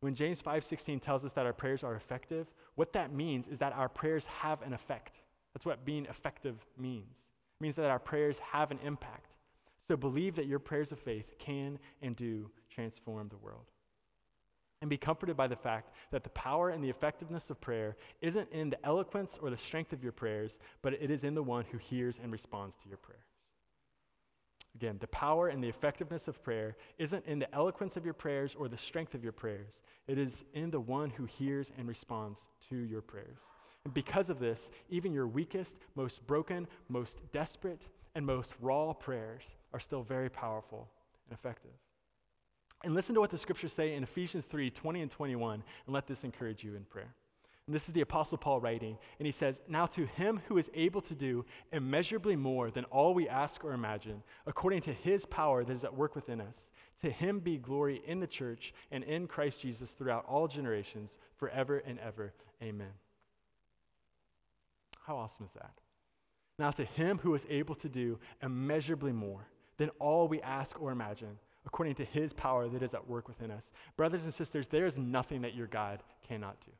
When 0.00 0.14
James 0.14 0.40
5:16 0.40 0.98
tells 0.98 1.26
us 1.26 1.34
that 1.34 1.44
our 1.44 1.52
prayers 1.52 1.84
are 1.84 1.94
effective, 1.94 2.50
what 2.74 2.94
that 2.94 3.12
means 3.12 3.48
is 3.48 3.58
that 3.58 3.74
our 3.74 3.90
prayers 3.90 4.24
have 4.24 4.62
an 4.62 4.72
effect. 4.72 5.20
That's 5.52 5.66
what 5.66 5.84
being 5.84 6.06
effective 6.06 6.66
means. 6.78 7.28
It 7.58 7.64
means 7.64 7.76
that 7.76 7.90
our 7.90 7.98
prayers 7.98 8.38
have 8.38 8.70
an 8.70 8.78
impact. 8.78 9.36
So 9.90 9.96
believe 9.96 10.36
that 10.36 10.46
your 10.46 10.60
prayers 10.60 10.92
of 10.92 11.00
faith 11.00 11.34
can 11.40 11.76
and 12.00 12.14
do 12.14 12.48
transform 12.72 13.28
the 13.28 13.38
world. 13.38 13.64
And 14.80 14.88
be 14.88 14.96
comforted 14.96 15.36
by 15.36 15.48
the 15.48 15.56
fact 15.56 15.92
that 16.12 16.22
the 16.22 16.30
power 16.30 16.70
and 16.70 16.84
the 16.84 16.88
effectiveness 16.88 17.50
of 17.50 17.60
prayer 17.60 17.96
isn't 18.20 18.48
in 18.52 18.70
the 18.70 18.86
eloquence 18.86 19.36
or 19.42 19.50
the 19.50 19.58
strength 19.58 19.92
of 19.92 20.04
your 20.04 20.12
prayers, 20.12 20.58
but 20.80 20.92
it 20.92 21.10
is 21.10 21.24
in 21.24 21.34
the 21.34 21.42
one 21.42 21.64
who 21.72 21.76
hears 21.76 22.20
and 22.22 22.30
responds 22.30 22.76
to 22.76 22.88
your 22.88 22.98
prayers. 22.98 23.24
Again, 24.76 24.96
the 25.00 25.08
power 25.08 25.48
and 25.48 25.60
the 25.60 25.68
effectiveness 25.68 26.28
of 26.28 26.40
prayer 26.40 26.76
isn't 26.98 27.26
in 27.26 27.40
the 27.40 27.52
eloquence 27.52 27.96
of 27.96 28.04
your 28.04 28.14
prayers 28.14 28.54
or 28.56 28.68
the 28.68 28.78
strength 28.78 29.14
of 29.14 29.24
your 29.24 29.32
prayers. 29.32 29.82
It 30.06 30.18
is 30.18 30.44
in 30.54 30.70
the 30.70 30.78
one 30.78 31.10
who 31.10 31.24
hears 31.24 31.72
and 31.76 31.88
responds 31.88 32.46
to 32.68 32.76
your 32.76 33.02
prayers. 33.02 33.40
And 33.84 33.92
because 33.92 34.30
of 34.30 34.38
this, 34.38 34.70
even 34.88 35.12
your 35.12 35.26
weakest, 35.26 35.78
most 35.96 36.24
broken, 36.28 36.68
most 36.88 37.18
desperate, 37.32 37.88
and 38.14 38.24
most 38.24 38.52
raw 38.60 38.92
prayers 38.92 39.56
are 39.72 39.80
still 39.80 40.02
very 40.02 40.28
powerful 40.28 40.88
and 41.28 41.38
effective. 41.38 41.72
And 42.82 42.94
listen 42.94 43.14
to 43.14 43.20
what 43.20 43.30
the 43.30 43.38
scriptures 43.38 43.72
say 43.72 43.94
in 43.94 44.02
Ephesians 44.02 44.46
3 44.46 44.70
20 44.70 45.02
and 45.02 45.10
21, 45.10 45.62
and 45.86 45.94
let 45.94 46.06
this 46.06 46.24
encourage 46.24 46.64
you 46.64 46.74
in 46.74 46.84
prayer. 46.84 47.14
And 47.66 47.74
this 47.74 47.86
is 47.86 47.94
the 47.94 48.00
Apostle 48.00 48.38
Paul 48.38 48.58
writing, 48.58 48.98
and 49.18 49.26
he 49.26 49.32
says, 49.32 49.60
Now 49.68 49.86
to 49.86 50.06
him 50.06 50.40
who 50.48 50.58
is 50.58 50.70
able 50.74 51.00
to 51.02 51.14
do 51.14 51.44
immeasurably 51.72 52.34
more 52.34 52.70
than 52.70 52.84
all 52.86 53.14
we 53.14 53.28
ask 53.28 53.64
or 53.64 53.74
imagine, 53.74 54.22
according 54.46 54.80
to 54.82 54.92
his 54.92 55.24
power 55.26 55.62
that 55.62 55.72
is 55.72 55.84
at 55.84 55.94
work 55.94 56.16
within 56.16 56.40
us, 56.40 56.70
to 57.02 57.10
him 57.10 57.38
be 57.38 57.58
glory 57.58 58.02
in 58.06 58.18
the 58.18 58.26
church 58.26 58.74
and 58.90 59.04
in 59.04 59.26
Christ 59.26 59.60
Jesus 59.60 59.92
throughout 59.92 60.24
all 60.26 60.48
generations, 60.48 61.18
forever 61.36 61.78
and 61.86 61.98
ever. 62.00 62.32
Amen. 62.62 62.92
How 65.06 65.16
awesome 65.16 65.44
is 65.44 65.52
that? 65.52 65.74
Now 66.58 66.70
to 66.72 66.84
him 66.84 67.18
who 67.18 67.34
is 67.34 67.46
able 67.48 67.74
to 67.76 67.88
do 67.88 68.18
immeasurably 68.42 69.12
more 69.12 69.46
than 69.80 69.88
all 69.98 70.28
we 70.28 70.42
ask 70.42 70.78
or 70.78 70.92
imagine, 70.92 71.38
according 71.64 71.94
to 71.94 72.04
his 72.04 72.34
power 72.34 72.68
that 72.68 72.82
is 72.82 72.92
at 72.92 73.08
work 73.08 73.26
within 73.26 73.50
us. 73.50 73.72
Brothers 73.96 74.24
and 74.24 74.34
sisters, 74.34 74.68
there 74.68 74.84
is 74.84 74.98
nothing 74.98 75.40
that 75.40 75.54
your 75.54 75.68
God 75.68 76.02
cannot 76.28 76.60
do. 76.60 76.70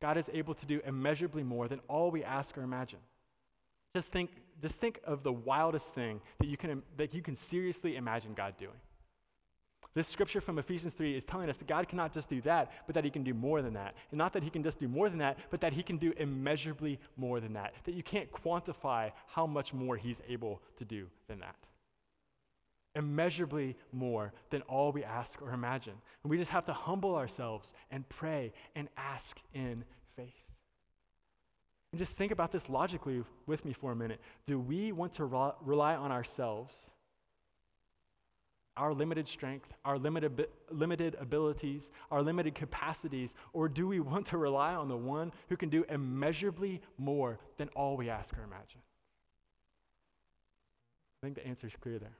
God 0.00 0.16
is 0.16 0.30
able 0.32 0.54
to 0.54 0.64
do 0.64 0.80
immeasurably 0.86 1.42
more 1.42 1.68
than 1.68 1.80
all 1.88 2.10
we 2.10 2.24
ask 2.24 2.56
or 2.56 2.62
imagine. 2.62 3.00
Just 3.94 4.10
think, 4.10 4.30
just 4.62 4.80
think 4.80 4.98
of 5.04 5.22
the 5.22 5.32
wildest 5.32 5.92
thing 5.92 6.22
that 6.38 6.46
you, 6.46 6.56
can, 6.56 6.82
that 6.96 7.12
you 7.12 7.20
can 7.20 7.36
seriously 7.36 7.96
imagine 7.96 8.32
God 8.32 8.54
doing. 8.56 8.80
This 9.94 10.06
scripture 10.06 10.40
from 10.40 10.58
Ephesians 10.58 10.94
3 10.94 11.16
is 11.16 11.24
telling 11.24 11.50
us 11.50 11.56
that 11.56 11.66
God 11.66 11.88
cannot 11.88 12.12
just 12.12 12.28
do 12.28 12.40
that, 12.42 12.70
but 12.86 12.94
that 12.94 13.04
He 13.04 13.10
can 13.10 13.24
do 13.24 13.34
more 13.34 13.60
than 13.60 13.74
that. 13.74 13.94
And 14.10 14.18
not 14.18 14.32
that 14.34 14.42
He 14.42 14.50
can 14.50 14.62
just 14.62 14.78
do 14.78 14.88
more 14.88 15.08
than 15.08 15.18
that, 15.18 15.38
but 15.50 15.60
that 15.62 15.72
He 15.72 15.82
can 15.82 15.98
do 15.98 16.12
immeasurably 16.16 17.00
more 17.16 17.40
than 17.40 17.54
that. 17.54 17.74
That 17.84 17.94
you 17.94 18.02
can't 18.02 18.30
quantify 18.30 19.10
how 19.26 19.46
much 19.46 19.74
more 19.74 19.96
He's 19.96 20.20
able 20.28 20.62
to 20.78 20.84
do 20.84 21.06
than 21.28 21.40
that 21.40 21.56
immeasurably 22.94 23.76
more 23.92 24.32
than 24.50 24.62
all 24.62 24.92
we 24.92 25.04
ask 25.04 25.40
or 25.42 25.52
imagine. 25.52 25.94
And 26.22 26.30
we 26.30 26.38
just 26.38 26.50
have 26.50 26.66
to 26.66 26.72
humble 26.72 27.14
ourselves 27.14 27.72
and 27.90 28.08
pray 28.08 28.52
and 28.74 28.88
ask 28.96 29.38
in 29.54 29.84
faith. 30.16 30.34
And 31.92 31.98
just 31.98 32.16
think 32.16 32.32
about 32.32 32.52
this 32.52 32.68
logically 32.68 33.22
with 33.46 33.64
me 33.64 33.72
for 33.72 33.92
a 33.92 33.96
minute. 33.96 34.20
Do 34.46 34.58
we 34.58 34.92
want 34.92 35.12
to 35.14 35.24
re- 35.24 35.52
rely 35.62 35.94
on 35.96 36.12
ourselves, 36.12 36.86
our 38.76 38.94
limited 38.94 39.26
strength, 39.28 39.72
our 39.84 39.98
limited, 39.98 40.46
limited 40.70 41.16
abilities, 41.20 41.90
our 42.10 42.22
limited 42.22 42.54
capacities, 42.54 43.34
or 43.52 43.68
do 43.68 43.86
we 43.86 44.00
want 44.00 44.26
to 44.26 44.38
rely 44.38 44.74
on 44.74 44.88
the 44.88 44.96
one 44.96 45.32
who 45.48 45.56
can 45.56 45.68
do 45.68 45.84
immeasurably 45.88 46.80
more 46.96 47.38
than 47.58 47.68
all 47.70 47.96
we 47.96 48.08
ask 48.08 48.32
or 48.38 48.42
imagine? 48.42 48.80
I 51.22 51.26
think 51.26 51.36
the 51.36 51.46
answer 51.46 51.66
is 51.66 51.74
clear 51.80 51.98
there. 51.98 52.16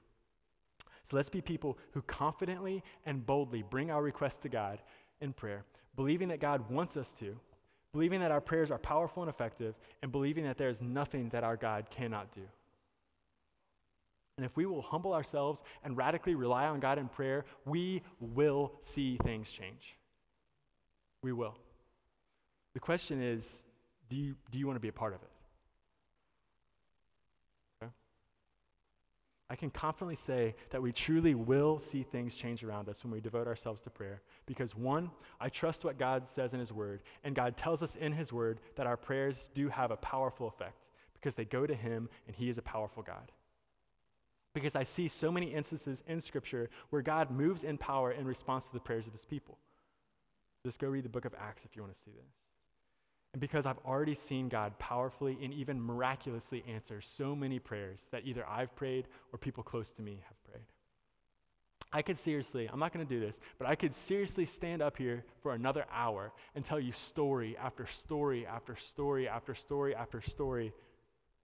So 1.09 1.15
let's 1.15 1.29
be 1.29 1.41
people 1.41 1.77
who 1.93 2.01
confidently 2.03 2.83
and 3.05 3.25
boldly 3.25 3.63
bring 3.63 3.89
our 3.89 4.03
requests 4.03 4.37
to 4.37 4.49
God 4.49 4.79
in 5.19 5.33
prayer, 5.33 5.63
believing 5.95 6.27
that 6.27 6.39
God 6.39 6.69
wants 6.69 6.95
us 6.95 7.11
to, 7.13 7.35
believing 7.93 8.19
that 8.21 8.31
our 8.31 8.41
prayers 8.41 8.71
are 8.71 8.77
powerful 8.77 9.23
and 9.23 9.29
effective, 9.29 9.75
and 10.03 10.11
believing 10.11 10.43
that 10.43 10.57
there 10.57 10.69
is 10.69 10.81
nothing 10.81 11.29
that 11.29 11.43
our 11.43 11.57
God 11.57 11.87
cannot 11.89 12.33
do. 12.33 12.41
And 14.41 14.49
if 14.49 14.57
we 14.57 14.65
will 14.65 14.81
humble 14.81 15.13
ourselves 15.13 15.61
and 15.83 15.95
radically 15.95 16.33
rely 16.33 16.65
on 16.65 16.79
God 16.79 16.97
in 16.97 17.07
prayer, 17.07 17.45
we 17.63 18.01
will 18.19 18.71
see 18.79 19.17
things 19.17 19.51
change. 19.51 19.95
We 21.21 21.31
will. 21.31 21.55
The 22.73 22.79
question 22.79 23.21
is 23.21 23.61
do 24.09 24.15
you, 24.15 24.33
do 24.51 24.57
you 24.57 24.65
want 24.65 24.77
to 24.77 24.81
be 24.81 24.87
a 24.87 24.91
part 24.91 25.13
of 25.13 25.21
it? 25.21 25.29
I 29.47 29.55
can 29.55 29.69
confidently 29.69 30.15
say 30.15 30.55
that 30.71 30.81
we 30.81 30.91
truly 30.91 31.35
will 31.35 31.77
see 31.77 32.01
things 32.01 32.33
change 32.33 32.63
around 32.63 32.89
us 32.89 33.03
when 33.03 33.13
we 33.13 33.21
devote 33.21 33.45
ourselves 33.45 33.79
to 33.81 33.91
prayer. 33.91 34.23
Because, 34.47 34.75
one, 34.75 35.11
I 35.39 35.49
trust 35.49 35.85
what 35.85 35.99
God 35.99 36.27
says 36.27 36.55
in 36.55 36.59
His 36.59 36.71
Word, 36.71 37.03
and 37.23 37.35
God 37.35 37.57
tells 37.57 37.83
us 37.83 37.93
in 37.93 38.11
His 38.11 38.33
Word 38.33 38.59
that 38.75 38.87
our 38.87 38.97
prayers 38.97 39.49
do 39.53 39.69
have 39.69 39.91
a 39.91 39.97
powerful 39.97 40.47
effect 40.47 40.87
because 41.13 41.35
they 41.35 41.45
go 41.45 41.67
to 41.67 41.75
Him 41.75 42.09
and 42.25 42.35
He 42.35 42.49
is 42.49 42.57
a 42.57 42.63
powerful 42.63 43.03
God. 43.03 43.31
Because 44.53 44.75
I 44.75 44.83
see 44.83 45.07
so 45.07 45.31
many 45.31 45.47
instances 45.47 46.03
in 46.07 46.19
Scripture 46.19 46.69
where 46.89 47.01
God 47.01 47.31
moves 47.31 47.63
in 47.63 47.77
power 47.77 48.11
in 48.11 48.25
response 48.25 48.65
to 48.65 48.73
the 48.73 48.79
prayers 48.79 49.07
of 49.07 49.13
His 49.13 49.25
people. 49.25 49.57
Just 50.65 50.79
go 50.79 50.87
read 50.87 51.05
the 51.05 51.09
book 51.09 51.25
of 51.25 51.33
Acts 51.39 51.65
if 51.65 51.75
you 51.75 51.81
want 51.81 51.93
to 51.93 51.99
see 51.99 52.11
this. 52.11 52.33
And 53.33 53.39
because 53.39 53.65
I've 53.65 53.79
already 53.85 54.15
seen 54.15 54.49
God 54.49 54.77
powerfully 54.77 55.37
and 55.41 55.53
even 55.53 55.81
miraculously 55.81 56.63
answer 56.67 56.99
so 57.01 57.33
many 57.33 57.59
prayers 57.59 58.05
that 58.11 58.25
either 58.25 58.45
I've 58.47 58.75
prayed 58.75 59.07
or 59.31 59.39
people 59.39 59.63
close 59.63 59.91
to 59.91 60.01
me 60.01 60.19
have 60.27 60.43
prayed. 60.43 60.65
I 61.93 62.01
could 62.01 62.17
seriously, 62.17 62.69
I'm 62.71 62.79
not 62.79 62.93
going 62.93 63.05
to 63.05 63.13
do 63.13 63.19
this, 63.19 63.39
but 63.57 63.69
I 63.69 63.75
could 63.75 63.93
seriously 63.93 64.45
stand 64.45 64.81
up 64.81 64.97
here 64.97 65.25
for 65.41 65.53
another 65.53 65.85
hour 65.91 66.31
and 66.55 66.63
tell 66.63 66.79
you 66.79 66.93
story 66.93 67.57
after 67.57 67.85
story 67.87 68.45
after 68.45 68.75
story 68.77 69.27
after 69.27 69.55
story 69.55 69.93
after 69.95 70.21
story 70.21 70.73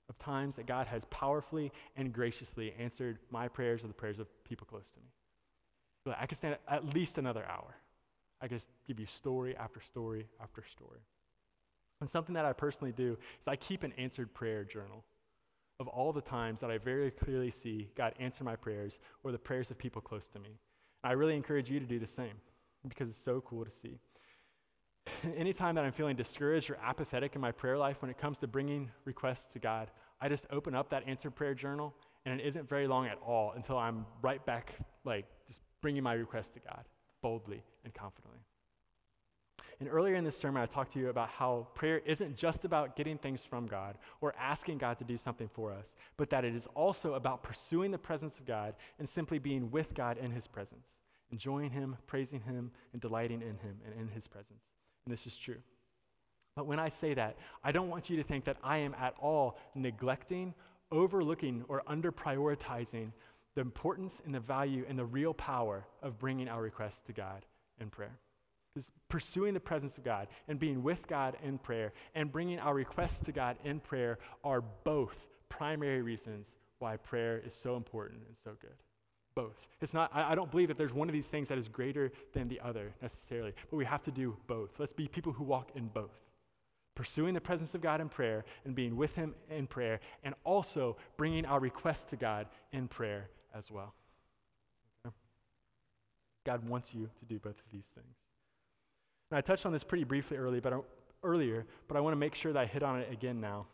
of 0.10 0.18
times 0.20 0.56
that 0.56 0.66
God 0.66 0.88
has 0.88 1.06
powerfully 1.06 1.72
and 1.96 2.14
graciously 2.14 2.74
answered 2.80 3.20
my 3.30 3.48
prayers 3.48 3.84
or 3.84 3.88
the 3.88 3.94
prayers 3.94 4.20
of 4.20 4.28
people 4.44 4.66
close 4.66 4.90
to 4.92 5.00
me. 5.00 6.16
I 6.18 6.26
could 6.26 6.38
stand 6.38 6.58
at 6.70 6.94
least 6.94 7.18
another 7.18 7.46
hour. 7.46 7.76
I 8.42 8.48
could 8.48 8.64
give 8.88 9.00
you 9.00 9.06
story 9.06 9.58
after 9.58 9.82
story 9.82 10.28
after 10.42 10.64
story. 10.72 11.02
And 12.00 12.10
something 12.10 12.36
that 12.36 12.46
I 12.46 12.54
personally 12.54 12.94
do 12.94 13.18
is 13.42 13.48
I 13.48 13.56
keep 13.56 13.84
an 13.84 13.92
answered 13.98 14.34
prayer 14.34 14.64
journal 14.64 15.04
of 15.80 15.88
all 15.88 16.14
the 16.14 16.22
times 16.22 16.60
that 16.62 16.72
I 16.72 16.78
very 16.78 17.12
clearly 17.12 17.52
see 17.52 17.90
God 17.96 18.14
answer 18.20 18.44
my 18.44 18.56
prayers 18.56 19.00
or 19.24 19.32
the 19.32 19.38
prayers 19.38 19.70
of 19.70 19.78
people 19.78 20.02
close 20.02 20.28
to 20.30 20.40
me. 20.40 20.52
And 21.04 21.10
I 21.10 21.14
really 21.14 21.36
encourage 21.36 21.70
you 21.70 21.80
to 21.80 21.86
do 21.86 22.00
the 22.00 22.08
same 22.08 22.34
because 22.88 23.10
it's 23.10 23.20
so 23.20 23.42
cool 23.42 23.66
to 23.66 23.72
see. 23.72 24.00
Anytime 25.38 25.76
that 25.76 25.86
I'm 25.86 25.92
feeling 25.92 26.16
discouraged 26.16 26.70
or 26.70 26.78
apathetic 26.84 27.36
in 27.36 27.42
my 27.42 27.52
prayer 27.52 27.78
life 27.78 28.02
when 28.02 28.12
it 28.12 28.18
comes 28.18 28.40
to 28.40 28.48
bringing 28.48 28.90
requests 29.06 29.48
to 29.54 29.60
God, 29.60 29.90
I 30.22 30.30
just 30.30 30.46
open 30.52 30.76
up 30.76 30.90
that 30.90 31.04
answered 31.08 31.36
prayer 31.36 31.54
journal, 31.54 31.94
and 32.26 32.40
it 32.40 32.46
isn't 32.46 32.68
very 32.68 32.88
long 32.88 33.08
at 33.08 33.20
all 33.26 33.54
until 33.56 33.78
I'm 33.78 34.06
right 34.22 34.44
back, 34.46 34.74
like, 35.04 35.26
just 35.48 35.60
bringing 35.82 36.04
my 36.04 36.14
request 36.14 36.54
to 36.54 36.60
God 36.60 36.86
boldly 37.22 37.64
and 37.84 37.94
confidently. 37.94 38.40
And 39.80 39.90
earlier 39.90 40.16
in 40.16 40.24
this 40.24 40.38
sermon, 40.38 40.62
I 40.62 40.66
talked 40.66 40.94
to 40.94 41.00
you 41.00 41.10
about 41.10 41.30
how 41.30 41.68
prayer 41.76 42.02
isn't 42.04 42.36
just 42.36 42.66
about 42.66 42.96
getting 42.96 43.18
things 43.18 43.44
from 43.44 43.68
God 43.68 43.98
or 44.22 44.34
asking 44.40 44.80
God 44.80 44.98
to 44.98 45.04
do 45.04 45.18
something 45.18 45.48
for 45.48 45.72
us, 45.72 45.96
but 46.18 46.32
that 46.32 46.44
it 46.44 46.56
is 46.56 46.68
also 46.74 47.14
about 47.14 47.44
pursuing 47.44 47.92
the 47.92 47.98
presence 47.98 48.40
of 48.40 48.46
God 48.48 48.74
and 48.98 49.08
simply 49.08 49.38
being 49.38 49.70
with 49.70 49.94
God 49.94 50.18
in 50.18 50.32
His 50.32 50.48
presence, 50.48 50.98
enjoying 51.32 51.70
Him, 51.70 51.96
praising 52.08 52.42
Him, 52.42 52.72
and 52.92 53.02
delighting 53.02 53.42
in 53.42 53.60
Him 53.60 53.78
and 53.86 54.00
in 54.00 54.08
His 54.08 54.28
presence. 54.28 54.64
And 55.08 55.14
this 55.14 55.26
is 55.26 55.38
true. 55.38 55.56
But 56.58 56.66
when 56.66 56.80
I 56.80 56.90
say 56.90 57.14
that, 57.14 57.38
I 57.64 57.72
don't 57.72 57.88
want 57.88 58.10
you 58.10 58.18
to 58.18 58.24
think 58.24 58.44
that 58.44 58.58
I 58.62 58.80
am 58.80 58.94
at 59.00 59.14
all 59.22 59.58
neglecting, 59.74 60.54
overlooking, 60.92 61.64
or 61.70 61.82
under 61.88 62.12
prioritizing 62.12 63.14
the 63.56 63.62
importance 63.62 64.22
and 64.26 64.36
the 64.36 64.42
value 64.42 64.86
and 64.90 65.00
the 65.00 65.06
real 65.06 65.34
power 65.34 65.88
of 66.04 66.20
bringing 66.20 66.50
our 66.50 66.62
requests 66.62 67.00
to 67.04 67.14
God 67.14 67.46
in 67.80 67.90
prayer 67.90 68.20
is 68.76 68.90
pursuing 69.08 69.54
the 69.54 69.62
presence 69.62 69.98
of 69.98 70.04
God 70.04 70.28
and 70.50 70.60
being 70.60 70.84
with 70.84 71.08
God 71.08 71.38
in 71.42 71.58
prayer 71.58 71.94
and 72.14 72.30
bringing 72.30 72.60
our 72.60 72.74
requests 72.74 73.22
to 73.22 73.32
God 73.32 73.56
in 73.64 73.80
prayer 73.80 74.20
are 74.44 74.62
both 74.84 75.16
primary 75.48 76.02
reasons 76.02 76.58
why 76.80 76.98
prayer 76.98 77.42
is 77.46 77.54
so 77.54 77.78
important 77.78 78.24
and 78.28 78.36
so 78.36 78.52
good. 78.60 78.76
Both. 79.38 79.68
It's 79.82 79.94
not, 79.94 80.10
I, 80.16 80.32
I 80.32 80.36
don't 80.36 80.50
believe 80.50 80.68
that 80.70 80.80
there's 80.80 80.96
one 80.96 81.08
of 81.08 81.14
these 81.14 81.28
things 81.28 81.48
that 81.50 81.60
is 81.60 81.68
greater 81.68 82.12
than 82.34 82.48
the 82.48 82.60
other 82.60 82.96
necessarily, 83.04 83.54
but 83.70 83.78
we 83.78 83.86
have 83.86 84.02
to 84.06 84.12
do 84.12 84.36
both. 84.48 84.72
Let's 84.80 84.94
be 84.94 85.08
people 85.08 85.32
who 85.32 85.44
walk 85.44 85.70
in 85.76 85.90
both. 85.90 86.10
Pursuing 86.96 87.36
the 87.36 87.40
presence 87.40 87.76
of 87.76 87.82
God 87.82 88.02
in 88.02 88.10
prayer 88.10 88.46
and 88.66 88.74
being 88.74 88.98
with 88.98 89.14
Him 89.14 89.36
in 89.52 89.68
prayer, 89.68 90.00
and 90.24 90.34
also 90.44 90.98
bringing 91.18 91.46
our 91.46 91.60
requests 91.60 92.06
to 92.06 92.16
God 92.16 92.48
in 92.72 92.88
prayer 92.88 93.30
as 93.56 93.70
well. 93.70 93.94
Okay? 95.06 95.14
God 96.44 96.68
wants 96.68 96.96
you 96.96 97.08
to 97.20 97.26
do 97.26 97.38
both 97.38 97.60
of 97.60 97.72
these 97.72 97.86
things. 97.94 98.18
And 99.30 99.38
I 99.38 99.42
touched 99.42 99.68
on 99.68 99.72
this 99.72 99.84
pretty 99.84 100.04
briefly 100.04 100.38
early, 100.38 100.60
but 100.60 100.74
I, 100.74 100.80
earlier, 101.22 101.68
but 101.88 101.96
I 101.96 102.00
want 102.00 102.14
to 102.14 102.20
make 102.20 102.34
sure 102.34 102.54
that 102.54 102.60
I 102.60 102.66
hit 102.66 102.82
on 102.82 103.02
it 103.02 103.14
again 103.14 103.40
now. 103.40 103.68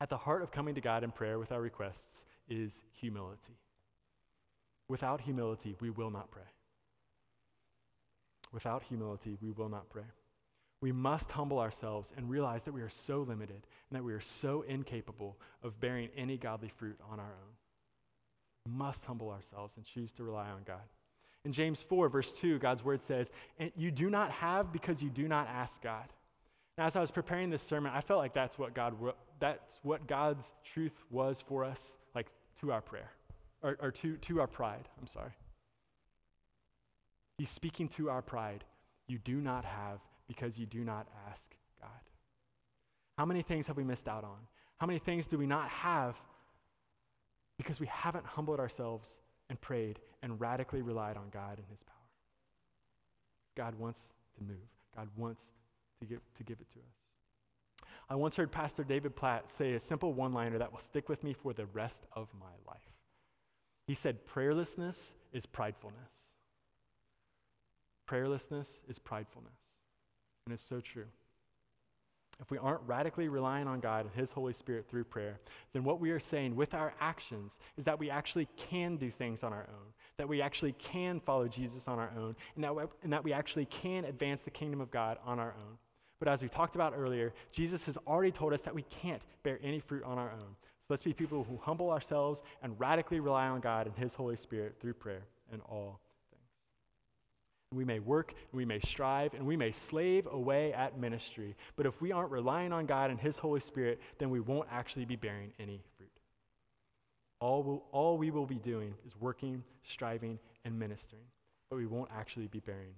At 0.00 0.08
the 0.08 0.16
heart 0.16 0.42
of 0.42 0.50
coming 0.50 0.76
to 0.76 0.80
God 0.80 1.04
in 1.04 1.10
prayer 1.10 1.38
with 1.38 1.52
our 1.52 1.60
requests 1.60 2.24
is 2.48 2.80
humility. 2.92 3.58
Without 4.90 5.20
humility, 5.20 5.76
we 5.78 5.88
will 5.88 6.10
not 6.10 6.32
pray. 6.32 6.42
Without 8.52 8.82
humility, 8.82 9.38
we 9.40 9.52
will 9.52 9.68
not 9.68 9.88
pray. 9.88 10.02
We 10.80 10.90
must 10.90 11.30
humble 11.30 11.60
ourselves 11.60 12.12
and 12.16 12.28
realize 12.28 12.64
that 12.64 12.74
we 12.74 12.82
are 12.82 12.90
so 12.90 13.20
limited 13.20 13.68
and 13.88 13.96
that 13.96 14.02
we 14.02 14.12
are 14.12 14.20
so 14.20 14.64
incapable 14.66 15.36
of 15.62 15.78
bearing 15.78 16.08
any 16.16 16.36
godly 16.36 16.72
fruit 16.76 16.98
on 17.08 17.20
our 17.20 17.26
own. 17.26 17.52
We 18.66 18.72
must 18.72 19.04
humble 19.04 19.30
ourselves 19.30 19.74
and 19.76 19.86
choose 19.86 20.10
to 20.14 20.24
rely 20.24 20.48
on 20.48 20.62
God. 20.66 20.82
In 21.44 21.52
James 21.52 21.80
4, 21.88 22.08
verse 22.08 22.32
2, 22.32 22.58
God's 22.58 22.84
word 22.84 23.00
says, 23.00 23.30
And 23.60 23.70
you 23.76 23.92
do 23.92 24.10
not 24.10 24.32
have 24.32 24.72
because 24.72 25.00
you 25.00 25.08
do 25.08 25.28
not 25.28 25.46
ask 25.46 25.80
God. 25.80 26.08
Now, 26.76 26.86
as 26.86 26.96
I 26.96 27.00
was 27.00 27.12
preparing 27.12 27.48
this 27.48 27.62
sermon, 27.62 27.92
I 27.94 28.00
felt 28.00 28.18
like 28.18 28.34
that's 28.34 28.58
what 28.58 28.74
God 28.74 28.96
that's 29.38 29.78
what 29.84 30.08
God's 30.08 30.50
truth 30.74 30.92
was 31.10 31.40
for 31.46 31.64
us, 31.64 31.96
like 32.12 32.26
to 32.60 32.72
our 32.72 32.80
prayer. 32.80 33.12
Or, 33.62 33.76
or 33.80 33.90
to, 33.90 34.16
to 34.16 34.40
our 34.40 34.46
pride, 34.46 34.88
I'm 35.00 35.06
sorry. 35.06 35.32
He's 37.36 37.50
speaking 37.50 37.88
to 37.90 38.10
our 38.10 38.22
pride. 38.22 38.64
You 39.06 39.18
do 39.18 39.36
not 39.36 39.64
have 39.64 40.00
because 40.28 40.58
you 40.58 40.66
do 40.66 40.84
not 40.84 41.06
ask 41.30 41.54
God. 41.80 41.90
How 43.18 43.26
many 43.26 43.42
things 43.42 43.66
have 43.66 43.76
we 43.76 43.84
missed 43.84 44.08
out 44.08 44.24
on? 44.24 44.38
How 44.78 44.86
many 44.86 44.98
things 44.98 45.26
do 45.26 45.36
we 45.36 45.46
not 45.46 45.68
have 45.68 46.16
because 47.60 47.78
we 47.78 47.86
haven't 47.88 48.24
humbled 48.24 48.58
ourselves 48.58 49.18
and 49.50 49.60
prayed 49.60 49.98
and 50.22 50.40
radically 50.40 50.80
relied 50.80 51.18
on 51.18 51.28
God 51.30 51.58
and 51.58 51.66
His 51.70 51.82
power. 51.82 51.96
God 53.54 53.74
wants 53.74 54.14
to 54.38 54.42
move, 54.42 54.56
God 54.96 55.08
wants 55.14 55.44
to 56.00 56.06
give, 56.06 56.20
to 56.38 56.42
give 56.42 56.58
it 56.58 56.70
to 56.72 56.78
us. 56.78 57.86
I 58.08 58.14
once 58.14 58.34
heard 58.34 58.50
Pastor 58.50 58.82
David 58.82 59.14
Platt 59.14 59.50
say 59.50 59.74
a 59.74 59.80
simple 59.80 60.14
one 60.14 60.32
liner 60.32 60.56
that 60.56 60.72
will 60.72 60.78
stick 60.78 61.10
with 61.10 61.22
me 61.22 61.34
for 61.34 61.52
the 61.52 61.66
rest 61.66 62.06
of 62.14 62.28
my 62.40 62.46
life. 62.66 62.80
He 63.90 63.96
said, 63.96 64.24
Prayerlessness 64.24 65.14
is 65.32 65.46
pridefulness. 65.46 66.30
Prayerlessness 68.08 68.82
is 68.88 69.00
pridefulness. 69.00 69.58
And 70.46 70.54
it's 70.54 70.62
so 70.62 70.80
true 70.80 71.06
if 72.40 72.52
we 72.52 72.58
aren't 72.58 72.82
radically 72.86 73.26
relying 73.26 73.66
on 73.66 73.80
God 73.80 74.06
and 74.06 74.14
His 74.14 74.30
Holy 74.30 74.52
Spirit 74.52 74.86
through 74.88 75.02
prayer, 75.02 75.40
then 75.72 75.82
what 75.82 76.00
we 76.00 76.12
are 76.12 76.20
saying 76.20 76.54
with 76.54 76.72
our 76.72 76.94
actions 77.00 77.58
is 77.76 77.84
that 77.84 77.98
we 77.98 78.10
actually 78.10 78.48
can 78.56 78.96
do 78.96 79.10
things 79.10 79.42
on 79.42 79.52
our 79.52 79.66
own, 79.68 79.92
that 80.18 80.28
we 80.28 80.40
actually 80.40 80.72
can 80.72 81.18
follow 81.18 81.48
Jesus 81.48 81.88
on 81.88 81.98
our 81.98 82.12
own, 82.16 82.36
and 82.54 82.62
that, 82.62 82.74
we, 82.74 82.84
and 83.02 83.12
that 83.12 83.24
we 83.24 83.32
actually 83.32 83.66
can 83.66 84.04
advance 84.04 84.42
the 84.42 84.50
kingdom 84.52 84.80
of 84.80 84.92
God 84.92 85.18
on 85.26 85.40
our 85.40 85.54
own. 85.58 85.76
But 86.20 86.28
as 86.28 86.42
we 86.42 86.48
talked 86.48 86.76
about 86.76 86.94
earlier, 86.96 87.32
Jesus 87.50 87.84
has 87.86 87.98
already 88.06 88.30
told 88.30 88.52
us 88.52 88.60
that 88.62 88.74
we 88.74 88.82
can't 88.82 89.22
bear 89.42 89.58
any 89.62 89.80
fruit 89.80 90.04
on 90.04 90.18
our 90.18 90.30
own. 90.30 90.54
Let's 90.90 91.02
be 91.02 91.12
people 91.12 91.46
who 91.48 91.56
humble 91.62 91.90
ourselves 91.90 92.42
and 92.64 92.78
radically 92.78 93.20
rely 93.20 93.46
on 93.46 93.60
God 93.60 93.86
and 93.86 93.96
His 93.96 94.12
Holy 94.12 94.34
Spirit 94.34 94.74
through 94.80 94.94
prayer 94.94 95.22
and 95.52 95.62
all 95.70 96.00
things. 96.32 96.42
we 97.72 97.84
may 97.84 98.00
work, 98.00 98.34
and 98.50 98.58
we 98.58 98.64
may 98.64 98.80
strive, 98.80 99.32
and 99.34 99.46
we 99.46 99.56
may 99.56 99.70
slave 99.70 100.26
away 100.30 100.72
at 100.72 100.98
ministry. 100.98 101.54
But 101.76 101.86
if 101.86 102.00
we 102.02 102.10
aren't 102.10 102.32
relying 102.32 102.72
on 102.72 102.86
God 102.86 103.10
and 103.10 103.20
His 103.20 103.38
Holy 103.38 103.60
Spirit, 103.60 104.00
then 104.18 104.30
we 104.30 104.40
won't 104.40 104.66
actually 104.72 105.04
be 105.04 105.14
bearing 105.14 105.52
any 105.60 105.80
fruit. 105.96 106.10
All, 107.38 107.62
we'll, 107.62 107.84
all 107.92 108.18
we 108.18 108.32
will 108.32 108.46
be 108.46 108.58
doing 108.58 108.92
is 109.06 109.12
working, 109.20 109.62
striving, 109.84 110.40
and 110.64 110.76
ministering, 110.76 111.22
but 111.70 111.76
we 111.76 111.86
won't 111.86 112.10
actually 112.12 112.48
be 112.48 112.58
bearing 112.58 112.94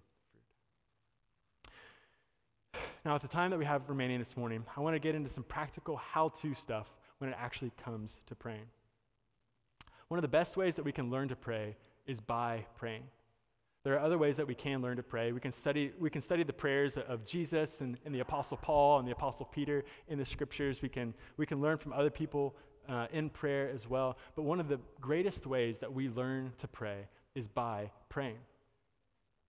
fruit. 2.73 2.83
Now, 3.05 3.15
at 3.15 3.21
the 3.21 3.29
time 3.29 3.51
that 3.51 3.59
we 3.59 3.67
have 3.67 3.87
remaining 3.87 4.19
this 4.19 4.35
morning, 4.35 4.65
I 4.75 4.81
want 4.81 4.95
to 4.95 4.99
get 4.99 5.15
into 5.15 5.29
some 5.29 5.45
practical 5.45 5.99
how 5.99 6.31
to 6.41 6.55
stuff 6.55 6.87
when 7.23 7.31
it 7.31 7.37
actually 7.39 7.71
comes 7.85 8.17
to 8.27 8.35
praying. 8.35 8.67
One 10.09 10.19
of 10.19 10.23
the 10.23 10.29
best 10.29 10.57
ways 10.57 10.75
that 10.75 10.85
we 10.85 10.91
can 10.91 11.09
learn 11.09 11.29
to 11.29 11.37
pray 11.37 11.77
is 12.05 12.19
by 12.19 12.67
praying. 12.75 13.05
There 13.85 13.95
are 13.95 14.01
other 14.01 14.19
ways 14.19 14.37
that 14.39 14.47
we 14.49 14.57
can 14.57 14.83
learn 14.83 14.97
to 14.97 15.05
pray. 15.05 15.31
We 15.31 15.39
can 15.39 15.53
study, 15.53 15.93
we 16.01 16.11
can 16.11 16.21
study 16.21 16.43
the 16.43 16.53
prayers 16.53 16.97
of 16.97 17.25
Jesus 17.25 17.81
and, 17.81 17.97
and 18.05 18.13
the 18.13 18.19
Apostle 18.19 18.57
Paul 18.57 18.99
and 18.99 19.07
the 19.07 19.13
Apostle 19.13 19.47
Peter 19.47 19.85
in 20.09 20.19
the 20.19 20.25
scriptures. 20.25 20.83
We 20.83 20.89
can, 20.89 21.15
we 21.37 21.47
can 21.47 21.61
learn 21.61 21.79
from 21.79 21.93
other 21.93 22.11
people 22.11 22.57
uh, 22.89 23.07
in 23.13 23.31
prayer 23.31 23.71
as 23.73 23.89
well. 23.89 24.19
But 24.35 24.43
one 24.43 24.59
of 24.59 24.67
the 24.67 24.81
greatest 25.01 25.47
ways 25.47 25.79
that 25.79 25.93
we 25.93 26.09
learn 26.09 26.53
to 26.59 26.67
pray 26.67 27.07
is 27.37 27.47
by 27.47 27.89
praying. 28.09 28.39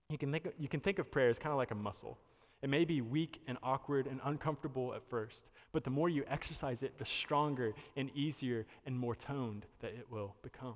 You 0.10 0.20
can 0.20 0.32
think 0.32 0.48
you 0.60 0.70
can 0.70 0.80
think 0.80 1.00
of 1.00 1.10
prayer 1.10 1.30
as 1.30 1.40
kind 1.40 1.52
of 1.52 1.58
like 1.58 1.72
a 1.72 1.76
muscle. 1.76 2.20
It 2.64 2.70
may 2.70 2.86
be 2.86 3.02
weak 3.02 3.42
and 3.46 3.58
awkward 3.62 4.08
and 4.08 4.22
uncomfortable 4.24 4.94
at 4.94 5.04
first, 5.10 5.52
but 5.74 5.84
the 5.84 5.90
more 5.90 6.08
you 6.08 6.24
exercise 6.30 6.82
it, 6.82 6.98
the 6.98 7.04
stronger 7.04 7.74
and 7.98 8.10
easier 8.16 8.66
and 8.86 8.98
more 8.98 9.16
toned 9.16 9.66
that 9.82 9.92
it 9.92 10.08
will 10.10 10.34
become. 10.42 10.76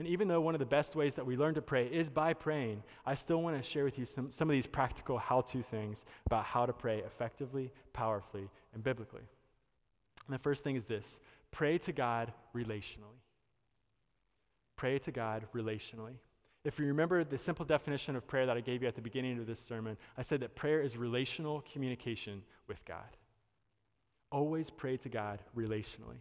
And 0.00 0.08
even 0.08 0.26
though 0.26 0.40
one 0.40 0.54
of 0.54 0.58
the 0.58 0.66
best 0.66 0.96
ways 0.96 1.14
that 1.14 1.24
we 1.24 1.36
learn 1.36 1.54
to 1.54 1.62
pray 1.62 1.86
is 1.86 2.10
by 2.10 2.34
praying, 2.34 2.82
I 3.06 3.14
still 3.14 3.40
want 3.40 3.56
to 3.56 3.62
share 3.62 3.84
with 3.84 3.98
you 3.98 4.04
some, 4.04 4.32
some 4.32 4.50
of 4.50 4.52
these 4.52 4.66
practical 4.66 5.16
how 5.16 5.42
to 5.42 5.62
things 5.62 6.04
about 6.26 6.44
how 6.44 6.66
to 6.66 6.72
pray 6.72 6.98
effectively, 6.98 7.70
powerfully, 7.92 8.48
and 8.74 8.82
biblically. 8.82 9.22
And 10.26 10.34
the 10.34 10.42
first 10.42 10.64
thing 10.64 10.74
is 10.74 10.86
this 10.86 11.20
pray 11.52 11.78
to 11.78 11.92
God 11.92 12.32
relationally. 12.52 13.20
Pray 14.74 14.98
to 14.98 15.12
God 15.12 15.46
relationally. 15.54 16.16
If 16.64 16.78
you 16.78 16.86
remember 16.86 17.24
the 17.24 17.38
simple 17.38 17.64
definition 17.64 18.16
of 18.16 18.26
prayer 18.26 18.44
that 18.46 18.56
I 18.56 18.60
gave 18.60 18.82
you 18.82 18.88
at 18.88 18.94
the 18.94 19.00
beginning 19.00 19.38
of 19.38 19.46
this 19.46 19.60
sermon, 19.60 19.96
I 20.18 20.22
said 20.22 20.40
that 20.40 20.54
prayer 20.54 20.82
is 20.82 20.96
relational 20.96 21.64
communication 21.72 22.42
with 22.68 22.84
God. 22.84 23.16
Always 24.30 24.68
pray 24.68 24.96
to 24.98 25.08
God 25.08 25.40
relationally. 25.56 26.20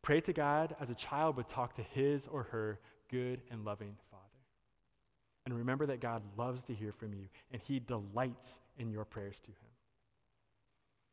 Pray 0.00 0.20
to 0.22 0.32
God 0.32 0.74
as 0.80 0.90
a 0.90 0.94
child 0.94 1.36
would 1.36 1.48
talk 1.48 1.76
to 1.76 1.82
his 1.82 2.26
or 2.26 2.44
her 2.44 2.78
good 3.10 3.42
and 3.50 3.64
loving 3.64 3.96
Father. 4.10 4.22
And 5.46 5.54
remember 5.54 5.86
that 5.86 6.00
God 6.00 6.22
loves 6.38 6.64
to 6.64 6.74
hear 6.74 6.92
from 6.92 7.12
you, 7.12 7.26
and 7.52 7.60
He 7.62 7.78
delights 7.78 8.60
in 8.78 8.90
your 8.90 9.04
prayers 9.04 9.38
to 9.40 9.48
Him. 9.48 9.70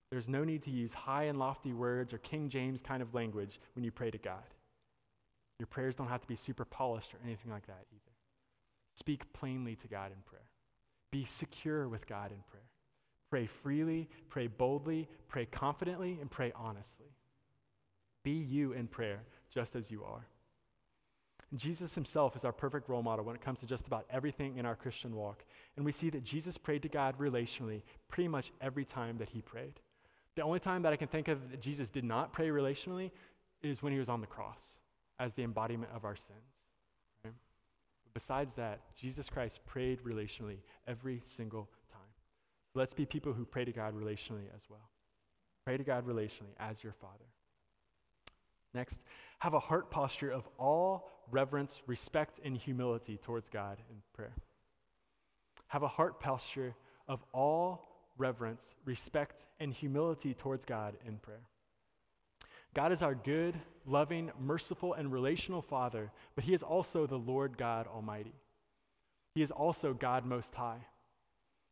There's 0.10 0.28
no 0.28 0.44
need 0.44 0.64
to 0.64 0.72
use 0.72 0.94
high 0.94 1.26
and 1.26 1.38
lofty 1.38 1.74
words 1.74 2.14
or 2.14 2.18
King 2.20 2.50
James 2.50 2.82
kind 2.82 3.02
of 3.02 3.14
language 3.14 3.60
when 3.76 3.84
you 3.84 3.92
pray 3.92 4.12
to 4.12 4.18
God. 4.18 4.44
Your 5.60 5.68
prayers 5.68 5.96
don't 5.96 6.08
have 6.08 6.22
to 6.22 6.28
be 6.28 6.36
super 6.36 6.66
polished 6.66 7.14
or 7.14 7.18
anything 7.24 7.52
like 7.52 7.68
that 7.68 7.86
either. 7.92 8.11
Speak 9.02 9.34
plainly 9.34 9.76
to 9.78 9.88
God 9.88 10.12
in 10.12 10.22
prayer. 10.26 10.46
Be 11.12 11.26
secure 11.26 11.88
with 11.88 12.06
God 12.06 12.32
in 12.32 12.38
prayer. 12.48 12.62
Pray 13.32 13.48
freely, 13.48 14.08
pray 14.30 14.46
boldly, 14.46 15.10
pray 15.28 15.48
confidently, 15.48 16.20
and 16.22 16.30
pray 16.30 16.54
honestly. 16.56 17.08
Be 18.24 18.34
you 18.34 18.74
in 18.74 18.86
prayer 18.86 19.24
just 19.52 19.76
as 19.76 19.90
you 19.90 20.04
are. 20.04 20.28
Jesus 21.56 21.96
himself 21.96 22.36
is 22.36 22.46
our 22.46 22.52
perfect 22.52 22.90
role 22.90 23.02
model 23.02 23.26
when 23.26 23.36
it 23.36 23.42
comes 23.42 23.60
to 23.62 23.66
just 23.66 23.88
about 23.88 24.06
everything 24.12 24.58
in 24.58 24.68
our 24.68 24.76
Christian 24.76 25.16
walk. 25.16 25.44
And 25.78 25.84
we 25.84 25.92
see 25.92 26.12
that 26.12 26.24
Jesus 26.24 26.56
prayed 26.60 26.84
to 26.84 26.88
God 26.88 27.18
relationally 27.18 27.82
pretty 28.08 28.28
much 28.28 28.52
every 28.62 28.86
time 28.86 29.18
that 29.18 29.30
he 29.30 29.42
prayed. 29.42 29.80
The 30.36 30.44
only 30.44 30.60
time 30.60 30.84
that 30.84 30.94
I 30.94 30.96
can 30.96 31.08
think 31.08 31.28
of 31.28 31.50
that 31.50 31.60
Jesus 31.60 31.90
did 31.90 32.04
not 32.04 32.34
pray 32.34 32.50
relationally 32.50 33.10
is 33.64 33.82
when 33.82 33.94
he 33.94 34.00
was 34.00 34.10
on 34.10 34.22
the 34.22 34.28
cross 34.28 34.78
as 35.20 35.34
the 35.34 35.44
embodiment 35.44 35.92
of 35.96 36.06
our 36.06 36.16
sins. 36.16 36.71
Besides 38.14 38.54
that, 38.56 38.82
Jesus 38.96 39.30
Christ 39.30 39.60
prayed 39.66 40.04
relationally 40.04 40.58
every 40.88 41.22
single 41.24 41.70
time. 41.92 42.02
So 42.74 42.80
let's 42.80 42.94
be 42.94 43.06
people 43.06 43.34
who 43.34 43.46
pray 43.46 43.66
to 43.66 43.72
God 43.72 43.94
relationally 43.96 44.48
as 44.56 44.66
well. 44.70 44.90
Pray 45.66 45.78
to 45.78 45.84
God 45.84 46.08
relationally 46.08 46.54
as 46.60 46.84
your 46.84 46.94
Father. 46.94 47.26
Next, 48.74 49.02
have 49.40 49.54
a 49.54 49.60
heart 49.60 49.92
posture 49.92 50.32
of 50.32 50.48
all 50.58 51.10
reverence, 51.30 51.82
respect, 51.88 52.40
and 52.44 52.58
humility 52.58 53.18
towards 53.18 53.50
God 53.50 53.78
in 53.90 53.98
prayer. 54.14 54.34
Have 55.68 55.84
a 55.84 55.88
heart 55.88 56.20
posture 56.20 56.76
of 57.08 57.24
all 57.34 57.86
reverence, 58.18 58.74
respect, 58.86 59.46
and 59.60 59.74
humility 59.74 60.34
towards 60.34 60.66
God 60.66 60.96
in 61.06 61.18
prayer. 61.18 61.48
God 62.74 62.92
is 62.92 63.02
our 63.02 63.16
good, 63.16 63.56
loving, 63.86 64.32
merciful, 64.40 64.94
and 64.94 65.12
relational 65.12 65.62
Father, 65.62 66.12
but 66.36 66.44
He 66.44 66.54
is 66.54 66.64
also 66.64 67.06
the 67.06 67.18
Lord 67.18 67.58
God 67.58 67.88
Almighty. 67.88 68.36
He 69.36 69.42
is 69.42 69.52
also 69.52 69.94
God 69.94 70.26
Most 70.26 70.56
High. 70.56 70.86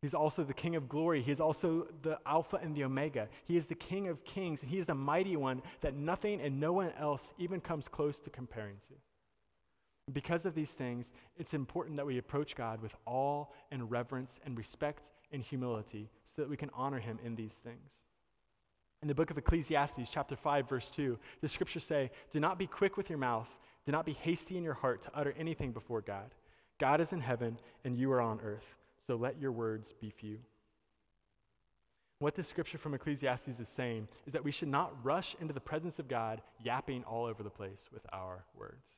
He's 0.02 0.14
also 0.14 0.44
the 0.44 0.54
King 0.54 0.76
of 0.76 0.88
glory. 0.88 1.22
He 1.22 1.32
is 1.32 1.42
also 1.42 1.88
the 2.04 2.20
Alpha 2.26 2.58
and 2.62 2.74
the 2.74 2.86
Omega. 2.86 3.28
He 3.46 3.58
is 3.58 3.66
the 3.66 3.76
King 3.76 4.08
of 4.08 4.24
kings, 4.24 4.62
and 4.62 4.72
He 4.72 4.78
is 4.78 4.86
the 4.86 4.96
mighty 4.96 5.36
one 5.36 5.62
that 5.82 5.96
nothing 5.96 6.42
and 6.42 6.60
no 6.60 6.72
one 6.72 6.94
else 6.98 7.34
even 7.38 7.60
comes 7.60 7.88
close 7.88 8.20
to 8.22 8.30
comparing 8.30 8.78
to. 8.88 8.94
Because 10.14 10.46
of 10.46 10.56
these 10.56 10.72
things, 10.72 11.14
it's 11.38 11.54
important 11.54 11.98
that 11.98 12.06
we 12.06 12.18
approach 12.18 12.56
God 12.56 12.82
with 12.82 12.96
awe 13.06 13.46
and 13.72 13.92
reverence 13.92 14.40
and 14.46 14.58
respect 14.58 15.10
and 15.32 15.44
humility 15.44 16.10
so 16.26 16.42
that 16.42 16.50
we 16.50 16.58
can 16.58 16.72
honor 16.74 17.00
Him 17.00 17.20
in 17.24 17.36
these 17.36 17.54
things. 17.54 18.02
In 19.02 19.08
the 19.08 19.16
book 19.16 19.32
of 19.32 19.38
Ecclesiastes, 19.38 20.10
chapter 20.10 20.36
5, 20.36 20.68
verse 20.68 20.90
2, 20.90 21.18
the 21.42 21.50
scriptures 21.50 21.86
say, 21.86 22.12
Do 22.32 22.40
not 22.40 22.58
be 22.58 22.68
quick 22.68 22.98
with 22.98 23.10
your 23.10 23.20
mouth, 23.20 23.48
do 23.86 23.92
not 23.92 24.06
be 24.06 24.14
hasty 24.14 24.58
in 24.58 24.64
your 24.64 24.74
heart 24.74 25.02
to 25.04 25.12
utter 25.14 25.34
anything 25.38 25.72
before 25.72 26.02
God. 26.02 26.36
God 26.80 27.02
is 27.02 27.14
in 27.14 27.22
heaven, 27.22 27.58
and 27.86 27.98
you 27.98 28.12
are 28.12 28.22
on 28.22 28.40
earth 28.42 28.76
so 29.10 29.16
let 29.16 29.42
your 29.42 29.52
words 29.52 29.92
be 30.00 30.12
few. 30.12 30.38
What 32.20 32.36
this 32.36 32.48
scripture 32.48 32.78
from 32.78 32.94
Ecclesiastes 32.94 33.60
is 33.60 33.68
saying 33.68 34.08
is 34.28 34.34
that 34.34 34.44
we 34.44 34.52
should 34.52 34.68
not 34.68 34.94
rush 35.04 35.36
into 35.42 35.52
the 35.52 35.60
presence 35.60 35.98
of 35.98 36.08
God 36.08 36.44
yapping 36.64 37.04
all 37.06 37.26
over 37.26 37.42
the 37.42 37.50
place 37.50 37.90
with 37.92 38.06
our 38.14 38.46
words. 38.56 38.98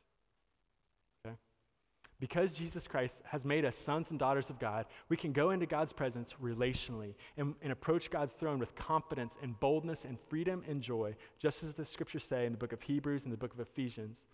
Because 2.22 2.54
Jesus 2.54 2.86
Christ 2.86 3.24
has 3.26 3.44
made 3.46 3.66
us 3.66 3.76
sons 3.76 4.12
and 4.12 4.20
daughters 4.20 4.52
of 4.52 4.60
God, 4.60 4.86
we 5.10 5.18
can 5.18 5.34
go 5.34 5.50
into 5.50 5.66
God's 5.66 5.92
presence 5.92 6.36
relationally 6.42 7.16
and, 7.36 7.56
and 7.64 7.72
approach 7.72 8.12
God's 8.12 8.34
throne 8.34 8.60
with 8.60 8.76
confidence 8.76 9.40
and 9.42 9.60
boldness 9.60 10.06
and 10.06 10.20
freedom 10.30 10.62
and 10.70 10.84
joy, 10.84 11.16
just 11.40 11.64
as 11.64 11.74
the 11.74 11.84
scriptures 11.84 12.24
say 12.24 12.46
in 12.46 12.52
the 12.52 12.60
book 12.60 12.74
of 12.74 12.82
Hebrews 12.84 13.24
and 13.24 13.34
the 13.34 13.38
book 13.38 13.56
of 13.56 13.60
Ephesians. 13.60 14.26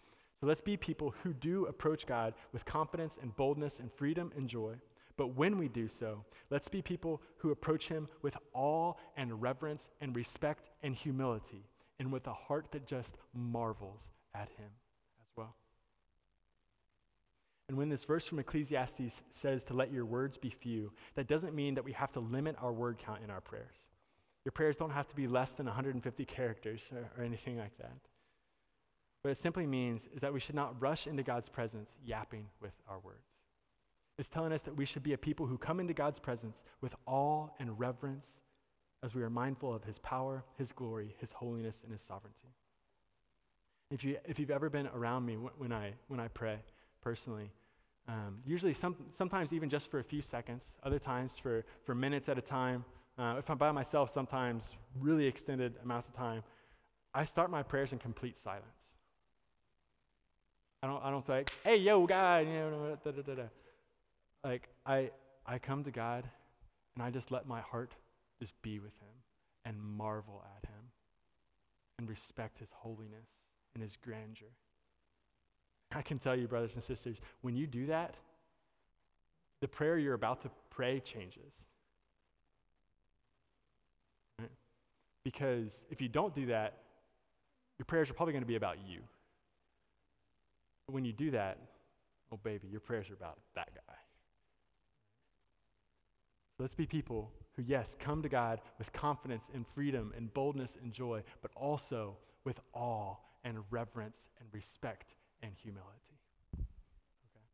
So 0.42 0.48
let's 0.48 0.60
be 0.60 0.76
people 0.76 1.16
who 1.24 1.32
do 1.32 1.66
approach 1.68 2.06
God 2.06 2.34
with 2.52 2.66
confidence 2.66 3.20
and 3.22 3.34
boldness 3.38 3.80
and 3.80 3.90
freedom 3.94 4.34
and 4.36 4.50
joy. 4.50 4.74
But 5.16 5.38
when 5.38 5.58
we 5.58 5.70
do 5.70 5.88
so, 5.88 6.26
let's 6.50 6.68
be 6.68 6.82
people 6.82 7.22
who 7.38 7.52
approach 7.52 7.88
him 7.88 8.10
with 8.22 8.36
awe 8.54 8.96
and 9.16 9.42
reverence 9.42 9.88
and 10.02 10.14
respect 10.14 10.70
and 10.84 10.94
humility, 10.94 11.64
and 12.00 12.12
with 12.12 12.28
a 12.28 12.34
heart 12.34 12.68
that 12.74 12.86
just 12.86 13.16
marvels 13.34 14.10
at 14.36 14.50
him. 14.58 14.70
And 17.68 17.78
when 17.78 17.90
this 17.90 18.06
verse 18.06 18.26
from 18.26 18.40
Ecclesiastes 18.40 19.24
says 19.30 19.64
to 19.66 19.74
let 19.74 19.92
your 19.92 20.06
words 20.06 20.38
be 20.38 20.50
few, 20.50 20.92
that 21.16 21.28
doesn't 21.28 21.54
mean 21.54 21.76
that 21.76 21.84
we 21.84 21.92
have 21.92 22.14
to 22.14 22.20
limit 22.20 22.56
our 22.62 22.72
word 22.72 22.98
count 22.98 23.22
in 23.24 23.30
our 23.30 23.42
prayers. 23.42 23.88
Your 24.46 24.54
prayers 24.54 24.78
don't 24.78 24.92
have 24.92 25.10
to 25.10 25.16
be 25.16 25.28
less 25.28 25.54
than 25.54 25.66
150 25.66 26.24
characters 26.26 26.90
or, 26.94 27.10
or 27.18 27.24
anything 27.26 27.58
like 27.58 27.78
that. 27.80 27.98
What 29.22 29.32
it 29.32 29.38
simply 29.38 29.68
means 29.68 30.08
is 30.14 30.22
that 30.22 30.34
we 30.34 30.40
should 30.40 30.56
not 30.56 30.82
rush 30.82 31.08
into 31.08 31.24
God's 31.24 31.50
presence 31.50 31.96
yapping 32.06 32.46
with 32.62 32.72
our 32.88 33.00
words 33.00 33.42
It's 34.18 34.30
telling 34.30 34.54
us 34.54 34.62
that 34.62 34.78
we 34.78 34.86
should 34.86 35.04
be 35.04 35.12
a 35.12 35.18
people 35.18 35.46
who 35.46 35.58
come 35.58 35.82
into 35.82 35.94
God's 35.94 36.20
presence 36.20 36.64
with 36.80 36.96
awe 37.06 37.48
and 37.60 37.78
reverence 37.78 38.40
as 39.04 39.14
we 39.14 39.24
are 39.24 39.30
mindful 39.30 39.74
of 39.74 39.84
his 39.84 40.00
power, 40.00 40.46
his 40.58 40.72
glory, 40.72 41.14
his 41.20 41.32
holiness, 41.32 41.82
and 41.84 41.92
his 41.92 42.02
sovereignty. 42.02 42.56
If, 43.92 44.06
you, 44.06 44.18
if 44.26 44.40
you've 44.40 44.52
ever 44.52 44.70
been 44.70 44.88
around 44.88 45.26
me 45.26 45.36
when 45.36 45.74
I, 45.74 45.94
when 46.08 46.22
I 46.22 46.30
pray 46.30 46.60
personally, 47.08 47.50
um, 48.10 48.40
usually 48.46 48.74
some, 48.74 48.94
sometimes 49.12 49.54
even 49.54 49.70
just 49.70 49.90
for 49.90 50.00
a 50.00 50.04
few 50.04 50.22
seconds, 50.22 50.76
other 50.84 51.00
times 51.00 51.38
for, 51.38 51.64
for 51.86 51.96
minutes 51.96 52.28
at 52.28 52.38
a 52.38 52.42
time, 52.42 52.84
uh, 53.18 53.36
if 53.40 53.50
I'm 53.50 53.58
by 53.58 53.72
myself, 53.72 54.10
sometimes 54.10 54.74
really 55.00 55.26
extended 55.26 55.76
amounts 55.82 56.10
of 56.10 56.16
time, 56.18 56.44
I 57.14 57.24
start 57.24 57.50
my 57.50 57.64
prayers 57.64 57.94
in 57.94 58.00
complete 58.00 58.36
silence. 58.36 58.98
I 60.84 60.88
don't, 60.88 61.02
I 61.02 61.10
don't 61.10 61.26
say, 61.26 61.46
hey, 61.64 61.78
yo, 61.78 62.06
God, 62.06 62.40
you 62.40 62.54
know, 62.56 62.98
da, 63.02 63.12
da, 63.12 63.22
da, 63.22 63.36
da. 63.36 63.44
Like, 64.44 64.68
I, 64.86 65.10
I 65.46 65.60
come 65.60 65.86
to 65.86 65.92
God 65.92 66.26
and 66.96 67.02
I 67.06 67.10
just 67.10 67.32
let 67.32 67.48
my 67.48 67.62
heart 67.62 67.94
just 68.42 68.62
be 68.62 68.80
with 68.80 68.96
Him 69.00 69.16
and 69.64 69.82
marvel 69.82 70.44
at 70.58 70.68
Him 70.70 70.84
and 72.00 72.10
respect 72.10 72.60
His 72.60 72.72
holiness 72.74 73.30
and 73.74 73.82
His 73.82 73.96
grandeur. 73.96 74.50
I 75.92 76.02
can 76.02 76.20
tell 76.20 76.36
you, 76.36 76.48
brothers 76.48 76.72
and 76.76 76.84
sisters, 76.84 77.18
when 77.42 77.56
you 77.56 77.66
do 77.66 77.88
that, 77.88 78.16
the 79.62 79.68
prayer 79.68 79.98
you're 79.98 80.14
about 80.14 80.42
to 80.44 80.52
pray 80.70 81.00
changes. 81.00 81.54
Right? 84.40 84.52
Because 85.24 85.84
if 85.90 86.02
you 86.02 86.10
don't 86.10 86.36
do 86.36 86.48
that, 86.48 86.78
your 87.80 87.86
prayers 87.86 88.10
are 88.10 88.14
probably 88.14 88.34
going 88.34 88.44
to 88.44 88.48
be 88.48 88.56
about 88.56 88.78
you. 88.88 89.00
But 90.86 90.94
when 90.94 91.06
you 91.06 91.14
do 91.14 91.32
that, 91.32 91.58
oh, 92.32 92.40
baby, 92.44 92.68
your 92.70 92.80
prayers 92.80 93.10
are 93.10 93.14
about 93.14 93.40
that 93.56 93.70
guy. 93.74 93.94
Let's 96.60 96.76
be 96.76 96.86
people 96.86 97.32
who, 97.56 97.64
yes, 97.64 97.96
come 98.00 98.22
to 98.24 98.30
God 98.30 98.62
with 98.78 98.92
confidence 98.94 99.50
and 99.54 99.66
freedom 99.76 100.14
and 100.18 100.34
boldness 100.34 100.78
and 100.82 100.92
joy, 100.92 101.24
but 101.42 101.52
also 101.56 102.18
with 102.46 102.60
awe 102.74 103.16
and 103.44 103.60
reverence 103.70 104.28
and 104.40 104.48
respect 104.52 105.14
and 105.42 105.52
humility. 105.54 106.20
Okay. 106.54 107.46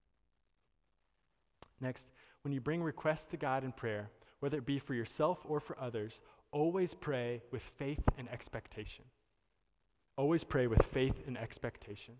Next, 1.81 2.07
when 2.43 2.53
you 2.53 2.61
bring 2.61 2.83
requests 2.83 3.25
to 3.25 3.37
God 3.37 3.63
in 3.63 3.71
prayer, 3.71 4.09
whether 4.39 4.57
it 4.57 4.65
be 4.65 4.79
for 4.79 4.93
yourself 4.93 5.39
or 5.45 5.59
for 5.59 5.79
others, 5.79 6.21
always 6.51 6.93
pray 6.93 7.41
with 7.51 7.63
faith 7.77 8.03
and 8.17 8.29
expectation. 8.29 9.05
Always 10.17 10.43
pray 10.43 10.67
with 10.67 10.81
faith 10.83 11.15
and 11.25 11.37
expectation. 11.37 12.15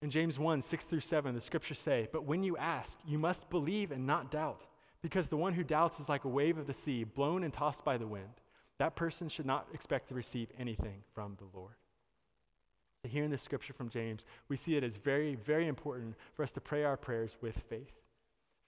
In 0.00 0.10
James 0.10 0.38
1 0.38 0.62
6 0.62 0.84
through 0.84 1.00
7, 1.00 1.34
the 1.34 1.40
scriptures 1.40 1.78
say, 1.78 2.08
But 2.12 2.24
when 2.24 2.42
you 2.42 2.56
ask, 2.56 2.98
you 3.06 3.18
must 3.18 3.50
believe 3.50 3.90
and 3.90 4.06
not 4.06 4.30
doubt 4.30 4.62
Because 5.02 5.28
the 5.28 5.36
one 5.36 5.52
who 5.52 5.64
doubts 5.64 6.00
is 6.00 6.08
like 6.08 6.24
a 6.24 6.28
wave 6.28 6.58
of 6.58 6.66
the 6.66 6.74
sea, 6.74 7.04
blown 7.04 7.44
and 7.44 7.52
tossed 7.52 7.84
by 7.84 7.98
the 7.98 8.06
wind. 8.06 8.40
That 8.78 8.96
person 8.96 9.28
should 9.28 9.46
not 9.46 9.66
expect 9.74 10.08
to 10.08 10.14
receive 10.14 10.48
anything 10.58 11.02
from 11.12 11.36
the 11.38 11.58
Lord. 11.58 11.74
So 13.02 13.08
here 13.08 13.24
in 13.24 13.30
the 13.30 13.38
scripture 13.38 13.72
from 13.72 13.88
James, 13.88 14.24
we 14.48 14.56
see 14.56 14.76
it 14.76 14.84
as 14.84 14.96
very, 14.96 15.36
very 15.36 15.68
important 15.68 16.16
for 16.34 16.42
us 16.42 16.50
to 16.52 16.60
pray 16.60 16.84
our 16.84 16.96
prayers 16.96 17.36
with 17.40 17.56
faith. 17.68 17.92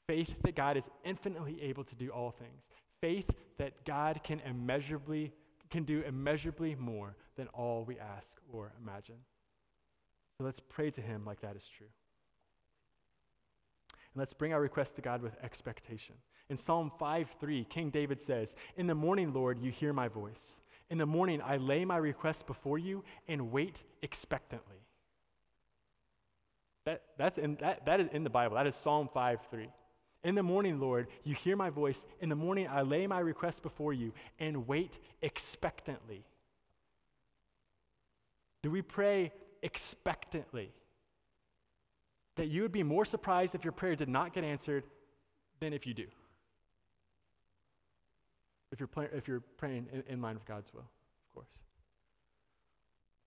Faith 0.07 0.35
that 0.43 0.55
God 0.55 0.77
is 0.77 0.89
infinitely 1.05 1.61
able 1.63 1.85
to 1.85 1.95
do 1.95 2.11
all 2.11 2.31
things. 2.31 2.69
Faith 3.01 3.31
that 3.59 3.85
God 3.85 4.21
can 4.23 4.41
immeasurably 4.41 5.33
can 5.71 5.85
do 5.85 6.03
immeasurably 6.03 6.75
more 6.75 7.15
than 7.37 7.47
all 7.49 7.85
we 7.85 7.99
ask 7.99 8.37
or 8.53 8.73
imagine. 8.83 9.19
So 10.37 10.45
let's 10.45 10.61
pray 10.61 10.91
to 10.91 11.01
him 11.01 11.25
like 11.25 11.41
that 11.43 11.57
is 11.57 11.69
true. 11.69 11.87
And 14.13 14.21
let's 14.21 14.33
bring 14.33 14.53
our 14.53 14.61
request 14.61 14.97
to 14.97 15.01
God 15.01 15.23
with 15.23 15.37
expectation. 15.43 16.17
In 16.49 16.57
Psalm 16.57 16.91
5:3, 17.01 17.65
King 17.69 17.91
David 17.91 18.21
says, 18.21 18.57
"In 18.77 18.89
the 18.89 18.95
morning, 18.95 19.33
Lord, 19.33 19.61
you 19.61 19.71
hear 19.71 19.93
my 19.93 20.09
voice. 20.09 20.59
In 20.91 20.99
the 20.99 21.07
morning, 21.07 21.41
I 21.43 21.57
lay 21.57 21.85
my 21.85 21.97
request 21.97 22.47
before 22.47 22.79
you 22.79 23.05
and 23.29 23.53
wait 23.53 23.83
expectantly." 24.03 24.81
That, 26.85 27.03
that's 27.17 27.39
in, 27.39 27.57
that, 27.61 27.85
that 27.87 28.01
is 28.01 28.09
in 28.13 28.25
the 28.25 28.31
Bible. 28.31 28.57
That 28.57 28.67
is 28.67 28.75
Psalm 28.75 29.09
5:3. 29.15 29.69
In 30.23 30.35
the 30.35 30.43
morning, 30.43 30.81
Lord, 30.81 31.09
you 31.25 31.35
hear 31.35 31.57
my 31.57 31.71
voice. 31.71 32.05
In 32.21 32.29
the 32.29 32.37
morning, 32.37 32.69
I 32.69 32.83
lay 32.83 33.07
my 33.07 33.21
request 33.21 33.63
before 33.63 33.93
you 33.93 34.13
and 34.39 34.67
wait 34.67 34.99
expectantly. 35.23 36.25
Do 38.63 38.71
we 38.71 38.83
pray 38.83 39.33
expectantly? 39.63 40.73
That 42.37 42.49
you 42.49 42.63
would 42.63 42.73
be 42.73 42.83
more 42.83 43.05
surprised 43.05 43.55
if 43.55 43.65
your 43.65 43.73
prayer 43.73 43.97
did 43.97 44.09
not 44.09 44.35
get 44.35 44.45
answered 44.45 44.85
than 45.59 45.73
if 45.73 45.87
you 45.87 45.95
do. 45.95 46.07
If 48.73 48.79
you're, 48.81 48.87
play, 48.87 49.09
if 49.13 49.27
you're 49.27 49.43
praying 49.57 49.87
in, 49.93 50.03
in 50.09 50.23
line 50.23 50.35
with 50.35 50.45
God's 50.45 50.73
will, 50.73 50.81
of 50.81 51.35
course. 51.35 51.51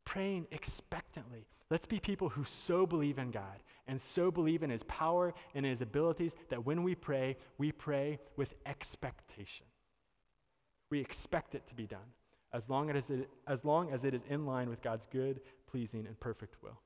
Praying 0.05 0.47
expectantly. 0.51 1.45
Let's 1.69 1.85
be 1.85 1.99
people 1.99 2.29
who 2.29 2.43
so 2.45 2.85
believe 2.85 3.17
in 3.17 3.31
God 3.31 3.63
and 3.87 3.99
so 3.99 4.31
believe 4.31 4.63
in 4.63 4.69
His 4.69 4.83
power 4.83 5.33
and 5.55 5.65
His 5.65 5.81
abilities 5.81 6.35
that 6.49 6.65
when 6.65 6.83
we 6.83 6.95
pray, 6.95 7.37
we 7.57 7.71
pray 7.71 8.19
with 8.37 8.53
expectation. 8.65 9.65
We 10.89 10.99
expect 10.99 11.55
it 11.55 11.67
to 11.67 11.75
be 11.75 11.87
done 11.87 12.13
as 12.53 12.69
long 12.69 12.89
as 12.91 13.09
it, 13.09 13.29
as 13.47 13.65
long 13.65 13.91
as 13.91 14.03
it 14.03 14.13
is 14.13 14.23
in 14.29 14.45
line 14.45 14.69
with 14.69 14.81
God's 14.81 15.07
good, 15.11 15.41
pleasing, 15.69 16.05
and 16.05 16.19
perfect 16.19 16.61
will. 16.61 16.79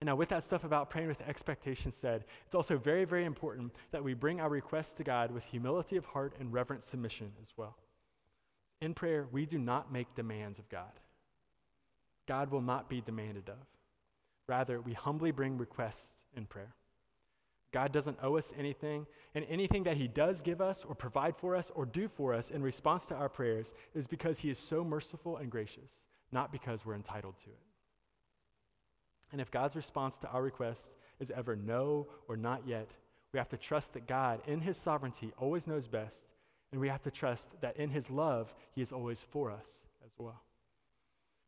And 0.00 0.06
now, 0.06 0.16
with 0.16 0.30
that 0.30 0.42
stuff 0.42 0.64
about 0.64 0.88
praying 0.88 1.08
with 1.08 1.20
expectation 1.22 1.92
said, 1.92 2.24
it's 2.46 2.54
also 2.54 2.78
very, 2.78 3.04
very 3.04 3.26
important 3.26 3.74
that 3.90 4.02
we 4.02 4.14
bring 4.14 4.40
our 4.40 4.48
requests 4.48 4.94
to 4.94 5.04
God 5.04 5.30
with 5.30 5.44
humility 5.44 5.96
of 5.96 6.06
heart 6.06 6.34
and 6.40 6.52
reverent 6.52 6.82
submission 6.82 7.32
as 7.42 7.52
well. 7.56 7.76
In 8.80 8.94
prayer, 8.94 9.26
we 9.30 9.44
do 9.44 9.58
not 9.58 9.92
make 9.92 10.14
demands 10.14 10.58
of 10.58 10.68
God. 10.70 10.92
God 12.26 12.50
will 12.50 12.62
not 12.62 12.88
be 12.88 13.02
demanded 13.02 13.50
of. 13.50 13.58
Rather, 14.48 14.80
we 14.80 14.94
humbly 14.94 15.32
bring 15.32 15.58
requests 15.58 16.24
in 16.34 16.46
prayer. 16.46 16.74
God 17.72 17.92
doesn't 17.92 18.18
owe 18.22 18.36
us 18.36 18.52
anything, 18.58 19.06
and 19.34 19.44
anything 19.48 19.84
that 19.84 19.98
He 19.98 20.08
does 20.08 20.40
give 20.40 20.60
us, 20.60 20.84
or 20.84 20.94
provide 20.94 21.36
for 21.36 21.54
us, 21.54 21.70
or 21.74 21.84
do 21.84 22.08
for 22.08 22.32
us 22.34 22.50
in 22.50 22.62
response 22.62 23.04
to 23.06 23.14
our 23.14 23.28
prayers 23.28 23.74
is 23.94 24.06
because 24.06 24.38
He 24.38 24.50
is 24.50 24.58
so 24.58 24.82
merciful 24.82 25.36
and 25.36 25.50
gracious, 25.50 26.02
not 26.32 26.50
because 26.50 26.86
we're 26.86 26.96
entitled 26.96 27.36
to 27.44 27.50
it. 27.50 27.69
And 29.32 29.40
if 29.40 29.50
God's 29.50 29.76
response 29.76 30.18
to 30.18 30.28
our 30.28 30.42
request 30.42 30.92
is 31.20 31.30
ever 31.30 31.56
no 31.56 32.06
or 32.28 32.36
not 32.36 32.66
yet, 32.66 32.88
we 33.32 33.38
have 33.38 33.48
to 33.50 33.56
trust 33.56 33.92
that 33.92 34.08
God, 34.08 34.40
in 34.46 34.60
His 34.60 34.76
sovereignty, 34.76 35.32
always 35.38 35.66
knows 35.66 35.86
best, 35.86 36.26
and 36.72 36.80
we 36.80 36.88
have 36.88 37.02
to 37.02 37.10
trust 37.10 37.48
that 37.60 37.76
in 37.76 37.90
His 37.90 38.10
love, 38.10 38.52
He 38.72 38.82
is 38.82 38.92
always 38.92 39.22
for 39.30 39.50
us 39.50 39.84
as 40.04 40.12
well. 40.18 40.42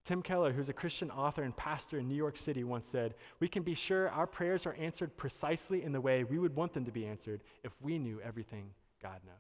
Tim 0.05 0.21
Keller, 0.21 0.53
who's 0.53 0.69
a 0.69 0.73
Christian 0.73 1.11
author 1.13 1.43
and 1.43 1.57
pastor 1.57 1.99
in 1.99 2.09
New 2.09 2.17
York 2.17 2.37
City, 2.37 2.65
once 2.65 2.89
said, 2.89 3.15
We 3.39 3.49
can 3.49 3.63
be 3.63 3.75
sure 3.75 4.09
our 4.11 4.27
prayers 4.27 4.67
are 4.67 4.75
answered 4.75 5.17
precisely 5.17 5.85
in 5.85 5.93
the 5.93 6.01
way 6.01 6.25
we 6.25 6.39
would 6.39 6.57
want 6.57 6.75
them 6.75 6.85
to 6.85 6.93
be 6.93 7.07
answered 7.07 7.41
if 7.63 7.73
we 7.81 7.99
knew 7.99 8.21
everything 8.21 8.71
God 9.01 9.21
knows. 9.25 9.37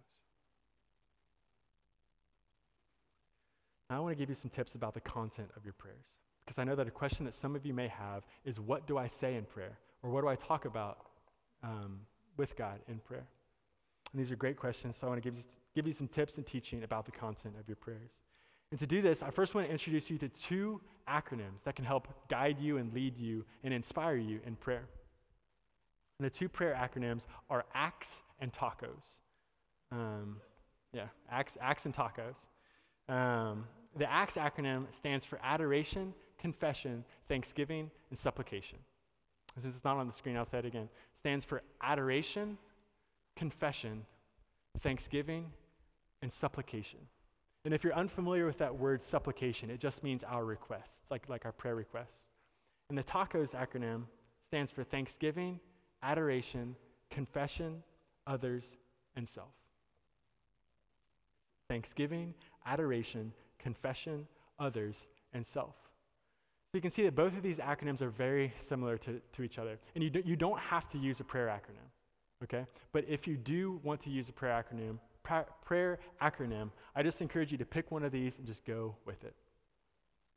Now, 3.90 3.96
I 3.96 4.00
want 4.00 4.12
to 4.12 4.18
give 4.18 4.28
you 4.28 4.36
some 4.36 4.50
tips 4.50 4.74
about 4.74 4.94
the 4.94 5.00
content 5.00 5.50
of 5.56 5.64
your 5.64 5.74
prayers. 5.74 6.06
Because 6.44 6.58
I 6.58 6.64
know 6.64 6.74
that 6.74 6.88
a 6.88 6.90
question 6.90 7.24
that 7.24 7.34
some 7.34 7.54
of 7.54 7.64
you 7.64 7.72
may 7.72 7.88
have 7.88 8.24
is 8.44 8.58
what 8.58 8.86
do 8.86 8.98
I 8.98 9.06
say 9.06 9.36
in 9.36 9.44
prayer? 9.44 9.78
Or 10.02 10.10
what 10.10 10.22
do 10.22 10.28
I 10.28 10.34
talk 10.34 10.64
about 10.64 10.98
um, 11.62 12.00
with 12.36 12.56
God 12.56 12.80
in 12.88 12.98
prayer? 12.98 13.26
And 14.12 14.20
these 14.20 14.30
are 14.30 14.36
great 14.36 14.56
questions, 14.56 14.96
so 14.96 15.06
I 15.06 15.10
want 15.10 15.22
to 15.22 15.28
give 15.28 15.38
you, 15.38 15.44
give 15.74 15.86
you 15.86 15.92
some 15.92 16.08
tips 16.08 16.36
and 16.36 16.46
teaching 16.46 16.82
about 16.82 17.06
the 17.06 17.12
content 17.12 17.54
of 17.58 17.68
your 17.68 17.76
prayers. 17.76 18.10
And 18.70 18.80
to 18.80 18.86
do 18.86 19.02
this, 19.02 19.22
I 19.22 19.30
first 19.30 19.54
want 19.54 19.66
to 19.66 19.72
introduce 19.72 20.10
you 20.10 20.18
to 20.18 20.28
two 20.28 20.80
acronyms 21.08 21.62
that 21.64 21.76
can 21.76 21.84
help 21.84 22.08
guide 22.28 22.58
you 22.58 22.78
and 22.78 22.92
lead 22.92 23.16
you 23.16 23.44
and 23.64 23.72
inspire 23.72 24.16
you 24.16 24.40
in 24.46 24.56
prayer. 24.56 24.88
And 26.18 26.26
the 26.26 26.30
two 26.30 26.48
prayer 26.48 26.74
acronyms 26.74 27.26
are 27.50 27.64
ACTS 27.74 28.22
and 28.40 28.52
TACOS. 28.52 29.04
Um, 29.90 30.36
yeah, 30.92 31.06
ACTS, 31.30 31.56
ACTS 31.60 31.86
and 31.86 31.94
TACOS. 31.94 32.36
Um, 33.08 33.64
the 33.96 34.10
ACTS 34.10 34.36
acronym 34.36 34.86
stands 34.94 35.24
for 35.24 35.38
Adoration, 35.42 36.14
confession, 36.42 37.04
thanksgiving, 37.28 37.88
and 38.10 38.18
supplication. 38.18 38.78
Since 39.60 39.76
it's 39.76 39.84
not 39.84 39.96
on 39.96 40.08
the 40.08 40.12
screen, 40.12 40.36
I'll 40.36 40.44
say 40.44 40.58
it 40.58 40.66
again. 40.66 40.88
Stands 41.16 41.44
for 41.44 41.62
adoration, 41.80 42.58
confession, 43.36 44.04
thanksgiving, 44.80 45.46
and 46.20 46.32
supplication. 46.32 46.98
And 47.64 47.72
if 47.72 47.84
you're 47.84 47.94
unfamiliar 47.94 48.44
with 48.44 48.58
that 48.58 48.76
word 48.76 49.04
supplication, 49.04 49.70
it 49.70 49.78
just 49.78 50.02
means 50.02 50.24
our 50.24 50.44
requests, 50.44 51.02
like, 51.10 51.28
like 51.28 51.44
our 51.44 51.52
prayer 51.52 51.76
requests. 51.76 52.26
And 52.88 52.98
the 52.98 53.04
TACOS 53.04 53.54
acronym 53.54 54.02
stands 54.44 54.72
for 54.72 54.82
thanksgiving, 54.82 55.60
adoration, 56.02 56.74
confession, 57.08 57.84
others, 58.26 58.76
and 59.14 59.28
self. 59.28 59.54
Thanksgiving, 61.68 62.34
adoration, 62.66 63.32
confession, 63.60 64.26
others, 64.58 65.06
and 65.32 65.46
self. 65.46 65.76
So 66.72 66.78
you 66.78 66.80
can 66.82 66.90
see 66.90 67.02
that 67.02 67.14
both 67.14 67.36
of 67.36 67.42
these 67.42 67.58
acronyms 67.58 68.00
are 68.00 68.08
very 68.08 68.50
similar 68.58 68.96
to, 68.96 69.20
to 69.34 69.42
each 69.42 69.58
other. 69.58 69.78
And 69.94 70.02
you, 70.02 70.08
do, 70.08 70.22
you 70.24 70.36
don't 70.36 70.58
have 70.58 70.88
to 70.88 70.98
use 70.98 71.20
a 71.20 71.24
prayer 71.24 71.48
acronym, 71.48 71.84
okay? 72.42 72.64
But 72.92 73.04
if 73.06 73.26
you 73.26 73.36
do 73.36 73.78
want 73.82 74.00
to 74.00 74.10
use 74.10 74.30
a 74.30 74.32
prayer 74.32 74.64
acronym, 74.64 74.96
pra- 75.22 75.44
prayer 75.62 75.98
acronym, 76.22 76.70
I 76.96 77.02
just 77.02 77.20
encourage 77.20 77.52
you 77.52 77.58
to 77.58 77.66
pick 77.66 77.90
one 77.90 78.02
of 78.02 78.10
these 78.10 78.38
and 78.38 78.46
just 78.46 78.64
go 78.64 78.96
with 79.04 79.22
it. 79.22 79.34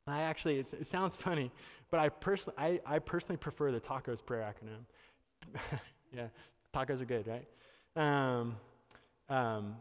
And 0.06 0.14
I 0.14 0.20
actually, 0.20 0.58
it 0.58 0.86
sounds 0.86 1.16
funny, 1.26 1.50
but 1.90 2.00
I, 2.00 2.10
pers- 2.10 2.50
I, 2.58 2.80
I 2.84 2.98
personally 2.98 3.38
prefer 3.38 3.72
the 3.72 3.80
tacos 3.80 4.22
prayer 4.22 4.42
acronym. 4.42 5.60
yeah, 6.14 6.26
tacos 6.74 7.00
are 7.00 7.06
good, 7.06 7.26
right? 7.26 7.46
Um, 7.96 8.56
um, 9.30 9.76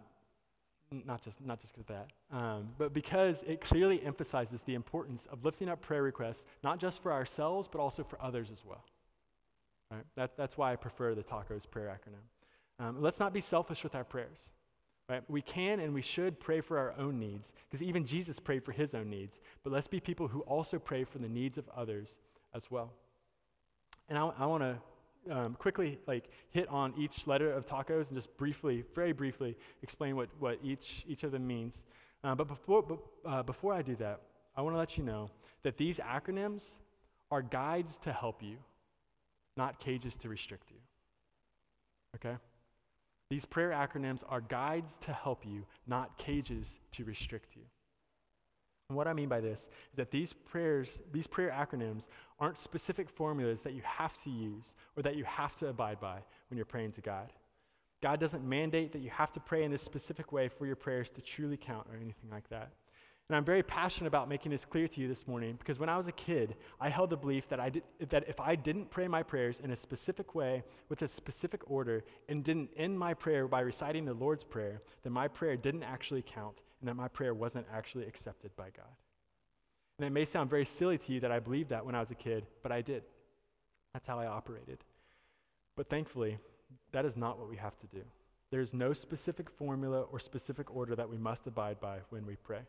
not 0.92 1.22
just 1.22 1.44
not 1.44 1.60
just 1.60 1.74
because 1.74 1.88
that, 1.88 2.08
um, 2.36 2.70
but 2.78 2.94
because 2.94 3.44
it 3.44 3.62
clearly 3.62 4.02
emphasizes 4.04 4.62
the 4.62 4.76
importance 4.76 5.28
of 5.32 5.44
lifting 5.44 5.70
up 5.70 5.82
prayer 5.82 6.04
requests, 6.04 6.46
not 6.64 6.80
just 6.80 7.02
for 7.02 7.12
ourselves, 7.12 7.68
but 7.72 7.80
also 7.80 8.04
for 8.04 8.22
others 8.22 8.50
as 8.52 8.64
well. 8.66 8.84
Right? 9.92 10.06
That, 10.16 10.38
that's 10.38 10.58
why 10.58 10.74
I 10.74 10.76
prefer 10.76 11.16
the 11.16 11.24
tacos 11.24 11.70
prayer 11.70 11.88
acronym. 11.88 12.86
Um, 12.86 13.02
let's 13.02 13.20
not 13.20 13.34
be 13.34 13.42
selfish 13.42 13.84
with 13.84 13.96
our 13.96 14.04
prayers. 14.04 14.50
Right? 15.08 15.22
We 15.30 15.42
can 15.42 15.80
and 15.80 15.94
we 15.94 16.02
should 16.02 16.40
pray 16.40 16.62
for 16.62 16.80
our 16.80 16.96
own 16.98 17.20
needs, 17.20 17.54
because 17.70 17.84
even 17.84 18.06
Jesus 18.06 18.40
prayed 18.40 18.64
for 18.64 18.72
his 18.72 18.96
own 18.96 19.10
needs. 19.10 19.40
But 19.64 19.72
let's 19.72 19.88
be 19.88 20.00
people 20.00 20.28
who 20.28 20.42
also 20.42 20.80
pray 20.80 21.04
for 21.04 21.20
the 21.20 21.30
needs 21.30 21.58
of 21.58 21.70
others 21.76 22.18
as 22.56 22.72
well. 22.72 22.92
And 24.10 24.18
I, 24.18 24.32
I 24.40 24.46
want 24.48 24.64
to 24.64 24.78
um, 25.32 25.56
quickly 25.56 26.00
like 26.08 26.30
hit 26.50 26.68
on 26.70 26.94
each 26.98 27.28
letter 27.28 27.52
of 27.52 27.66
tacos 27.66 28.08
and 28.08 28.16
just 28.16 28.36
briefly, 28.38 28.84
very 28.94 29.12
briefly, 29.12 29.58
explain 29.82 30.16
what, 30.16 30.30
what 30.40 30.60
each, 30.64 31.04
each 31.08 31.24
of 31.24 31.32
them 31.32 31.46
means. 31.46 31.84
Uh, 32.24 32.36
but 32.36 32.48
before, 32.48 32.82
but, 32.82 33.00
uh, 33.26 33.44
before 33.44 33.74
I 33.74 33.82
do 33.82 33.96
that, 33.98 34.22
I 34.56 34.62
want 34.62 34.74
to 34.74 34.80
let 34.80 34.98
you 34.98 35.04
know 35.04 35.30
that 35.64 35.78
these 35.78 36.00
acronyms 36.00 36.72
are 37.32 37.42
guides 37.42 37.98
to 37.98 38.14
help 38.14 38.42
you, 38.42 38.58
not 39.58 39.80
cages 39.80 40.16
to 40.18 40.30
restrict 40.30 40.72
you. 40.72 40.78
Okay? 42.16 42.38
These 43.30 43.46
prayer 43.46 43.72
acronyms 43.72 44.24
are 44.30 44.42
guides 44.42 44.98
to 44.98 45.12
help 45.12 45.46
you, 45.46 45.66
not 45.88 46.18
cages 46.18 46.78
to 46.94 47.04
restrict 47.04 47.56
you. 47.56 47.64
And 48.90 48.98
what 48.98 49.08
I 49.08 49.14
mean 49.14 49.30
by 49.30 49.42
this 49.42 49.62
is 49.62 49.98
that 49.98 50.12
these 50.12 50.32
prayers, 50.34 51.00
these 51.12 51.26
prayer 51.26 51.50
acronyms 51.50 52.08
aren't 52.40 52.58
specific 52.58 53.10
formulas 53.10 53.62
that 53.62 53.74
you 53.74 53.82
have 53.84 54.14
to 54.24 54.30
use 54.30 54.76
or 54.96 55.02
that 55.04 55.16
you 55.16 55.24
have 55.24 55.58
to 55.60 55.68
abide 55.68 56.00
by 56.00 56.20
when 56.50 56.58
you're 56.58 56.66
praying 56.66 56.92
to 56.94 57.02
God. 57.02 57.34
God 58.04 58.20
doesn't 58.20 58.48
mandate 58.48 58.92
that 58.92 59.02
you 59.02 59.10
have 59.10 59.34
to 59.34 59.40
pray 59.40 59.64
in 59.64 59.72
this 59.72 59.82
specific 59.82 60.32
way 60.32 60.48
for 60.48 60.68
your 60.68 60.76
prayers 60.76 61.10
to 61.12 61.22
truly 61.22 61.58
count 61.58 61.88
or 61.92 61.96
anything 61.96 62.30
like 62.30 62.48
that. 62.50 62.74
And 63.28 63.36
I'm 63.36 63.44
very 63.44 63.64
passionate 63.64 64.08
about 64.08 64.30
making 64.30 64.52
this 64.52 64.66
clear 64.66 64.88
to 64.88 65.02
you 65.02 65.08
this 65.08 65.28
morning 65.28 65.56
because 65.58 65.80
when 65.80 65.90
I 65.90 65.98
was 65.98 66.08
a 66.08 66.12
kid, 66.12 66.56
I 66.80 66.90
held 66.90 67.10
the 67.10 67.18
belief 67.18 67.50
that, 67.50 67.60
I 67.60 67.70
did, 67.70 67.82
that 68.10 68.30
if 68.30 68.40
I 68.40 68.56
didn't 68.56 68.92
pray 68.92 69.08
my 69.08 69.24
prayers 69.24 69.62
in 69.62 69.72
a 69.72 69.76
specific 69.76 70.36
way, 70.36 70.64
with 70.90 71.02
a 71.02 71.08
specific 71.08 71.62
order, 71.66 72.04
and 72.30 72.44
didn't 72.44 72.70
end 72.78 73.00
my 73.00 73.16
prayer 73.16 73.48
by 73.48 73.62
reciting 73.62 74.06
the 74.06 74.14
Lord's 74.14 74.44
Prayer, 74.44 74.84
then 75.02 75.12
my 75.12 75.28
prayer 75.28 75.58
didn't 75.58 75.82
actually 75.82 76.22
count 76.22 76.58
and 76.86 76.90
that 76.92 77.02
my 77.02 77.08
prayer 77.08 77.34
wasn't 77.34 77.66
actually 77.74 78.06
accepted 78.06 78.56
by 78.56 78.66
God. 78.66 78.86
And 79.98 80.06
it 80.06 80.12
may 80.12 80.24
sound 80.24 80.52
very 80.52 80.66
silly 80.66 81.00
to 81.00 81.14
you 81.14 81.20
that 81.22 81.32
I 81.32 81.40
believed 81.40 81.70
that 81.70 81.84
when 81.84 81.96
I 81.96 82.00
was 82.00 82.12
a 82.12 82.16
kid, 82.16 82.46
but 82.62 82.72
I 82.72 82.84
did. 82.84 83.02
That's 83.94 84.08
how 84.08 84.20
I 84.20 84.28
operated. 84.28 84.78
But 85.76 85.90
thankfully, 85.90 86.38
that 86.92 87.04
is 87.04 87.18
not 87.18 87.40
what 87.40 87.50
we 87.50 87.56
have 87.58 87.76
to 87.80 87.88
do. 87.88 88.04
There's 88.52 88.72
no 88.72 88.94
specific 88.94 89.50
formula 89.50 90.02
or 90.12 90.20
specific 90.20 90.76
order 90.76 90.96
that 90.96 91.10
we 91.10 91.18
must 91.18 91.48
abide 91.48 91.80
by 91.80 92.02
when 92.12 92.24
we 92.28 92.36
pray. 92.36 92.62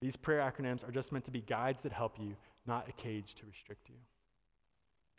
These 0.00 0.14
prayer 0.14 0.40
acronyms 0.40 0.88
are 0.88 0.92
just 0.92 1.10
meant 1.10 1.24
to 1.24 1.32
be 1.32 1.40
guides 1.40 1.82
that 1.82 1.92
help 1.92 2.20
you, 2.20 2.36
not 2.68 2.88
a 2.88 2.92
cage 2.92 3.34
to 3.34 3.46
restrict 3.46 3.88
you. 3.88 3.96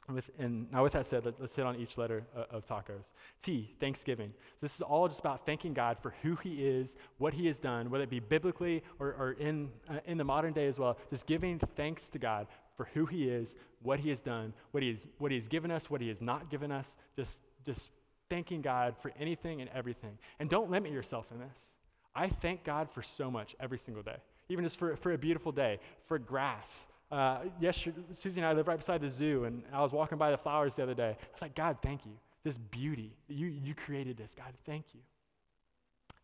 With, 0.09 0.29
and 0.39 0.69
now, 0.71 0.83
with 0.83 0.93
that 0.93 1.05
said, 1.05 1.25
let, 1.25 1.39
us 1.39 1.55
hit 1.55 1.65
on 1.65 1.77
each 1.77 1.97
letter 1.97 2.23
uh, 2.35 2.43
of 2.49 2.65
tacos. 2.65 3.13
T, 3.41 3.73
Thanksgiving. 3.79 4.33
So 4.35 4.57
this 4.61 4.75
is 4.75 4.81
all 4.81 5.07
just 5.07 5.19
about 5.19 5.45
thanking 5.45 5.73
God 5.73 5.97
for 6.01 6.13
who 6.21 6.35
He 6.35 6.65
is, 6.65 6.95
what 7.17 7.33
He 7.33 7.45
has 7.47 7.59
done, 7.59 7.89
whether 7.89 8.03
it 8.03 8.09
be 8.09 8.19
biblically 8.19 8.83
or, 8.99 9.07
or 9.07 9.35
in, 9.39 9.69
uh, 9.89 9.99
in 10.05 10.17
the 10.17 10.23
modern 10.23 10.53
day 10.53 10.67
as 10.67 10.79
well. 10.79 10.97
Just 11.09 11.27
giving 11.27 11.59
thanks 11.75 12.09
to 12.09 12.19
God 12.19 12.47
for 12.75 12.89
who 12.93 13.05
He 13.05 13.29
is, 13.29 13.55
what 13.83 13.99
He 13.99 14.09
has 14.09 14.21
done, 14.21 14.53
what 14.71 14.83
He, 14.83 14.89
is, 14.89 15.07
what 15.19 15.31
he 15.31 15.37
has 15.37 15.47
given 15.47 15.71
us, 15.71 15.89
what 15.89 16.01
He 16.01 16.09
has 16.09 16.19
not 16.19 16.49
given 16.49 16.71
us. 16.71 16.97
Just, 17.15 17.39
just 17.65 17.89
thanking 18.29 18.61
God 18.61 18.95
for 19.01 19.13
anything 19.19 19.61
and 19.61 19.69
everything. 19.73 20.17
And 20.39 20.49
don't 20.49 20.71
limit 20.71 20.91
yourself 20.91 21.27
in 21.31 21.39
this. 21.39 21.71
I 22.15 22.27
thank 22.27 22.65
God 22.65 22.89
for 22.91 23.01
so 23.01 23.31
much 23.31 23.55
every 23.59 23.77
single 23.77 24.03
day 24.03 24.17
even 24.51 24.65
just 24.65 24.77
for, 24.77 24.95
for 24.97 25.13
a 25.13 25.17
beautiful 25.17 25.51
day, 25.51 25.79
for 26.07 26.19
grass. 26.19 26.85
Uh, 27.11 27.39
yesterday, 27.59 27.97
Susie 28.13 28.39
and 28.39 28.47
I 28.47 28.53
live 28.53 28.67
right 28.67 28.77
beside 28.77 29.01
the 29.01 29.09
zoo, 29.09 29.43
and 29.43 29.63
I 29.73 29.81
was 29.81 29.91
walking 29.91 30.17
by 30.17 30.31
the 30.31 30.37
flowers 30.37 30.75
the 30.75 30.83
other 30.83 30.93
day. 30.93 31.17
I 31.19 31.27
was 31.33 31.41
like, 31.41 31.55
God, 31.55 31.77
thank 31.83 32.05
you. 32.05 32.13
This 32.43 32.57
beauty, 32.57 33.13
you, 33.27 33.47
you 33.47 33.75
created 33.75 34.17
this. 34.17 34.33
God, 34.35 34.53
thank 34.65 34.85
you. 34.93 35.01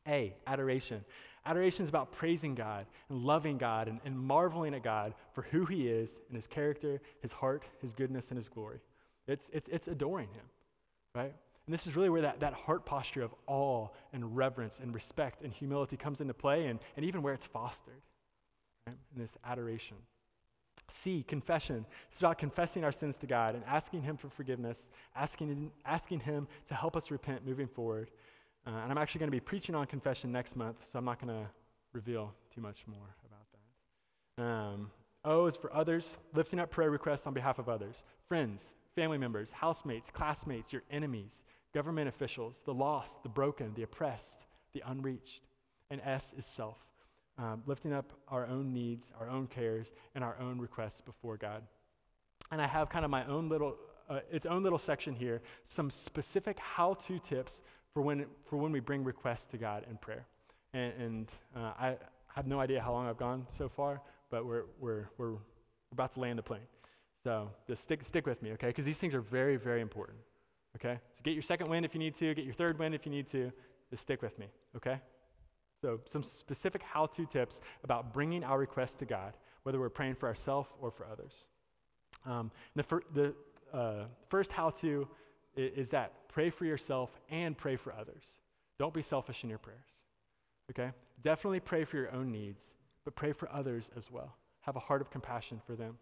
A, 0.07 0.33
adoration. 0.47 1.03
Adoration 1.45 1.83
is 1.83 1.89
about 1.89 2.11
praising 2.13 2.55
God 2.55 2.85
and 3.09 3.23
loving 3.23 3.57
God 3.57 3.89
and, 3.89 3.99
and 4.05 4.17
marveling 4.17 4.73
at 4.73 4.83
God 4.83 5.13
for 5.33 5.43
who 5.43 5.65
He 5.65 5.87
is 5.87 6.19
and 6.29 6.35
His 6.35 6.47
character, 6.47 7.01
His 7.21 7.33
heart, 7.33 7.63
His 7.81 7.93
goodness, 7.93 8.29
and 8.29 8.37
His 8.37 8.47
glory. 8.47 8.79
It's, 9.27 9.49
it's, 9.53 9.67
it's 9.67 9.89
adoring 9.89 10.29
Him, 10.29 10.45
right? 11.13 11.33
And 11.65 11.73
this 11.73 11.85
is 11.85 11.97
really 11.97 12.09
where 12.09 12.21
that, 12.21 12.39
that 12.39 12.53
heart 12.53 12.85
posture 12.85 13.23
of 13.23 13.35
awe 13.45 13.89
and 14.13 14.37
reverence 14.37 14.79
and 14.79 14.93
respect 14.93 15.43
and 15.43 15.51
humility 15.51 15.97
comes 15.97 16.21
into 16.21 16.33
play, 16.33 16.67
and, 16.67 16.79
and 16.95 17.05
even 17.05 17.21
where 17.21 17.33
it's 17.33 17.45
fostered 17.45 18.01
right? 18.87 18.95
in 19.13 19.21
this 19.21 19.35
adoration. 19.45 19.97
C, 20.89 21.23
confession. 21.27 21.85
It's 22.11 22.19
about 22.19 22.37
confessing 22.37 22.83
our 22.83 22.91
sins 22.91 23.17
to 23.17 23.27
God 23.27 23.55
and 23.55 23.63
asking 23.65 24.01
Him 24.01 24.17
for 24.17 24.29
forgiveness, 24.29 24.89
asking, 25.15 25.71
asking 25.85 26.21
Him 26.21 26.47
to 26.67 26.73
help 26.73 26.95
us 26.95 27.11
repent 27.11 27.45
moving 27.45 27.67
forward. 27.67 28.09
Uh, 28.65 28.71
and 28.83 28.91
I'm 28.91 28.97
actually 28.97 29.19
going 29.19 29.31
to 29.31 29.35
be 29.35 29.41
preaching 29.41 29.75
on 29.75 29.85
confession 29.87 30.31
next 30.31 30.55
month, 30.55 30.77
so 30.91 30.99
I'm 30.99 31.05
not 31.05 31.19
going 31.19 31.33
to 31.33 31.47
reveal 31.93 32.33
too 32.53 32.61
much 32.61 32.85
more 32.87 33.15
about 33.25 33.45
that. 33.51 34.43
Um, 34.43 34.91
o 35.25 35.45
is 35.45 35.55
for 35.55 35.73
others, 35.73 36.17
lifting 36.33 36.59
up 36.59 36.71
prayer 36.71 36.89
requests 36.89 37.27
on 37.27 37.33
behalf 37.33 37.59
of 37.59 37.69
others. 37.69 38.03
Friends, 38.27 38.69
family 38.95 39.17
members, 39.17 39.51
housemates, 39.51 40.09
classmates, 40.09 40.71
your 40.71 40.83
enemies, 40.89 41.43
government 41.73 42.07
officials, 42.07 42.61
the 42.65 42.73
lost, 42.73 43.21
the 43.23 43.29
broken, 43.29 43.73
the 43.75 43.83
oppressed, 43.83 44.45
the 44.73 44.83
unreached. 44.85 45.41
And 45.89 46.01
S 46.03 46.33
is 46.37 46.45
self, 46.45 46.77
um, 47.37 47.61
lifting 47.65 47.93
up 47.93 48.13
our 48.29 48.45
own 48.45 48.73
needs, 48.73 49.11
our 49.19 49.29
own 49.29 49.47
cares, 49.47 49.91
and 50.15 50.23
our 50.23 50.35
own 50.39 50.59
requests 50.59 51.01
before 51.01 51.37
God. 51.37 51.61
And 52.51 52.61
I 52.61 52.67
have 52.67 52.89
kind 52.89 53.05
of 53.05 53.11
my 53.11 53.25
own 53.25 53.49
little, 53.49 53.75
uh, 54.09 54.19
its 54.31 54.45
own 54.45 54.63
little 54.63 54.79
section 54.79 55.13
here, 55.13 55.41
some 55.65 55.89
specific 55.89 56.57
how-to 56.59 57.19
tips 57.19 57.61
for 57.93 58.01
when, 58.01 58.25
for 58.45 58.57
when 58.57 58.71
we 58.71 58.79
bring 58.79 59.03
requests 59.03 59.45
to 59.47 59.57
God 59.57 59.85
in 59.89 59.97
prayer. 59.97 60.25
And, 60.73 60.93
and 60.99 61.31
uh, 61.55 61.73
I 61.79 61.97
have 62.35 62.47
no 62.47 62.59
idea 62.59 62.81
how 62.81 62.91
long 62.91 63.07
I've 63.07 63.17
gone 63.17 63.45
so 63.49 63.69
far, 63.69 64.01
but 64.29 64.45
we're, 64.45 64.63
we're, 64.79 65.09
we're 65.17 65.33
about 65.91 66.13
to 66.13 66.19
land 66.19 66.39
the 66.39 66.43
plane. 66.43 66.61
So 67.23 67.49
just 67.67 67.83
stick, 67.83 68.03
stick 68.03 68.25
with 68.25 68.41
me, 68.41 68.51
okay? 68.53 68.67
Because 68.67 68.85
these 68.85 68.97
things 68.97 69.13
are 69.13 69.21
very, 69.21 69.57
very 69.57 69.81
important, 69.81 70.17
okay? 70.75 70.99
So 71.13 71.21
get 71.23 71.33
your 71.33 71.43
second 71.43 71.69
wind 71.69 71.85
if 71.85 71.93
you 71.93 71.99
need 71.99 72.15
to, 72.15 72.33
get 72.33 72.45
your 72.45 72.53
third 72.53 72.79
wind 72.79 72.95
if 72.95 73.05
you 73.05 73.11
need 73.11 73.27
to. 73.29 73.51
Just 73.89 74.03
stick 74.03 74.21
with 74.21 74.37
me, 74.37 74.47
okay? 74.75 74.99
So, 75.81 75.99
some 76.05 76.23
specific 76.23 76.81
how 76.81 77.05
to 77.07 77.25
tips 77.25 77.61
about 77.83 78.13
bringing 78.13 78.43
our 78.43 78.57
requests 78.57 78.95
to 78.95 79.05
God, 79.05 79.33
whether 79.63 79.79
we're 79.79 79.89
praying 79.89 80.15
for 80.15 80.27
ourselves 80.27 80.69
or 80.81 80.89
for 80.89 81.05
others. 81.11 81.45
Um, 82.25 82.51
the, 82.75 82.83
fir- 82.83 83.03
the 83.13 83.33
uh, 83.73 84.05
first 84.29 84.51
how 84.51 84.71
to 84.71 85.07
is, 85.55 85.71
is 85.77 85.89
that 85.89 86.13
pray 86.29 86.49
for 86.49 86.65
yourself 86.65 87.11
and 87.29 87.57
pray 87.57 87.75
for 87.75 87.93
others. 87.93 88.23
Don't 88.79 88.93
be 88.93 89.01
selfish 89.01 89.43
in 89.43 89.49
your 89.49 89.59
prayers. 89.59 90.01
Okay? 90.71 90.91
Definitely 91.23 91.59
pray 91.59 91.83
for 91.83 91.97
your 91.97 92.11
own 92.11 92.31
needs, 92.31 92.73
but 93.05 93.15
pray 93.15 93.31
for 93.31 93.49
others 93.51 93.89
as 93.95 94.11
well. 94.11 94.35
Have 94.61 94.75
a 94.75 94.79
heart 94.79 95.01
of 95.01 95.09
compassion 95.09 95.61
for 95.65 95.75
them. 95.75 95.97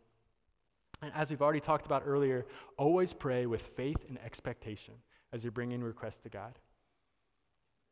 And 1.01 1.11
as 1.13 1.29
we've 1.29 1.41
already 1.41 1.59
talked 1.59 1.85
about 1.85 2.03
earlier, 2.05 2.45
always 2.77 3.13
pray 3.13 3.45
with 3.45 3.61
faith 3.61 3.97
and 4.07 4.17
expectation 4.19 4.93
as 5.33 5.43
you 5.43 5.51
bring 5.51 5.71
in 5.71 5.83
requests 5.83 6.19
to 6.19 6.29
God. 6.29 6.57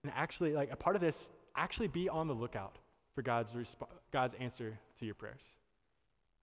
And 0.03 0.11
actually, 0.15 0.53
like 0.53 0.71
a 0.71 0.75
part 0.75 0.95
of 0.95 1.01
this 1.01 1.29
actually 1.55 1.87
be 1.87 2.09
on 2.09 2.27
the 2.27 2.33
lookout 2.33 2.77
for 3.15 3.21
God's, 3.21 3.51
resp- 3.51 3.87
God's 4.11 4.33
answer 4.35 4.77
to 4.99 5.05
your 5.05 5.15
prayers. 5.15 5.41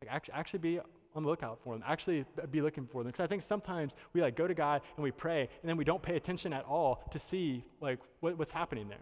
Like 0.03 0.11
actually, 0.13 0.35
actually 0.35 0.59
be 0.61 0.81
on 1.15 1.23
the 1.23 1.29
lookout 1.29 1.59
for 1.63 1.75
them. 1.75 1.83
Actually 1.87 2.25
be 2.51 2.63
looking 2.63 2.87
for 2.87 3.03
them. 3.03 3.09
Because 3.11 3.25
I 3.25 3.27
think 3.27 3.43
sometimes 3.43 3.97
we 4.13 4.23
like 4.23 4.37
go 4.37 4.47
to 4.47 4.55
God 4.55 4.83
and 4.97 5.05
we 5.05 5.11
pray 5.11 5.41
and 5.41 5.69
then 5.69 5.77
we 5.77 5.85
don't 5.85 6.03
pay 6.03 6.17
attention 6.17 6.53
at 6.53 6.65
all 6.65 7.03
to 7.11 7.19
see 7.19 7.65
like 7.81 7.99
what, 8.21 8.39
what's 8.39 8.53
happening 8.53 8.89
there. 8.89 8.99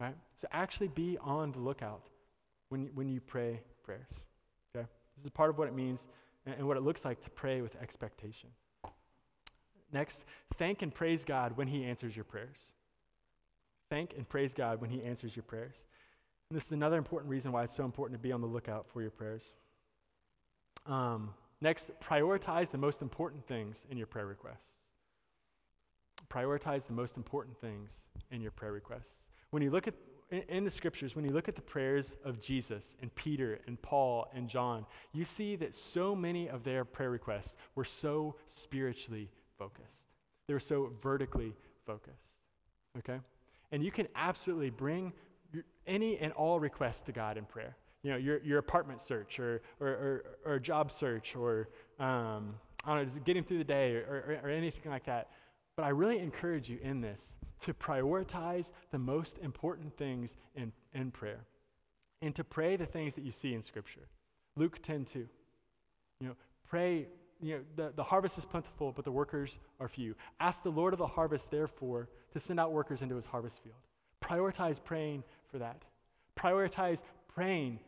Right? 0.00 0.16
So 0.40 0.48
actually 0.52 0.88
be 0.88 1.16
on 1.20 1.52
the 1.52 1.60
lookout 1.60 2.02
when 2.68 2.82
you, 2.82 2.90
when 2.94 3.08
you 3.08 3.20
pray 3.20 3.60
prayers. 3.84 4.24
Okay? 4.76 4.86
This 5.16 5.26
is 5.26 5.30
part 5.30 5.50
of 5.50 5.58
what 5.58 5.68
it 5.68 5.74
means 5.74 6.06
and, 6.46 6.56
and 6.56 6.66
what 6.66 6.76
it 6.76 6.82
looks 6.82 7.04
like 7.04 7.22
to 7.22 7.30
pray 7.30 7.60
with 7.60 7.76
expectation. 7.80 8.50
Next, 9.92 10.24
thank 10.58 10.82
and 10.82 10.92
praise 10.92 11.24
God 11.24 11.56
when 11.56 11.68
He 11.68 11.84
answers 11.84 12.16
your 12.16 12.24
prayers. 12.24 12.56
Thank 13.90 14.14
and 14.16 14.28
praise 14.28 14.54
God 14.54 14.80
when 14.80 14.90
He 14.90 15.02
answers 15.02 15.36
your 15.36 15.42
prayers. 15.42 15.84
And 16.50 16.56
this 16.56 16.66
is 16.66 16.72
another 16.72 16.98
important 16.98 17.30
reason 17.30 17.52
why 17.52 17.64
it's 17.64 17.74
so 17.74 17.84
important 17.84 18.18
to 18.20 18.22
be 18.22 18.32
on 18.32 18.40
the 18.40 18.46
lookout 18.46 18.86
for 18.92 19.00
your 19.00 19.10
prayers. 19.10 19.42
Um, 20.86 21.30
next, 21.60 21.90
prioritize 22.00 22.70
the 22.70 22.78
most 22.78 23.02
important 23.02 23.46
things 23.46 23.86
in 23.90 23.96
your 23.96 24.06
prayer 24.06 24.26
requests. 24.26 24.84
Prioritize 26.28 26.86
the 26.86 26.92
most 26.92 27.16
important 27.16 27.58
things 27.60 28.04
in 28.30 28.40
your 28.40 28.50
prayer 28.50 28.72
requests. 28.72 29.28
When 29.50 29.62
you 29.62 29.70
look 29.70 29.86
at 29.88 29.94
in, 30.30 30.42
in 30.48 30.64
the 30.64 30.70
scriptures, 30.70 31.14
when 31.14 31.24
you 31.24 31.32
look 31.32 31.48
at 31.48 31.54
the 31.54 31.62
prayers 31.62 32.16
of 32.24 32.40
Jesus 32.40 32.94
and 33.00 33.14
Peter 33.14 33.60
and 33.66 33.80
Paul 33.80 34.28
and 34.34 34.48
John, 34.48 34.86
you 35.12 35.24
see 35.24 35.56
that 35.56 35.74
so 35.74 36.14
many 36.14 36.48
of 36.48 36.64
their 36.64 36.84
prayer 36.84 37.10
requests 37.10 37.56
were 37.74 37.84
so 37.84 38.36
spiritually 38.46 39.30
focused. 39.58 40.04
They 40.46 40.54
were 40.54 40.60
so 40.60 40.92
vertically 41.02 41.54
focused. 41.86 42.38
Okay? 42.98 43.20
And 43.74 43.84
you 43.84 43.90
can 43.90 44.06
absolutely 44.14 44.70
bring 44.70 45.12
any 45.84 46.16
and 46.18 46.32
all 46.34 46.60
requests 46.60 47.00
to 47.00 47.12
God 47.12 47.36
in 47.36 47.44
prayer. 47.44 47.76
You 48.04 48.12
know, 48.12 48.16
your, 48.16 48.40
your 48.44 48.58
apartment 48.58 49.00
search 49.00 49.40
or, 49.40 49.62
or, 49.80 49.88
or, 49.88 50.24
or 50.46 50.58
job 50.60 50.92
search 50.92 51.34
or, 51.34 51.70
um, 51.98 52.54
I 52.84 52.90
don't 52.90 52.98
know, 52.98 53.04
just 53.04 53.24
getting 53.24 53.42
through 53.42 53.58
the 53.58 53.64
day 53.64 53.96
or, 53.96 54.40
or, 54.44 54.48
or 54.48 54.50
anything 54.50 54.92
like 54.92 55.04
that. 55.06 55.30
But 55.76 55.86
I 55.86 55.88
really 55.88 56.20
encourage 56.20 56.68
you 56.70 56.78
in 56.84 57.00
this 57.00 57.34
to 57.62 57.74
prioritize 57.74 58.70
the 58.92 58.98
most 58.98 59.38
important 59.38 59.96
things 59.96 60.36
in, 60.54 60.70
in 60.92 61.10
prayer 61.10 61.40
and 62.22 62.32
to 62.36 62.44
pray 62.44 62.76
the 62.76 62.86
things 62.86 63.16
that 63.16 63.24
you 63.24 63.32
see 63.32 63.54
in 63.54 63.62
Scripture. 63.62 64.06
Luke 64.54 64.80
10 64.84 65.04
2. 65.04 65.18
You 66.20 66.28
know, 66.28 66.36
pray, 66.68 67.08
you 67.40 67.56
know, 67.56 67.60
the, 67.76 67.92
the 67.96 68.02
harvest 68.02 68.38
is 68.38 68.44
plentiful, 68.44 68.92
but 68.92 69.04
the 69.04 69.12
workers 69.12 69.58
are 69.80 69.88
few. 69.88 70.14
Ask 70.40 70.62
the 70.62 70.70
Lord 70.70 70.92
of 70.92 70.98
the 70.98 71.06
harvest, 71.06 71.50
therefore, 71.50 72.08
to 72.32 72.40
send 72.40 72.58
out 72.58 72.72
workers 72.72 73.02
into 73.02 73.16
his 73.16 73.24
harvest 73.24 73.62
field. 73.62 73.76
Prioritize 74.22 74.82
praying 74.82 75.22
for 75.50 75.58
that. 75.58 75.82
Prioritize 76.36 77.02
praying 77.28 77.78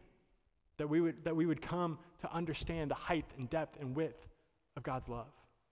that 0.77 0.89
we 0.89 1.01
would, 1.01 1.25
that 1.25 1.35
we 1.35 1.47
would 1.47 1.63
come 1.63 1.99
to 2.21 2.33
understand 2.33 2.91
the 2.91 2.95
height 2.95 3.25
and 3.39 3.49
depth 3.49 3.81
and 3.81 3.95
width 3.95 4.27
of 4.77 4.83
God's 4.83 5.09
love. 5.09 5.27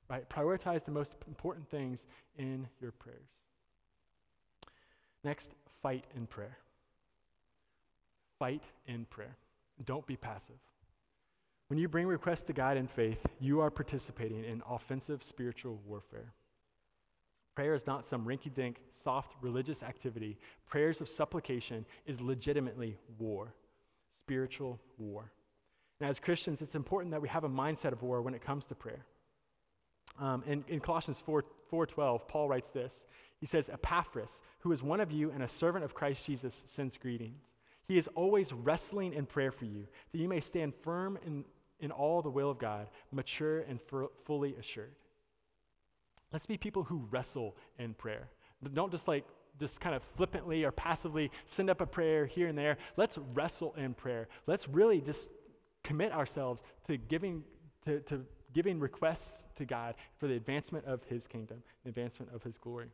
Right? 0.08 0.28
Prioritize 0.28 0.84
the 0.84 0.90
most 0.90 1.14
important 1.26 1.68
things 1.70 2.06
in 2.36 2.66
your 2.80 2.92
prayers. 2.92 3.28
Next, 5.22 5.52
fight 5.82 6.04
in 6.14 6.26
prayer. 6.26 6.58
Fight 8.38 8.62
in 8.86 9.06
prayer. 9.06 9.36
Don't 9.84 10.06
be 10.06 10.16
passive. 10.16 10.56
When 11.74 11.80
you 11.80 11.88
bring 11.88 12.06
requests 12.06 12.42
to 12.42 12.52
God 12.52 12.76
in 12.76 12.86
faith, 12.86 13.18
you 13.40 13.58
are 13.58 13.68
participating 13.68 14.44
in 14.44 14.62
offensive 14.70 15.24
spiritual 15.24 15.80
warfare. 15.84 16.32
Prayer 17.56 17.74
is 17.74 17.84
not 17.84 18.06
some 18.06 18.24
rinky 18.24 18.54
dink, 18.54 18.76
soft 18.92 19.32
religious 19.40 19.82
activity. 19.82 20.38
Prayers 20.68 21.00
of 21.00 21.08
supplication 21.08 21.84
is 22.06 22.20
legitimately 22.20 22.96
war. 23.18 23.56
spiritual 24.24 24.78
war. 24.98 25.32
And 25.98 26.08
as 26.08 26.20
Christians, 26.20 26.62
it's 26.62 26.76
important 26.76 27.10
that 27.10 27.20
we 27.20 27.26
have 27.26 27.42
a 27.42 27.48
mindset 27.48 27.90
of 27.90 28.04
war 28.04 28.22
when 28.22 28.34
it 28.34 28.40
comes 28.40 28.66
to 28.66 28.76
prayer. 28.76 29.04
Um, 30.20 30.44
in, 30.46 30.64
in 30.68 30.78
Colossians 30.78 31.18
4, 31.18 31.42
4.12, 31.72 32.28
Paul 32.28 32.48
writes 32.48 32.68
this. 32.68 33.04
He 33.40 33.46
says, 33.46 33.68
Epaphras, 33.68 34.42
who 34.60 34.70
is 34.70 34.80
one 34.80 35.00
of 35.00 35.10
you 35.10 35.32
and 35.32 35.42
a 35.42 35.48
servant 35.48 35.84
of 35.84 35.92
Christ 35.92 36.24
Jesus, 36.24 36.62
sends 36.66 36.96
greetings. 36.96 37.42
He 37.88 37.98
is 37.98 38.08
always 38.14 38.52
wrestling 38.52 39.12
in 39.12 39.26
prayer 39.26 39.50
for 39.50 39.64
you, 39.64 39.88
that 40.12 40.18
you 40.18 40.28
may 40.28 40.38
stand 40.38 40.72
firm 40.80 41.18
in, 41.26 41.44
in 41.84 41.90
all 41.90 42.22
the 42.22 42.30
will 42.30 42.50
of 42.50 42.58
God, 42.58 42.88
mature 43.12 43.60
and 43.60 43.78
fully 44.24 44.56
assured. 44.56 44.94
Let's 46.32 46.46
be 46.46 46.56
people 46.56 46.82
who 46.82 47.06
wrestle 47.10 47.56
in 47.78 47.92
prayer. 47.92 48.30
Don't 48.72 48.90
just 48.90 49.06
like 49.06 49.24
just 49.60 49.80
kind 49.80 49.94
of 49.94 50.02
flippantly 50.16 50.64
or 50.64 50.72
passively 50.72 51.30
send 51.44 51.70
up 51.70 51.80
a 51.80 51.86
prayer 51.86 52.26
here 52.26 52.48
and 52.48 52.58
there. 52.58 52.78
Let's 52.96 53.18
wrestle 53.34 53.74
in 53.76 53.92
prayer. 53.94 54.28
Let's 54.46 54.66
really 54.66 55.00
just 55.00 55.28
commit 55.84 56.10
ourselves 56.10 56.62
to 56.88 56.96
giving 56.96 57.44
to, 57.84 58.00
to 58.00 58.24
giving 58.54 58.80
requests 58.80 59.46
to 59.56 59.66
God 59.66 59.94
for 60.16 60.26
the 60.26 60.34
advancement 60.34 60.86
of 60.86 61.04
his 61.04 61.26
kingdom, 61.26 61.62
the 61.84 61.90
advancement 61.90 62.32
of 62.34 62.42
his 62.42 62.56
glory. 62.56 62.88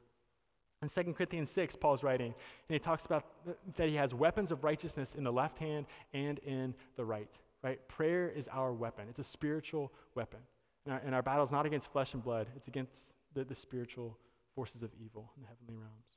In 0.83 0.89
2 0.89 1.13
Corinthians 1.13 1.51
6, 1.51 1.77
Paul's 1.77 2.03
writing, 2.03 2.35
and 2.69 2.75
he 2.75 2.79
talks 2.79 3.05
about 3.05 3.25
that 3.77 3.89
he 3.89 3.95
has 3.95 4.15
weapons 4.15 4.51
of 4.51 4.65
righteousness 4.65 5.15
in 5.15 5.23
the 5.23 5.33
left 5.33 5.59
hand 5.59 5.87
and 6.13 6.41
in 6.41 6.75
the 6.97 7.05
right. 7.05 7.31
Right? 7.63 7.87
Prayer 7.89 8.29
is 8.29 8.49
our 8.49 8.73
weapon. 8.73 9.07
It's 9.09 9.19
a 9.19 9.25
spiritual 9.25 9.93
weapon. 10.15 10.41
And 10.87 10.95
our, 10.95 11.01
and 11.05 11.15
our 11.15 11.23
battle 11.23 11.45
is 11.45 11.51
not 11.51 11.67
against 11.67 11.93
flesh 11.93 12.15
and 12.15 12.23
blood, 12.23 12.47
it's 12.57 12.69
against 12.69 13.13
the, 13.35 13.45
the 13.45 13.55
spiritual 13.55 14.17
forces 14.55 14.83
of 14.83 14.91
evil 15.03 15.31
in 15.37 15.43
the 15.43 15.49
heavenly 15.49 15.75
realms. 15.75 16.17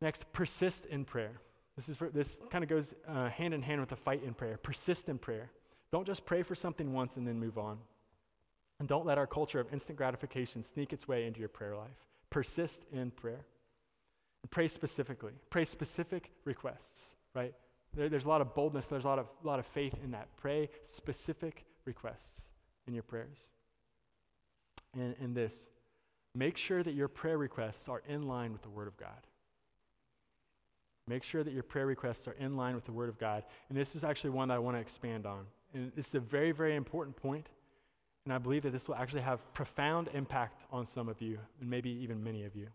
Next, 0.00 0.30
persist 0.32 0.86
in 0.86 1.04
prayer. 1.04 1.40
This, 1.76 1.88
is 1.88 1.96
this 2.12 2.38
kind 2.50 2.64
of 2.64 2.70
goes 2.70 2.94
uh, 3.08 3.28
hand 3.28 3.54
in 3.54 3.62
hand 3.62 3.80
with 3.80 3.90
the 3.90 3.96
fight 3.96 4.22
in 4.24 4.34
prayer. 4.34 4.58
Persist 4.58 5.08
in 5.08 5.18
prayer. 5.18 5.50
Don't 5.92 6.06
just 6.06 6.24
pray 6.26 6.42
for 6.42 6.54
something 6.54 6.92
once 6.92 7.16
and 7.16 7.26
then 7.26 7.38
move 7.38 7.58
on. 7.58 7.78
And 8.78 8.88
don't 8.88 9.06
let 9.06 9.18
our 9.18 9.26
culture 9.26 9.60
of 9.60 9.72
instant 9.72 9.96
gratification 9.96 10.62
sneak 10.62 10.92
its 10.92 11.08
way 11.08 11.26
into 11.26 11.40
your 11.40 11.48
prayer 11.48 11.76
life. 11.76 11.96
Persist 12.30 12.84
in 12.92 13.10
prayer. 13.10 13.46
And 14.42 14.50
pray 14.50 14.68
specifically. 14.68 15.32
Pray 15.48 15.64
specific 15.64 16.30
requests, 16.44 17.14
right? 17.34 17.54
There, 17.96 18.08
there's 18.08 18.24
a 18.24 18.28
lot 18.28 18.40
of 18.40 18.54
boldness, 18.54 18.86
there's 18.86 19.04
a 19.04 19.08
lot 19.08 19.18
of, 19.18 19.26
lot 19.42 19.58
of 19.58 19.66
faith 19.66 19.94
in 20.04 20.10
that. 20.12 20.28
Pray 20.36 20.68
specific 20.82 21.64
requests 21.84 22.50
in 22.86 22.94
your 22.94 23.02
prayers. 23.02 23.48
And, 24.94 25.14
and 25.20 25.34
this 25.34 25.68
make 26.34 26.56
sure 26.56 26.82
that 26.82 26.94
your 26.94 27.08
prayer 27.08 27.38
requests 27.38 27.88
are 27.88 28.02
in 28.08 28.28
line 28.28 28.52
with 28.52 28.62
the 28.62 28.68
Word 28.68 28.86
of 28.86 28.96
God. 28.96 29.26
Make 31.08 31.22
sure 31.22 31.44
that 31.44 31.52
your 31.52 31.62
prayer 31.62 31.86
requests 31.86 32.26
are 32.26 32.32
in 32.32 32.56
line 32.56 32.74
with 32.74 32.84
the 32.84 32.92
Word 32.92 33.08
of 33.08 33.18
God. 33.18 33.44
And 33.68 33.78
this 33.78 33.94
is 33.94 34.04
actually 34.04 34.30
one 34.30 34.48
that 34.48 34.54
I 34.54 34.58
want 34.58 34.76
to 34.76 34.80
expand 34.80 35.24
on. 35.24 35.46
And 35.72 35.92
this 35.96 36.08
is 36.08 36.14
a 36.16 36.20
very, 36.20 36.52
very 36.52 36.76
important 36.76 37.16
point. 37.16 37.48
And 38.24 38.32
I 38.32 38.38
believe 38.38 38.64
that 38.64 38.72
this 38.72 38.88
will 38.88 38.96
actually 38.96 39.22
have 39.22 39.40
profound 39.54 40.08
impact 40.12 40.64
on 40.72 40.84
some 40.84 41.08
of 41.08 41.22
you, 41.22 41.38
and 41.60 41.70
maybe 41.70 41.90
even 41.90 42.22
many 42.24 42.44
of 42.44 42.56
you. 42.56 42.66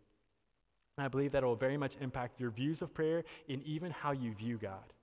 And 0.97 1.05
I 1.05 1.09
believe 1.09 1.33
that 1.33 1.43
it 1.43 1.45
will 1.45 1.57
very 1.57 1.75
much 1.75 1.95
impact 1.99 2.39
your 2.39 2.51
views 2.51 2.81
of 2.81 2.93
prayer 2.93 3.25
and 3.49 3.61
even 3.63 3.91
how 3.91 4.11
you 4.11 4.33
view 4.33 4.57
God. 4.57 4.93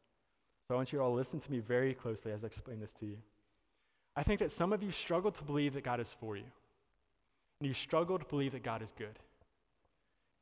So 0.68 0.74
I 0.74 0.76
want 0.76 0.92
you 0.92 1.00
all 1.00 1.10
to 1.10 1.16
listen 1.16 1.40
to 1.40 1.50
me 1.50 1.60
very 1.60 1.94
closely 1.94 2.30
as 2.30 2.44
I 2.44 2.46
explain 2.46 2.78
this 2.78 2.92
to 2.94 3.06
you. 3.06 3.16
I 4.14 4.22
think 4.22 4.40
that 4.40 4.50
some 4.50 4.72
of 4.72 4.82
you 4.82 4.92
struggle 4.92 5.32
to 5.32 5.42
believe 5.42 5.74
that 5.74 5.84
God 5.84 5.98
is 5.98 6.14
for 6.20 6.36
you, 6.36 6.44
and 7.60 7.66
you 7.66 7.74
struggle 7.74 8.18
to 8.18 8.24
believe 8.26 8.52
that 8.52 8.62
God 8.62 8.82
is 8.82 8.92
good 8.96 9.18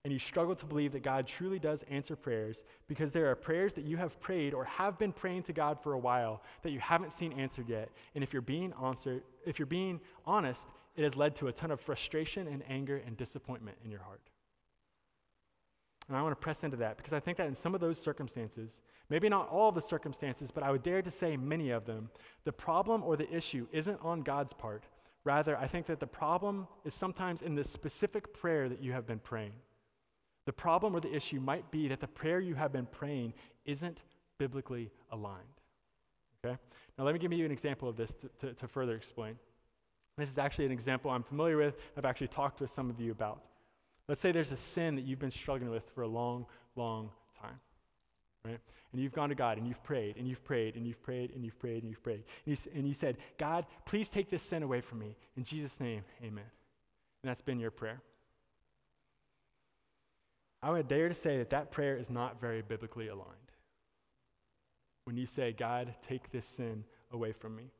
and 0.06 0.12
you 0.12 0.20
struggle 0.20 0.54
to 0.54 0.66
believe 0.66 0.92
that 0.92 1.02
God 1.02 1.26
truly 1.26 1.58
does 1.58 1.82
answer 1.90 2.14
prayers 2.14 2.62
because 2.86 3.10
there 3.10 3.28
are 3.28 3.34
prayers 3.34 3.74
that 3.74 3.84
you 3.84 3.96
have 3.96 4.20
prayed 4.20 4.54
or 4.54 4.64
have 4.64 5.00
been 5.00 5.12
praying 5.12 5.42
to 5.42 5.52
God 5.52 5.82
for 5.82 5.94
a 5.94 5.98
while 5.98 6.42
that 6.62 6.70
you 6.70 6.78
haven't 6.78 7.12
seen 7.12 7.32
answered 7.32 7.68
yet. 7.68 7.90
And 8.14 8.22
if 8.22 8.32
you're 8.32 8.40
being 8.40 8.72
answered, 8.80 9.24
if 9.44 9.58
you're 9.58 9.66
being 9.66 9.98
honest, 10.24 10.68
it 10.94 11.02
has 11.02 11.16
led 11.16 11.34
to 11.34 11.48
a 11.48 11.52
ton 11.52 11.72
of 11.72 11.80
frustration 11.80 12.46
and 12.46 12.62
anger 12.68 13.02
and 13.04 13.16
disappointment 13.16 13.78
in 13.84 13.90
your 13.90 13.98
heart. 13.98 14.20
And 16.08 16.16
I 16.16 16.22
want 16.22 16.32
to 16.32 16.42
press 16.42 16.62
into 16.62 16.76
that 16.76 16.96
because 16.96 17.12
I 17.12 17.20
think 17.20 17.36
that 17.38 17.48
in 17.48 17.54
some 17.54 17.74
of 17.74 17.80
those 17.80 17.98
circumstances, 17.98 18.80
maybe 19.10 19.28
not 19.28 19.48
all 19.48 19.72
the 19.72 19.82
circumstances, 19.82 20.50
but 20.50 20.62
I 20.62 20.70
would 20.70 20.82
dare 20.82 21.02
to 21.02 21.10
say 21.10 21.36
many 21.36 21.70
of 21.70 21.84
them, 21.84 22.10
the 22.44 22.52
problem 22.52 23.02
or 23.02 23.16
the 23.16 23.28
issue 23.34 23.66
isn't 23.72 23.98
on 24.02 24.22
God's 24.22 24.52
part. 24.52 24.84
Rather, 25.24 25.58
I 25.58 25.66
think 25.66 25.86
that 25.86 25.98
the 25.98 26.06
problem 26.06 26.68
is 26.84 26.94
sometimes 26.94 27.42
in 27.42 27.56
the 27.56 27.64
specific 27.64 28.32
prayer 28.32 28.68
that 28.68 28.80
you 28.80 28.92
have 28.92 29.06
been 29.06 29.18
praying. 29.18 29.52
The 30.44 30.52
problem 30.52 30.94
or 30.94 31.00
the 31.00 31.12
issue 31.12 31.40
might 31.40 31.68
be 31.72 31.88
that 31.88 31.98
the 31.98 32.06
prayer 32.06 32.38
you 32.38 32.54
have 32.54 32.72
been 32.72 32.86
praying 32.86 33.34
isn't 33.64 34.04
biblically 34.38 34.92
aligned. 35.10 35.42
Okay? 36.44 36.56
Now, 36.96 37.04
let 37.04 37.14
me 37.14 37.18
give 37.18 37.32
you 37.32 37.44
an 37.44 37.50
example 37.50 37.88
of 37.88 37.96
this 37.96 38.14
to, 38.14 38.46
to, 38.46 38.54
to 38.54 38.68
further 38.68 38.94
explain. 38.94 39.36
This 40.16 40.28
is 40.28 40.38
actually 40.38 40.66
an 40.66 40.72
example 40.72 41.10
I'm 41.10 41.24
familiar 41.24 41.56
with, 41.56 41.76
I've 41.96 42.04
actually 42.04 42.28
talked 42.28 42.60
with 42.60 42.70
some 42.70 42.88
of 42.88 43.00
you 43.00 43.10
about. 43.10 43.42
Let's 44.08 44.20
say 44.20 44.32
there's 44.32 44.52
a 44.52 44.56
sin 44.56 44.94
that 44.96 45.04
you've 45.04 45.18
been 45.18 45.30
struggling 45.30 45.70
with 45.70 45.88
for 45.94 46.02
a 46.02 46.08
long, 46.08 46.46
long 46.76 47.10
time. 47.40 47.58
Right? 48.44 48.60
And 48.92 49.02
you've 49.02 49.12
gone 49.12 49.28
to 49.30 49.34
God 49.34 49.58
and 49.58 49.66
you've 49.66 49.82
prayed 49.82 50.16
and 50.16 50.28
you've 50.28 50.44
prayed 50.44 50.76
and 50.76 50.86
you've 50.86 51.02
prayed 51.02 51.32
and 51.34 51.44
you've 51.44 51.58
prayed 51.58 51.82
and 51.82 51.90
you've 51.90 52.02
prayed. 52.02 52.22
And 52.46 52.56
you, 52.56 52.72
and 52.74 52.88
you 52.88 52.94
said, 52.94 53.16
God, 53.36 53.66
please 53.84 54.08
take 54.08 54.30
this 54.30 54.42
sin 54.42 54.62
away 54.62 54.80
from 54.80 55.00
me. 55.00 55.16
In 55.36 55.42
Jesus' 55.42 55.80
name, 55.80 56.02
amen. 56.22 56.44
And 57.22 57.30
that's 57.30 57.42
been 57.42 57.58
your 57.58 57.72
prayer. 57.72 58.00
I 60.62 60.70
would 60.70 60.88
dare 60.88 61.08
to 61.08 61.14
say 61.14 61.38
that 61.38 61.50
that 61.50 61.70
prayer 61.70 61.96
is 61.96 62.10
not 62.10 62.40
very 62.40 62.62
biblically 62.62 63.08
aligned. 63.08 63.28
When 65.04 65.16
you 65.16 65.26
say, 65.26 65.52
God, 65.52 65.94
take 66.06 66.30
this 66.30 66.46
sin 66.46 66.84
away 67.12 67.32
from 67.32 67.56
me. 67.56 67.70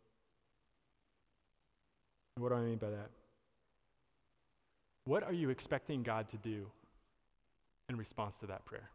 what 2.37 2.51
do 2.51 2.57
I 2.57 2.61
mean 2.61 2.77
by 2.77 2.91
that? 2.91 3.11
What 5.07 5.23
are 5.23 5.33
you 5.33 5.49
expecting 5.49 6.03
God 6.03 6.29
to 6.31 6.37
do 6.37 6.67
in 7.89 7.97
response 7.97 8.37
to 8.39 8.47
that 8.49 8.67
prayer? 8.67 8.91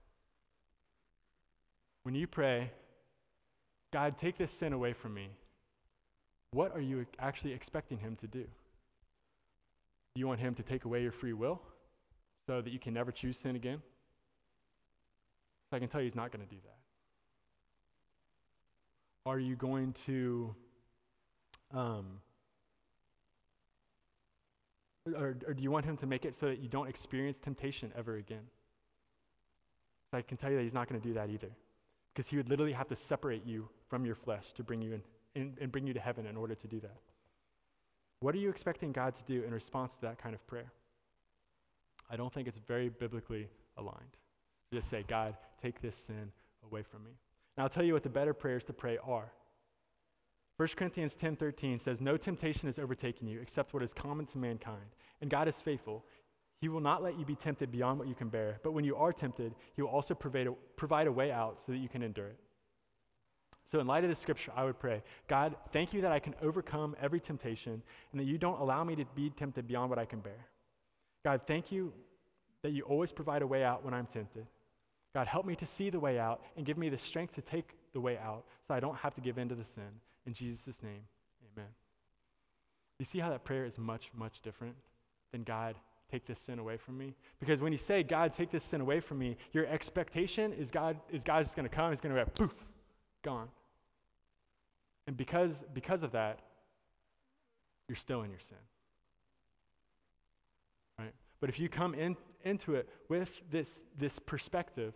When 2.03 2.13
you 2.13 2.27
pray, 2.27 2.71
God, 3.91 4.19
take 4.19 4.37
this 4.37 4.51
sin 4.51 4.73
away 4.73 4.93
from 4.93 5.15
me, 5.15 5.29
what 6.51 6.75
are 6.75 6.81
you 6.81 7.07
actually 7.17 7.53
expecting 7.53 7.97
Him 7.97 8.15
to 8.21 8.27
do? 8.27 8.43
Do 10.13 10.19
you 10.19 10.27
want 10.27 10.39
Him 10.39 10.53
to 10.55 10.63
take 10.63 10.85
away 10.85 11.01
your 11.01 11.11
free 11.11 11.33
will? 11.33 11.61
so 12.47 12.61
that 12.61 12.71
you 12.71 12.79
can 12.79 12.93
never 12.93 13.11
choose 13.11 13.37
sin 13.37 13.55
again? 13.55 13.81
I 15.71 15.79
can 15.79 15.87
tell 15.87 16.01
you 16.01 16.05
he's 16.05 16.15
not 16.15 16.31
going 16.31 16.45
to 16.45 16.53
do 16.53 16.59
that. 16.63 16.75
Are 19.25 19.39
you 19.39 19.55
going 19.55 19.93
to, 20.05 20.53
um, 21.73 22.19
or, 25.07 25.35
or 25.47 25.53
do 25.53 25.63
you 25.63 25.71
want 25.71 25.85
him 25.85 25.97
to 25.97 26.05
make 26.05 26.25
it 26.25 26.35
so 26.35 26.47
that 26.47 26.59
you 26.59 26.69
don't 26.69 26.87
experience 26.87 27.37
temptation 27.37 27.91
ever 27.97 28.17
again? 28.17 28.43
So 30.11 30.17
I 30.17 30.21
can 30.21 30.37
tell 30.37 30.51
you 30.51 30.57
that 30.57 30.63
he's 30.63 30.73
not 30.73 30.87
going 30.87 31.01
to 31.01 31.07
do 31.07 31.13
that 31.13 31.29
either. 31.29 31.49
Because 32.13 32.27
he 32.27 32.37
would 32.37 32.49
literally 32.49 32.73
have 32.73 32.87
to 32.89 32.95
separate 32.95 33.45
you 33.45 33.69
from 33.89 34.05
your 34.05 34.15
flesh 34.15 34.51
to 34.53 34.63
bring 34.63 34.81
you 34.81 34.93
in, 34.93 35.01
in 35.35 35.57
and 35.61 35.71
bring 35.71 35.87
you 35.87 35.93
to 35.93 35.99
heaven 35.99 36.25
in 36.25 36.35
order 36.35 36.55
to 36.55 36.67
do 36.67 36.79
that. 36.81 36.97
What 38.19 38.35
are 38.35 38.37
you 38.37 38.49
expecting 38.49 38.91
God 38.91 39.15
to 39.15 39.23
do 39.23 39.43
in 39.43 39.53
response 39.53 39.95
to 39.95 40.01
that 40.01 40.21
kind 40.21 40.35
of 40.35 40.45
prayer? 40.45 40.71
I 42.09 42.17
don't 42.17 42.31
think 42.31 42.47
it's 42.47 42.59
very 42.67 42.89
biblically 42.89 43.47
aligned. 43.77 44.17
Just 44.73 44.89
say, 44.89 45.03
God, 45.07 45.35
take 45.61 45.81
this 45.81 45.95
sin 45.95 46.31
away 46.69 46.83
from 46.83 47.03
me. 47.03 47.11
Now 47.57 47.63
I'll 47.63 47.69
tell 47.69 47.83
you 47.83 47.93
what 47.93 48.03
the 48.03 48.09
better 48.09 48.33
prayers 48.33 48.65
to 48.65 48.73
pray 48.73 48.97
are. 49.03 49.31
1 50.61 50.77
Corinthians 50.77 51.15
10:13 51.15 51.79
says, 51.79 51.99
"No 51.99 52.17
temptation 52.17 52.67
has 52.67 52.77
overtaken 52.77 53.27
you 53.27 53.41
except 53.41 53.73
what 53.73 53.81
is 53.81 53.95
common 53.95 54.27
to 54.27 54.37
mankind, 54.37 54.95
and 55.19 55.27
God 55.27 55.47
is 55.47 55.59
faithful. 55.59 56.05
He 56.59 56.69
will 56.69 56.81
not 56.81 57.01
let 57.01 57.17
you 57.17 57.25
be 57.25 57.35
tempted 57.35 57.71
beyond 57.71 57.97
what 57.97 58.07
you 58.07 58.13
can 58.13 58.29
bear, 58.29 58.59
but 58.61 58.73
when 58.73 58.85
you 58.85 58.95
are 58.95 59.11
tempted, 59.11 59.55
he 59.73 59.81
will 59.81 59.89
also 59.89 60.13
provide 60.13 60.45
a, 60.45 60.51
provide 60.75 61.07
a 61.07 61.11
way 61.11 61.31
out 61.31 61.59
so 61.59 61.71
that 61.71 61.79
you 61.79 61.89
can 61.89 62.03
endure 62.03 62.27
it." 62.27 62.39
So, 63.63 63.79
in 63.79 63.87
light 63.87 64.03
of 64.03 64.11
this 64.11 64.19
scripture, 64.19 64.51
I 64.55 64.63
would 64.63 64.77
pray, 64.77 65.01
God, 65.27 65.55
thank 65.71 65.93
you 65.93 66.01
that 66.01 66.11
I 66.11 66.19
can 66.19 66.35
overcome 66.43 66.95
every 67.01 67.19
temptation 67.19 67.81
and 68.11 68.21
that 68.21 68.25
you 68.25 68.37
don't 68.37 68.59
allow 68.59 68.83
me 68.83 68.95
to 68.97 69.05
be 69.15 69.31
tempted 69.31 69.65
beyond 69.65 69.89
what 69.89 69.97
I 69.97 70.05
can 70.05 70.19
bear. 70.19 70.45
God, 71.23 71.41
thank 71.47 71.71
you 71.71 71.91
that 72.61 72.69
you 72.69 72.83
always 72.83 73.11
provide 73.11 73.41
a 73.41 73.47
way 73.47 73.63
out 73.63 73.83
when 73.83 73.95
I'm 73.95 74.05
tempted. 74.05 74.45
God, 75.15 75.25
help 75.25 75.47
me 75.47 75.55
to 75.55 75.65
see 75.65 75.89
the 75.89 75.99
way 75.99 76.19
out 76.19 76.43
and 76.55 76.67
give 76.67 76.77
me 76.77 76.89
the 76.89 76.99
strength 76.99 77.33
to 77.33 77.41
take 77.41 77.75
the 77.93 77.99
way 77.99 78.19
out 78.19 78.45
so 78.67 78.75
I 78.75 78.79
don't 78.79 78.97
have 78.97 79.15
to 79.15 79.21
give 79.21 79.39
in 79.39 79.49
to 79.49 79.55
the 79.55 79.63
sin. 79.63 79.99
In 80.25 80.33
Jesus' 80.33 80.81
name, 80.83 81.03
amen. 81.53 81.69
You 82.99 83.05
see 83.05 83.19
how 83.19 83.29
that 83.29 83.43
prayer 83.43 83.65
is 83.65 83.77
much, 83.77 84.11
much 84.15 84.41
different 84.41 84.75
than 85.31 85.43
God, 85.43 85.75
take 86.11 86.25
this 86.25 86.39
sin 86.39 86.59
away 86.59 86.77
from 86.77 86.97
me? 86.97 87.15
Because 87.39 87.61
when 87.61 87.71
you 87.71 87.77
say, 87.77 88.03
God, 88.03 88.33
take 88.33 88.51
this 88.51 88.63
sin 88.63 88.81
away 88.81 88.99
from 88.99 89.17
me, 89.17 89.37
your 89.53 89.65
expectation 89.65 90.53
is 90.53 90.69
God 90.69 90.97
is 91.11 91.23
God's 91.23 91.47
just 91.47 91.55
to 91.55 91.69
come, 91.69 91.91
he's 91.91 92.01
to 92.01 92.09
be 92.09 92.31
poof, 92.35 92.53
gone. 93.23 93.47
And 95.07 95.17
because, 95.17 95.63
because 95.73 96.03
of 96.03 96.11
that, 96.11 96.39
you're 97.87 97.95
still 97.95 98.21
in 98.21 98.29
your 98.29 98.39
sin. 98.39 98.57
Right? 100.99 101.13
But 101.39 101.49
if 101.49 101.59
you 101.59 101.69
come 101.69 101.95
in, 101.95 102.15
into 102.43 102.75
it 102.75 102.87
with 103.09 103.41
this, 103.51 103.81
this 103.97 104.19
perspective 104.19 104.93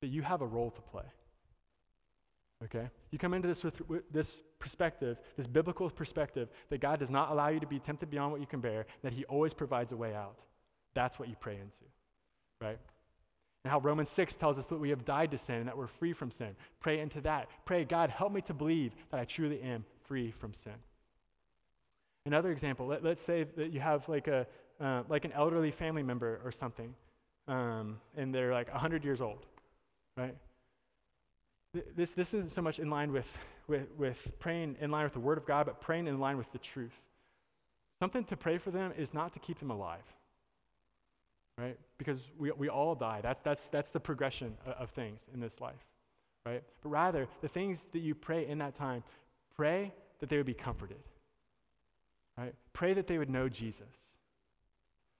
that 0.00 0.08
you 0.08 0.22
have 0.22 0.40
a 0.40 0.46
role 0.46 0.70
to 0.70 0.80
play, 0.80 1.04
Okay? 2.64 2.88
You 3.10 3.18
come 3.18 3.34
into 3.34 3.48
this 3.48 3.64
with, 3.64 3.88
with, 3.88 4.02
this 4.12 4.40
perspective, 4.58 5.18
this 5.36 5.46
biblical 5.46 5.88
perspective, 5.90 6.48
that 6.68 6.80
God 6.80 6.98
does 6.98 7.10
not 7.10 7.30
allow 7.30 7.48
you 7.48 7.60
to 7.60 7.66
be 7.66 7.78
tempted 7.78 8.10
beyond 8.10 8.32
what 8.32 8.40
you 8.40 8.46
can 8.46 8.60
bear, 8.60 8.86
that 9.02 9.12
He 9.12 9.24
always 9.24 9.54
provides 9.54 9.92
a 9.92 9.96
way 9.96 10.14
out. 10.14 10.36
That's 10.94 11.18
what 11.18 11.28
you 11.28 11.36
pray 11.40 11.54
into, 11.54 11.84
right? 12.60 12.78
And 13.64 13.70
how 13.70 13.80
Romans 13.80 14.10
6 14.10 14.36
tells 14.36 14.58
us 14.58 14.66
that 14.66 14.78
we 14.78 14.90
have 14.90 15.04
died 15.04 15.30
to 15.30 15.38
sin 15.38 15.56
and 15.56 15.68
that 15.68 15.76
we're 15.76 15.86
free 15.86 16.12
from 16.12 16.30
sin. 16.30 16.56
Pray 16.80 17.00
into 17.00 17.20
that. 17.22 17.48
Pray, 17.64 17.84
God, 17.84 18.10
help 18.10 18.32
me 18.32 18.40
to 18.42 18.54
believe 18.54 18.92
that 19.10 19.20
I 19.20 19.24
truly 19.24 19.60
am 19.62 19.84
free 20.06 20.30
from 20.30 20.54
sin. 20.54 20.72
Another 22.26 22.52
example, 22.52 22.86
let, 22.86 23.04
us 23.04 23.22
say 23.22 23.44
that 23.56 23.72
you 23.72 23.80
have 23.80 24.08
like, 24.08 24.28
a, 24.28 24.46
uh, 24.80 25.02
like 25.08 25.24
an 25.24 25.32
elderly 25.32 25.70
family 25.70 26.02
member 26.02 26.40
or 26.44 26.52
something, 26.52 26.94
um, 27.48 27.98
and 28.16 28.34
they're 28.34 28.52
like 28.52 28.70
100 28.70 29.04
years 29.04 29.20
old, 29.20 29.46
right? 30.16 30.34
This, 31.72 32.10
this 32.10 32.34
isn't 32.34 32.50
so 32.50 32.62
much 32.62 32.78
in 32.78 32.90
line 32.90 33.12
with, 33.12 33.28
with, 33.68 33.86
with 33.96 34.32
praying 34.40 34.76
in 34.80 34.90
line 34.90 35.04
with 35.04 35.12
the 35.12 35.20
Word 35.20 35.38
of 35.38 35.46
God, 35.46 35.66
but 35.66 35.80
praying 35.80 36.08
in 36.08 36.18
line 36.18 36.36
with 36.36 36.50
the 36.52 36.58
truth. 36.58 36.98
Something 38.00 38.24
to 38.24 38.36
pray 38.36 38.58
for 38.58 38.70
them 38.70 38.92
is 38.96 39.14
not 39.14 39.32
to 39.34 39.38
keep 39.38 39.58
them 39.60 39.70
alive, 39.70 40.02
right? 41.58 41.78
Because 41.96 42.18
we, 42.38 42.50
we 42.52 42.68
all 42.68 42.94
die. 42.94 43.20
That's, 43.22 43.40
that's, 43.42 43.68
that's 43.68 43.90
the 43.90 44.00
progression 44.00 44.56
of, 44.66 44.72
of 44.72 44.90
things 44.90 45.26
in 45.32 45.38
this 45.38 45.60
life, 45.60 45.86
right? 46.44 46.62
But 46.82 46.88
rather, 46.88 47.28
the 47.40 47.48
things 47.48 47.86
that 47.92 48.00
you 48.00 48.14
pray 48.16 48.48
in 48.48 48.58
that 48.58 48.74
time, 48.74 49.04
pray 49.54 49.92
that 50.18 50.28
they 50.28 50.38
would 50.38 50.46
be 50.46 50.54
comforted, 50.54 50.98
right? 52.36 52.54
Pray 52.72 52.94
that 52.94 53.06
they 53.06 53.18
would 53.18 53.30
know 53.30 53.48
Jesus. 53.48 54.16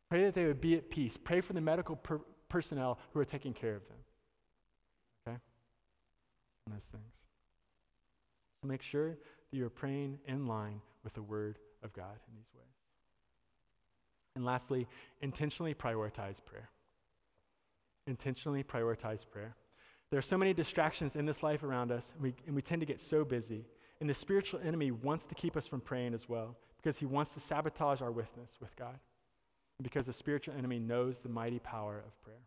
Pray 0.09 0.25
that 0.25 0.35
they 0.35 0.47
would 0.47 0.61
be 0.61 0.75
at 0.75 0.91
peace. 0.91 1.17
Pray 1.17 1.41
for 1.41 1.53
the 1.53 1.61
medical 1.61 1.95
per- 1.95 2.21
personnel 2.49 2.99
who 3.13 3.21
are 3.21 3.25
taking 3.25 3.53
care 3.53 3.77
of 3.77 3.87
them 3.87 3.99
those 6.71 6.89
things. 6.91 7.13
So 8.61 8.69
make 8.69 8.83
sure 8.83 9.11
that 9.11 9.57
you're 9.57 9.71
praying 9.71 10.19
in 10.27 10.47
line 10.47 10.81
with 11.03 11.15
the 11.15 11.23
Word 11.23 11.59
of 11.83 11.93
God 11.93 12.19
in 12.29 12.37
these 12.37 12.51
ways. 12.55 12.67
And 14.37 14.45
lastly, 14.45 14.87
intentionally 15.23 15.75
prioritize 15.75 16.45
prayer. 16.45 16.71
Intentionally 18.07 18.63
prioritize 18.63 19.25
prayer. 19.29 19.57
There 20.11 20.19
are 20.19 20.23
so 20.23 20.39
many 20.39 20.53
distractions 20.53 21.17
in 21.17 21.25
this 21.25 21.43
life 21.43 21.63
around 21.63 21.93
us, 21.93 22.13
and 22.15 22.23
we, 22.23 22.35
and 22.47 22.55
we 22.55 22.63
tend 22.63 22.81
to 22.81 22.87
get 22.87 23.01
so 23.01 23.25
busy. 23.25 23.65
And 24.01 24.09
the 24.09 24.15
spiritual 24.15 24.61
enemy 24.65 24.91
wants 24.91 25.27
to 25.27 25.35
keep 25.35 25.57
us 25.57 25.67
from 25.67 25.81
praying 25.81 26.15
as 26.15 26.29
well 26.29 26.57
because 26.77 26.99
he 26.99 27.07
wants 27.07 27.31
to 27.33 27.41
sabotage 27.41 28.01
our 28.01 28.11
withness 28.11 28.57
with 28.61 28.75
God. 28.77 28.99
Because 29.83 30.07
the 30.07 30.13
spiritual 30.13 30.55
enemy 30.57 30.79
knows 30.79 31.19
the 31.19 31.29
mighty 31.29 31.59
power 31.59 32.03
of 32.07 32.21
prayer. 32.23 32.43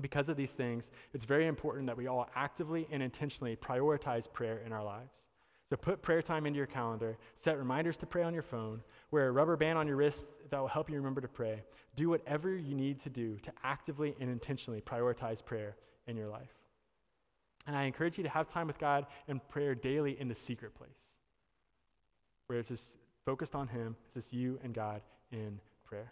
Because 0.00 0.28
of 0.28 0.36
these 0.36 0.52
things, 0.52 0.90
it's 1.12 1.24
very 1.24 1.46
important 1.46 1.86
that 1.86 1.96
we 1.96 2.06
all 2.06 2.28
actively 2.34 2.88
and 2.90 3.02
intentionally 3.02 3.56
prioritize 3.56 4.30
prayer 4.32 4.60
in 4.64 4.72
our 4.72 4.84
lives. 4.84 5.26
So 5.68 5.76
put 5.76 6.02
prayer 6.02 6.20
time 6.20 6.46
into 6.46 6.56
your 6.56 6.66
calendar, 6.66 7.16
set 7.36 7.56
reminders 7.56 7.96
to 7.98 8.06
pray 8.06 8.24
on 8.24 8.34
your 8.34 8.42
phone, 8.42 8.82
wear 9.12 9.28
a 9.28 9.32
rubber 9.32 9.56
band 9.56 9.78
on 9.78 9.86
your 9.86 9.96
wrist 9.96 10.28
that 10.50 10.58
will 10.58 10.66
help 10.66 10.90
you 10.90 10.96
remember 10.96 11.20
to 11.20 11.28
pray. 11.28 11.62
Do 11.94 12.08
whatever 12.08 12.56
you 12.56 12.74
need 12.74 13.00
to 13.02 13.08
do 13.08 13.36
to 13.36 13.52
actively 13.62 14.16
and 14.20 14.28
intentionally 14.28 14.80
prioritize 14.80 15.44
prayer 15.44 15.76
in 16.08 16.16
your 16.16 16.26
life. 16.26 16.50
And 17.68 17.76
I 17.76 17.84
encourage 17.84 18.18
you 18.18 18.24
to 18.24 18.30
have 18.30 18.48
time 18.48 18.66
with 18.66 18.78
God 18.78 19.06
and 19.28 19.46
prayer 19.48 19.76
daily 19.76 20.18
in 20.18 20.26
the 20.26 20.34
secret 20.34 20.74
place, 20.74 21.14
where 22.48 22.58
it's 22.58 22.68
just 22.68 22.96
focused 23.24 23.54
on 23.54 23.68
Him. 23.68 23.94
It's 24.06 24.14
just 24.14 24.32
you 24.32 24.58
and 24.64 24.74
God 24.74 25.02
in 25.30 25.60
prayer. 25.84 26.10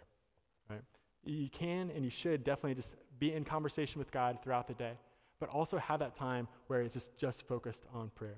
Right? 0.69 0.83
You 1.25 1.49
can 1.49 1.91
and 1.93 2.05
you 2.05 2.11
should 2.11 2.45
definitely 2.45 2.75
just 2.75 2.93
be 3.19 3.33
in 3.33 3.43
conversation 3.43 3.99
with 3.99 4.11
God 4.11 4.39
throughout 4.43 4.67
the 4.67 4.73
day, 4.73 4.93
but 5.39 5.49
also 5.49 5.77
have 5.77 5.99
that 5.99 6.15
time 6.15 6.47
where 6.67 6.81
it's 6.81 6.93
just, 6.93 7.15
just 7.17 7.47
focused 7.47 7.83
on 7.93 8.09
prayer 8.15 8.37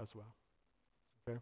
as 0.00 0.14
well. 0.14 0.34
Okay? 1.28 1.38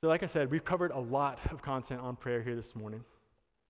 So, 0.00 0.08
like 0.08 0.22
I 0.22 0.26
said, 0.26 0.50
we've 0.50 0.64
covered 0.64 0.90
a 0.90 0.98
lot 0.98 1.38
of 1.50 1.62
content 1.62 2.00
on 2.00 2.16
prayer 2.16 2.42
here 2.42 2.56
this 2.56 2.74
morning. 2.74 3.04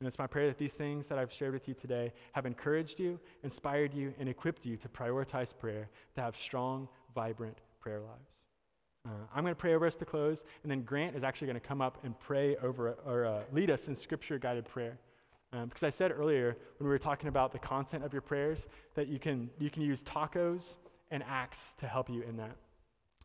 And 0.01 0.09
it's 0.09 0.19
my 0.19 0.27
prayer 0.27 0.49
that 0.49 0.59
these 0.59 0.75
things 0.75 1.07
that 1.07 1.19
I've 1.19 1.33
shared 1.33 1.53
with 1.53 1.69
you 1.69 1.75
today 1.75 2.13
have 2.33 2.45
encouraged 2.45 2.99
you, 2.99 3.21
inspired 3.45 3.95
you, 3.95 4.13
and 4.19 4.29
equipped 4.29 4.67
you 4.67 4.77
to 4.79 4.89
prioritize 4.89 5.57
prayer, 5.57 5.89
to 6.17 6.21
have 6.21 6.37
strong, 6.37 6.89
vibrant 7.15 7.59
prayer 7.81 8.01
lives. 8.01 8.33
Uh, 9.07 9.11
I'm 9.33 9.45
going 9.45 9.55
to 9.55 9.61
pray 9.61 9.75
over 9.75 9.87
us 9.87 9.95
to 9.97 10.05
close, 10.05 10.43
and 10.63 10.71
then 10.71 10.83
Grant 10.83 11.15
is 11.15 11.23
actually 11.23 11.47
going 11.47 11.61
to 11.61 11.67
come 11.67 11.81
up 11.81 11.99
and 12.03 12.19
pray 12.19 12.57
over 12.57 12.97
or 13.07 13.27
uh, 13.27 13.43
lead 13.53 13.71
us 13.71 13.87
in 13.87 13.95
scripture 13.95 14.39
guided 14.39 14.65
prayer. 14.65 14.99
Um, 15.53 15.67
because 15.69 15.83
I 15.83 15.91
said 15.91 16.13
earlier 16.13 16.57
when 16.79 16.87
we 16.87 16.91
were 16.91 16.99
talking 16.99 17.29
about 17.29 17.53
the 17.53 17.59
content 17.59 18.05
of 18.05 18.13
your 18.13 18.23
prayers 18.23 18.69
that 18.95 19.09
you 19.09 19.19
can, 19.19 19.51
you 19.59 19.69
can 19.69 19.83
use 19.83 20.03
tacos 20.03 20.77
and 21.11 21.23
acts 21.29 21.75
to 21.81 21.87
help 21.87 22.09
you 22.09 22.23
in 22.23 22.37
that. 22.39 22.57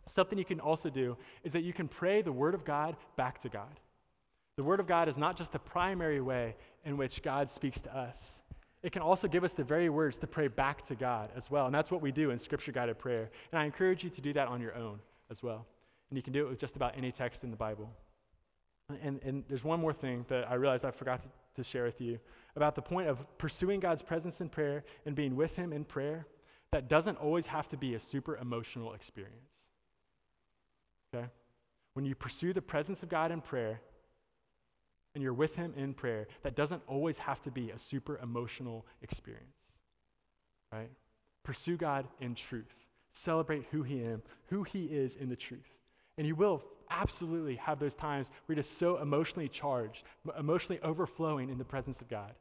Something 0.07 0.37
you 0.37 0.45
can 0.45 0.59
also 0.59 0.89
do 0.89 1.17
is 1.43 1.53
that 1.53 1.63
you 1.63 1.73
can 1.73 1.87
pray 1.87 2.21
the 2.21 2.31
Word 2.31 2.53
of 2.53 2.65
God 2.65 2.95
back 3.15 3.41
to 3.41 3.49
God. 3.49 3.79
The 4.57 4.63
Word 4.63 4.79
of 4.79 4.87
God 4.87 5.07
is 5.07 5.17
not 5.17 5.37
just 5.37 5.51
the 5.51 5.59
primary 5.59 6.19
way 6.19 6.55
in 6.83 6.97
which 6.97 7.21
God 7.21 7.49
speaks 7.49 7.81
to 7.81 7.95
us. 7.95 8.39
It 8.83 8.91
can 8.91 9.01
also 9.01 9.27
give 9.27 9.43
us 9.43 9.53
the 9.53 9.63
very 9.63 9.89
words 9.89 10.17
to 10.17 10.27
pray 10.27 10.47
back 10.47 10.85
to 10.87 10.95
God 10.95 11.29
as 11.35 11.49
well. 11.49 11.65
And 11.65 11.75
that's 11.75 11.91
what 11.91 12.01
we 12.01 12.11
do 12.11 12.31
in 12.31 12.37
Scripture 12.37 12.71
guided 12.71 12.99
prayer. 12.99 13.29
And 13.51 13.59
I 13.59 13.65
encourage 13.65 14.03
you 14.03 14.09
to 14.09 14.21
do 14.21 14.33
that 14.33 14.47
on 14.47 14.61
your 14.61 14.75
own 14.75 14.99
as 15.29 15.41
well. 15.41 15.65
And 16.09 16.17
you 16.17 16.23
can 16.23 16.33
do 16.33 16.45
it 16.45 16.49
with 16.49 16.59
just 16.59 16.75
about 16.75 16.97
any 16.97 17.11
text 17.11 17.43
in 17.43 17.51
the 17.51 17.57
Bible. 17.57 17.89
And, 19.01 19.19
and 19.23 19.43
there's 19.49 19.63
one 19.63 19.79
more 19.79 19.93
thing 19.93 20.25
that 20.29 20.49
I 20.49 20.53
realized 20.53 20.85
I 20.85 20.91
forgot 20.91 21.23
to 21.23 21.29
to 21.57 21.63
share 21.63 21.83
with 21.83 21.99
you 21.99 22.19
about 22.55 22.75
the 22.75 22.81
point 22.81 23.09
of 23.09 23.19
pursuing 23.37 23.79
God's 23.79 24.01
presence 24.01 24.41
in 24.41 24.49
prayer 24.49 24.83
and 25.05 25.15
being 25.15 25.35
with 25.35 25.55
Him 25.55 25.73
in 25.73 25.83
prayer 25.83 26.25
that 26.71 26.87
doesn't 26.87 27.17
always 27.17 27.45
have 27.45 27.67
to 27.69 27.77
be 27.77 27.95
a 27.95 27.99
super 27.99 28.37
emotional 28.37 28.93
experience. 28.93 29.65
Okay? 31.13 31.27
When 31.93 32.05
you 32.05 32.15
pursue 32.15 32.53
the 32.53 32.61
presence 32.61 33.03
of 33.03 33.09
God 33.09 33.31
in 33.31 33.41
prayer 33.41 33.81
and 35.15 35.23
you're 35.23 35.33
with 35.33 35.55
Him 35.55 35.73
in 35.75 35.93
prayer, 35.93 36.27
that 36.43 36.55
doesn't 36.55 36.81
always 36.87 37.17
have 37.17 37.41
to 37.43 37.51
be 37.51 37.71
a 37.71 37.77
super 37.77 38.19
emotional 38.19 38.85
experience. 39.01 39.65
Right? 40.71 40.91
Pursue 41.43 41.77
God 41.77 42.07
in 42.19 42.35
truth. 42.35 42.73
Celebrate 43.11 43.65
who 43.71 43.83
He 43.83 43.99
is, 43.99 44.19
who 44.47 44.63
He 44.63 44.85
is 44.85 45.15
in 45.15 45.29
the 45.29 45.35
truth. 45.35 45.73
And 46.17 46.27
you 46.27 46.35
will 46.35 46.63
absolutely 46.89 47.55
have 47.55 47.79
those 47.79 47.95
times 47.95 48.29
where 48.45 48.55
you're 48.55 48.63
just 48.63 48.77
so 48.77 48.97
emotionally 48.97 49.49
charged, 49.49 50.03
emotionally 50.37 50.81
overflowing 50.81 51.49
in 51.49 51.57
the 51.57 51.65
presence 51.65 52.01
of 52.01 52.09
God. 52.09 52.33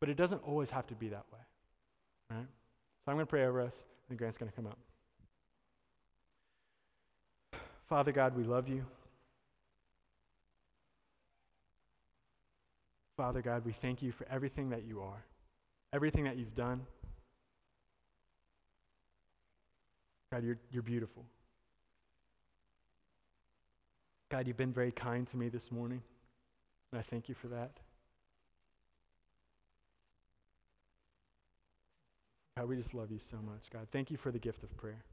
But 0.00 0.08
it 0.08 0.16
doesn't 0.16 0.42
always 0.44 0.70
have 0.70 0.86
to 0.88 0.94
be 0.94 1.08
that 1.08 1.24
way. 1.32 1.38
Right? 2.30 2.46
So 3.04 3.10
I'm 3.10 3.16
going 3.16 3.26
to 3.26 3.30
pray 3.30 3.44
over 3.44 3.60
us, 3.60 3.84
and 4.08 4.18
Grant's 4.18 4.36
going 4.36 4.50
to 4.50 4.56
come 4.56 4.66
up. 4.66 4.78
Father 7.88 8.12
God, 8.12 8.36
we 8.36 8.44
love 8.44 8.68
you. 8.68 8.84
Father 13.16 13.42
God, 13.42 13.64
we 13.64 13.72
thank 13.72 14.02
you 14.02 14.10
for 14.12 14.26
everything 14.30 14.70
that 14.70 14.84
you 14.84 15.02
are, 15.02 15.22
everything 15.92 16.24
that 16.24 16.36
you've 16.36 16.54
done. 16.54 16.80
God, 20.32 20.42
you're, 20.44 20.58
you're 20.70 20.82
beautiful. 20.82 21.24
God, 24.32 24.46
you've 24.46 24.56
been 24.56 24.72
very 24.72 24.92
kind 24.92 25.28
to 25.28 25.36
me 25.36 25.50
this 25.50 25.70
morning, 25.70 26.00
and 26.90 26.98
I 26.98 27.02
thank 27.02 27.28
you 27.28 27.34
for 27.34 27.48
that. 27.48 27.72
God, 32.56 32.66
we 32.66 32.76
just 32.76 32.94
love 32.94 33.10
you 33.10 33.18
so 33.18 33.36
much, 33.36 33.68
God. 33.70 33.88
Thank 33.92 34.10
you 34.10 34.16
for 34.16 34.32
the 34.32 34.38
gift 34.38 34.62
of 34.62 34.74
prayer. 34.78 35.04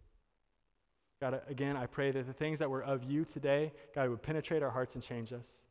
God, 1.22 1.42
again, 1.50 1.76
I 1.76 1.86
pray 1.86 2.12
that 2.12 2.28
the 2.28 2.34
things 2.34 2.60
that 2.60 2.70
were 2.70 2.82
of 2.82 3.04
you 3.04 3.26
today, 3.26 3.74
God, 3.94 4.10
would 4.10 4.24
penetrate 4.24 4.64
our 4.64 4.72
hearts 4.72 4.96
and 4.96 5.04
change 5.04 5.34
us. 5.34 5.64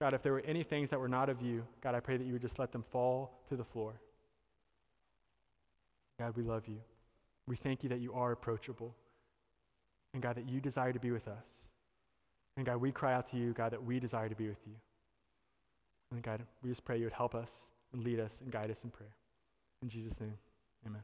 God, 0.00 0.14
if 0.14 0.22
there 0.22 0.32
were 0.32 0.44
any 0.46 0.62
things 0.62 0.88
that 0.90 1.00
were 1.00 1.08
not 1.08 1.28
of 1.28 1.42
you, 1.42 1.64
God, 1.82 1.96
I 1.96 2.00
pray 2.00 2.16
that 2.16 2.24
you 2.24 2.32
would 2.32 2.42
just 2.42 2.60
let 2.60 2.70
them 2.70 2.84
fall 2.92 3.40
to 3.48 3.56
the 3.56 3.64
floor. 3.64 3.94
God, 6.20 6.36
we 6.36 6.44
love 6.44 6.68
you. 6.68 6.78
We 7.48 7.56
thank 7.56 7.82
you 7.82 7.88
that 7.88 7.98
you 7.98 8.12
are 8.14 8.30
approachable. 8.30 8.94
And 10.14 10.22
God, 10.22 10.36
that 10.36 10.48
you 10.48 10.60
desire 10.60 10.92
to 10.92 11.00
be 11.00 11.10
with 11.10 11.26
us. 11.26 11.48
And 12.56 12.66
God, 12.66 12.76
we 12.76 12.92
cry 12.92 13.14
out 13.14 13.28
to 13.28 13.36
you, 13.36 13.52
God, 13.52 13.72
that 13.72 13.82
we 13.82 13.98
desire 13.98 14.28
to 14.28 14.34
be 14.34 14.48
with 14.48 14.60
you. 14.66 14.74
And 16.12 16.22
God, 16.22 16.42
we 16.62 16.68
just 16.70 16.84
pray 16.84 16.98
you 16.98 17.04
would 17.04 17.12
help 17.12 17.34
us 17.34 17.70
and 17.92 18.04
lead 18.04 18.20
us 18.20 18.40
and 18.42 18.52
guide 18.52 18.70
us 18.70 18.84
in 18.84 18.90
prayer. 18.90 19.14
In 19.82 19.88
Jesus' 19.88 20.20
name, 20.20 20.34
amen. 20.86 21.02